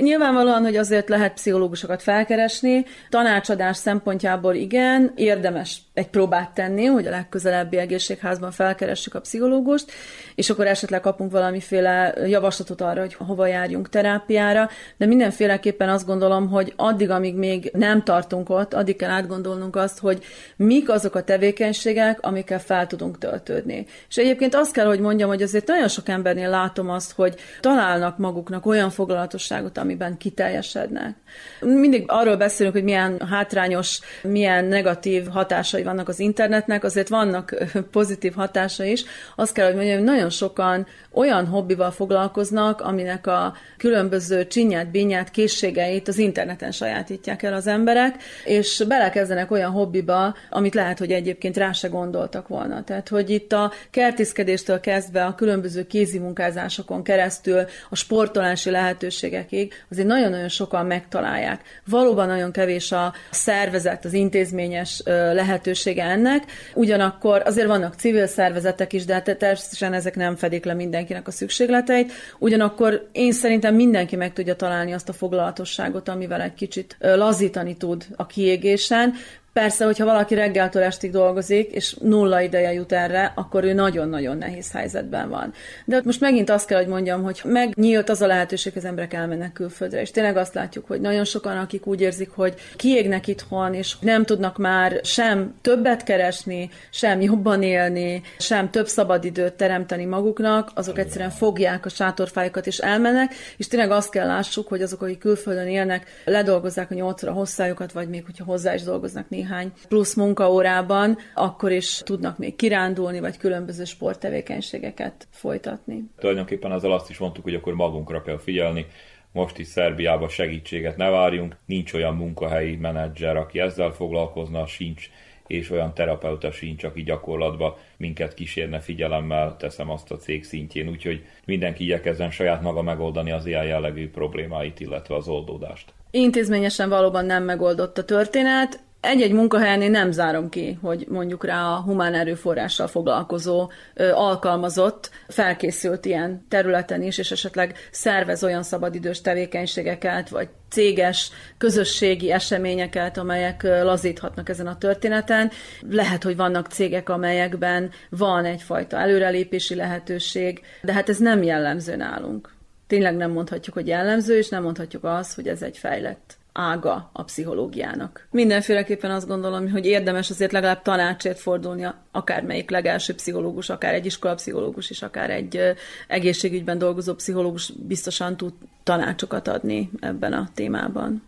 Nyilvánvalóan, 0.00 0.62
hogy 0.62 0.76
azért 0.76 1.08
lehet 1.08 1.32
pszichológusokat 1.32 2.02
felkeresni, 2.02 2.84
tanácsadás 3.08 3.76
szempontjából 3.76 4.54
igen, 4.54 5.12
érdemes 5.14 5.80
egy 5.94 6.08
próbát 6.08 6.50
tenni, 6.50 6.84
hogy 6.84 7.06
a 7.06 7.10
legközelebbi 7.10 7.76
egészségházban 7.76 8.50
felkeressük 8.50 9.14
a 9.14 9.20
pszichológust, 9.20 9.92
és 10.34 10.50
akkor 10.50 10.66
esetleg 10.66 11.00
kapunk 11.00 11.30
valamiféle 11.30 12.14
javaslatot 12.26 12.80
arra, 12.80 13.00
hogy 13.00 13.14
hova 13.14 13.46
járjunk 13.46 13.88
terápiára, 13.88 14.68
de 14.96 15.06
mindenféleképpen 15.06 15.88
azt 15.88 16.06
gondolom, 16.06 16.48
hogy 16.48 16.72
addig, 16.76 17.10
amíg 17.10 17.34
még 17.34 17.70
nem 17.72 18.02
tartunk 18.02 18.50
ott, 18.50 18.74
addig 18.74 18.96
kell 18.96 19.10
átgondolnunk 19.10 19.76
azt, 19.76 19.98
hogy 19.98 20.24
mik 20.56 20.90
azok 20.90 21.14
a 21.14 21.24
tevékenységek, 21.24 22.18
amikkel 22.20 22.60
fel 22.60 22.86
tudunk 22.86 23.18
töltődni. 23.18 23.86
És 24.08 24.16
egyébként 24.16 24.54
azt 24.54 24.72
kell, 24.72 24.86
hogy 24.86 25.00
mondjam, 25.00 25.28
hogy 25.28 25.42
azért 25.42 25.66
nagyon 25.66 25.88
sok 25.88 26.08
embernél 26.08 26.50
látom 26.50 26.90
azt, 26.90 27.12
hogy 27.12 27.34
találnak 27.60 28.18
maguknak 28.18 28.66
olyan 28.66 28.90
foglalatosságot, 28.90 29.78
amiben 29.86 30.16
kiteljesednek. 30.16 31.16
Mindig 31.60 32.04
arról 32.06 32.36
beszélünk, 32.36 32.74
hogy 32.74 32.84
milyen 32.84 33.20
hátrányos, 33.30 34.00
milyen 34.22 34.64
negatív 34.64 35.26
hatásai 35.26 35.82
vannak 35.82 36.08
az 36.08 36.18
internetnek, 36.18 36.84
azért 36.84 37.08
vannak 37.08 37.54
pozitív 37.90 38.34
hatása 38.34 38.84
is. 38.84 39.04
Azt 39.36 39.52
kell, 39.52 39.66
hogy 39.66 39.74
mondjam, 39.74 39.96
hogy 39.96 40.06
nagyon 40.06 40.30
sokan 40.30 40.86
olyan 41.16 41.46
hobbival 41.46 41.90
foglalkoznak, 41.90 42.80
aminek 42.80 43.26
a 43.26 43.54
különböző 43.76 44.46
csinyát, 44.46 44.90
bínyát, 44.90 45.30
készségeit 45.30 46.08
az 46.08 46.18
interneten 46.18 46.70
sajátítják 46.70 47.42
el 47.42 47.54
az 47.54 47.66
emberek, 47.66 48.14
és 48.44 48.84
belekezdenek 48.88 49.50
olyan 49.50 49.70
hobbiba, 49.70 50.34
amit 50.50 50.74
lehet, 50.74 50.98
hogy 50.98 51.12
egyébként 51.12 51.56
rá 51.56 51.72
se 51.72 51.88
gondoltak 51.88 52.48
volna. 52.48 52.84
Tehát, 52.84 53.08
hogy 53.08 53.30
itt 53.30 53.52
a 53.52 53.72
kertészkedéstől 53.90 54.80
kezdve 54.80 55.24
a 55.24 55.34
különböző 55.34 55.86
kézimunkázásokon 55.86 57.02
keresztül 57.02 57.64
a 57.90 57.96
sportolási 57.96 58.70
lehetőségekig 58.70 59.72
azért 59.90 60.06
nagyon-nagyon 60.06 60.48
sokan 60.48 60.86
megtalálják. 60.86 61.60
Valóban 61.86 62.26
nagyon 62.26 62.52
kevés 62.52 62.92
a 62.92 63.12
szervezet, 63.30 64.04
az 64.04 64.12
intézményes 64.12 65.02
lehetősége 65.32 66.04
ennek, 66.04 66.42
ugyanakkor 66.74 67.42
azért 67.44 67.66
vannak 67.66 67.94
civil 67.94 68.26
szervezetek 68.26 68.92
is, 68.92 69.04
de 69.04 69.12
hát 69.12 69.36
természetesen 69.38 69.92
ezek 69.92 70.16
nem 70.16 70.36
fedik 70.36 70.64
le 70.64 70.74
mindenkinek 71.06 71.28
a 71.28 71.30
szükségleteit, 71.30 72.12
ugyanakkor 72.38 73.08
én 73.12 73.32
szerintem 73.32 73.74
mindenki 73.74 74.16
meg 74.16 74.32
tudja 74.32 74.56
találni 74.56 74.92
azt 74.92 75.08
a 75.08 75.12
foglalatosságot, 75.12 76.08
amivel 76.08 76.40
egy 76.40 76.54
kicsit 76.54 76.96
lazítani 77.00 77.76
tud 77.76 78.06
a 78.16 78.26
kiégésen, 78.26 79.14
Persze, 79.56 79.84
hogyha 79.84 80.04
valaki 80.04 80.34
reggeltől 80.34 80.82
estig 80.82 81.10
dolgozik, 81.10 81.70
és 81.70 81.96
nulla 82.00 82.40
ideje 82.40 82.72
jut 82.72 82.92
erre, 82.92 83.32
akkor 83.36 83.64
ő 83.64 83.72
nagyon-nagyon 83.72 84.38
nehéz 84.38 84.72
helyzetben 84.72 85.28
van. 85.28 85.52
De 85.84 86.00
most 86.04 86.20
megint 86.20 86.50
azt 86.50 86.66
kell, 86.66 86.78
hogy 86.78 86.88
mondjam, 86.88 87.22
hogy 87.22 87.40
megnyílt 87.44 88.08
az 88.08 88.20
a 88.20 88.26
lehetőség, 88.26 88.72
hogy 88.72 88.82
az 88.82 88.88
emberek 88.88 89.12
elmennek 89.12 89.52
külföldre, 89.52 90.00
és 90.00 90.10
tényleg 90.10 90.36
azt 90.36 90.54
látjuk, 90.54 90.86
hogy 90.86 91.00
nagyon 91.00 91.24
sokan, 91.24 91.56
akik 91.56 91.86
úgy 91.86 92.00
érzik, 92.00 92.30
hogy 92.30 92.54
kiégnek 92.76 93.26
itthon, 93.26 93.74
és 93.74 93.94
nem 94.00 94.24
tudnak 94.24 94.58
már 94.58 95.00
sem 95.02 95.54
többet 95.60 96.02
keresni, 96.02 96.70
sem 96.90 97.20
jobban 97.20 97.62
élni, 97.62 98.22
sem 98.38 98.70
több 98.70 98.86
szabadidőt 98.86 99.52
teremteni 99.52 100.04
maguknak, 100.04 100.70
azok 100.74 100.98
egyszerűen 100.98 101.30
fogják 101.30 101.84
a 101.84 101.88
sátorfájukat 101.88 102.66
és 102.66 102.78
elmennek, 102.78 103.34
és 103.56 103.68
tényleg 103.68 103.90
azt 103.90 104.10
kell 104.10 104.26
lássuk, 104.26 104.68
hogy 104.68 104.82
azok, 104.82 105.02
akik 105.02 105.18
külföldön 105.18 105.66
élnek, 105.66 106.06
ledolgozzák 106.24 106.90
a 106.90 106.94
nyolcra 106.94 107.32
hosszájukat, 107.32 107.92
vagy 107.92 108.08
még 108.08 108.24
hogyha 108.24 108.44
hozzá 108.44 108.74
is 108.74 108.82
dolgoznak 108.82 109.28
néhány 109.28 109.44
néhány 109.46 109.72
plusz 109.88 110.14
munkaórában, 110.14 111.18
akkor 111.34 111.72
is 111.72 111.98
tudnak 112.04 112.38
még 112.38 112.56
kirándulni, 112.56 113.20
vagy 113.20 113.36
különböző 113.36 113.84
sporttevékenységeket 113.84 115.26
folytatni. 115.30 116.04
Tulajdonképpen 116.18 116.72
azzal 116.72 116.92
azt 116.92 117.10
is 117.10 117.18
mondtuk, 117.18 117.44
hogy 117.44 117.54
akkor 117.54 117.74
magunkra 117.74 118.22
kell 118.22 118.38
figyelni, 118.38 118.86
most 119.32 119.58
is 119.58 119.66
Szerbiába 119.66 120.28
segítséget 120.28 120.96
ne 120.96 121.10
várjunk, 121.10 121.56
nincs 121.66 121.92
olyan 121.92 122.14
munkahelyi 122.14 122.76
menedzser, 122.76 123.36
aki 123.36 123.60
ezzel 123.60 123.90
foglalkozna, 123.90 124.66
sincs 124.66 125.10
és 125.46 125.70
olyan 125.70 125.94
terapeuta 125.94 126.50
sincs, 126.50 126.84
aki 126.84 127.02
gyakorlatban 127.02 127.74
minket 127.96 128.34
kísérne 128.34 128.80
figyelemmel, 128.80 129.56
teszem 129.58 129.90
azt 129.90 130.10
a 130.10 130.16
cég 130.16 130.44
szintjén, 130.44 130.88
úgyhogy 130.88 131.24
mindenki 131.44 131.84
igyekezzen 131.84 132.30
saját 132.30 132.62
maga 132.62 132.82
megoldani 132.82 133.30
az 133.30 133.46
ilyen 133.46 133.64
jellegű 133.64 134.10
problémáit, 134.10 134.80
illetve 134.80 135.14
az 135.14 135.28
oldódást. 135.28 135.92
Intézményesen 136.10 136.88
valóban 136.88 137.24
nem 137.24 137.44
megoldott 137.44 137.98
a 137.98 138.04
történet, 138.04 138.80
egy-egy 139.06 139.32
munkahelyen 139.32 139.82
én 139.82 139.90
nem 139.90 140.10
zárom 140.10 140.48
ki, 140.48 140.78
hogy 140.82 141.06
mondjuk 141.08 141.44
rá 141.44 141.62
a 141.62 141.80
humán 141.80 142.14
erőforrással 142.14 142.86
foglalkozó 142.86 143.70
ö, 143.94 144.10
alkalmazott 144.10 145.10
felkészült 145.28 146.04
ilyen 146.04 146.46
területen 146.48 147.02
is, 147.02 147.18
és 147.18 147.30
esetleg 147.30 147.74
szervez 147.90 148.44
olyan 148.44 148.62
szabadidős 148.62 149.20
tevékenységeket, 149.20 150.28
vagy 150.28 150.48
céges, 150.70 151.30
közösségi 151.58 152.32
eseményeket, 152.32 153.18
amelyek 153.18 153.62
lazíthatnak 153.62 154.48
ezen 154.48 154.66
a 154.66 154.78
történeten. 154.78 155.50
Lehet, 155.90 156.22
hogy 156.22 156.36
vannak 156.36 156.66
cégek, 156.66 157.08
amelyekben 157.08 157.90
van 158.10 158.44
egyfajta 158.44 158.96
előrelépési 158.96 159.74
lehetőség, 159.74 160.60
de 160.82 160.92
hát 160.92 161.08
ez 161.08 161.18
nem 161.18 161.42
jellemző 161.42 161.96
nálunk. 161.96 162.54
Tényleg 162.86 163.16
nem 163.16 163.30
mondhatjuk, 163.30 163.74
hogy 163.74 163.86
jellemző, 163.86 164.36
és 164.36 164.48
nem 164.48 164.62
mondhatjuk 164.62 165.04
azt, 165.04 165.34
hogy 165.34 165.48
ez 165.48 165.62
egy 165.62 165.78
fejlett 165.78 166.36
ága 166.56 167.10
a 167.12 167.22
pszichológiának. 167.22 168.26
Mindenféleképpen 168.30 169.10
azt 169.10 169.26
gondolom, 169.26 169.70
hogy 169.70 169.86
érdemes 169.86 170.30
azért 170.30 170.52
legalább 170.52 170.82
tanácsért 170.82 171.38
fordulni 171.38 171.86
akármelyik 172.10 172.70
legelső 172.70 173.14
pszichológus, 173.14 173.70
akár 173.70 173.94
egy 173.94 174.06
iskolapszichológus 174.06 174.90
is, 174.90 175.02
akár 175.02 175.30
egy 175.30 175.60
egészségügyben 176.08 176.78
dolgozó 176.78 177.14
pszichológus 177.14 177.72
biztosan 177.72 178.36
tud 178.36 178.52
tanácsokat 178.82 179.48
adni 179.48 179.90
ebben 180.00 180.32
a 180.32 180.48
témában. 180.54 181.22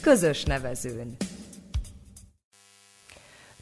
Közös 0.00 0.44
nevezőn. 0.44 1.16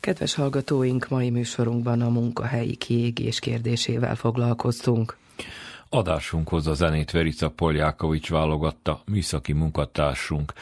Kedves 0.00 0.34
hallgatóink, 0.34 1.08
mai 1.08 1.30
műsorunkban 1.30 2.00
a 2.00 2.08
munkahelyi 2.08 2.74
kiégés 2.74 3.38
kérdésével 3.38 4.14
foglalkoztunk. 4.14 5.16
Adásunkhoz 5.92 6.66
a 6.66 6.74
zenét 6.74 7.10
Verica 7.10 7.50
Poljákovics 7.50 8.30
válogatta, 8.30 9.02
műszaki 9.06 9.52
munkatársunk 9.52 10.52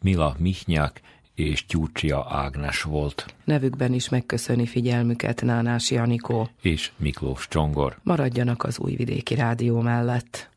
Mila 0.00 0.36
Mihnyák 0.38 1.00
és 1.34 1.66
Gyurcsia 1.66 2.26
Ágnes 2.28 2.82
volt. 2.82 3.34
Nevükben 3.44 3.92
is 3.92 4.08
megköszöni 4.08 4.66
figyelmüket 4.66 5.42
Nánás 5.42 5.90
Janikó 5.90 6.48
és 6.60 6.92
Miklós 6.96 7.48
Csongor. 7.48 7.98
Maradjanak 8.02 8.64
az 8.64 8.78
Újvidéki 8.78 9.34
Rádió 9.34 9.80
mellett. 9.80 10.50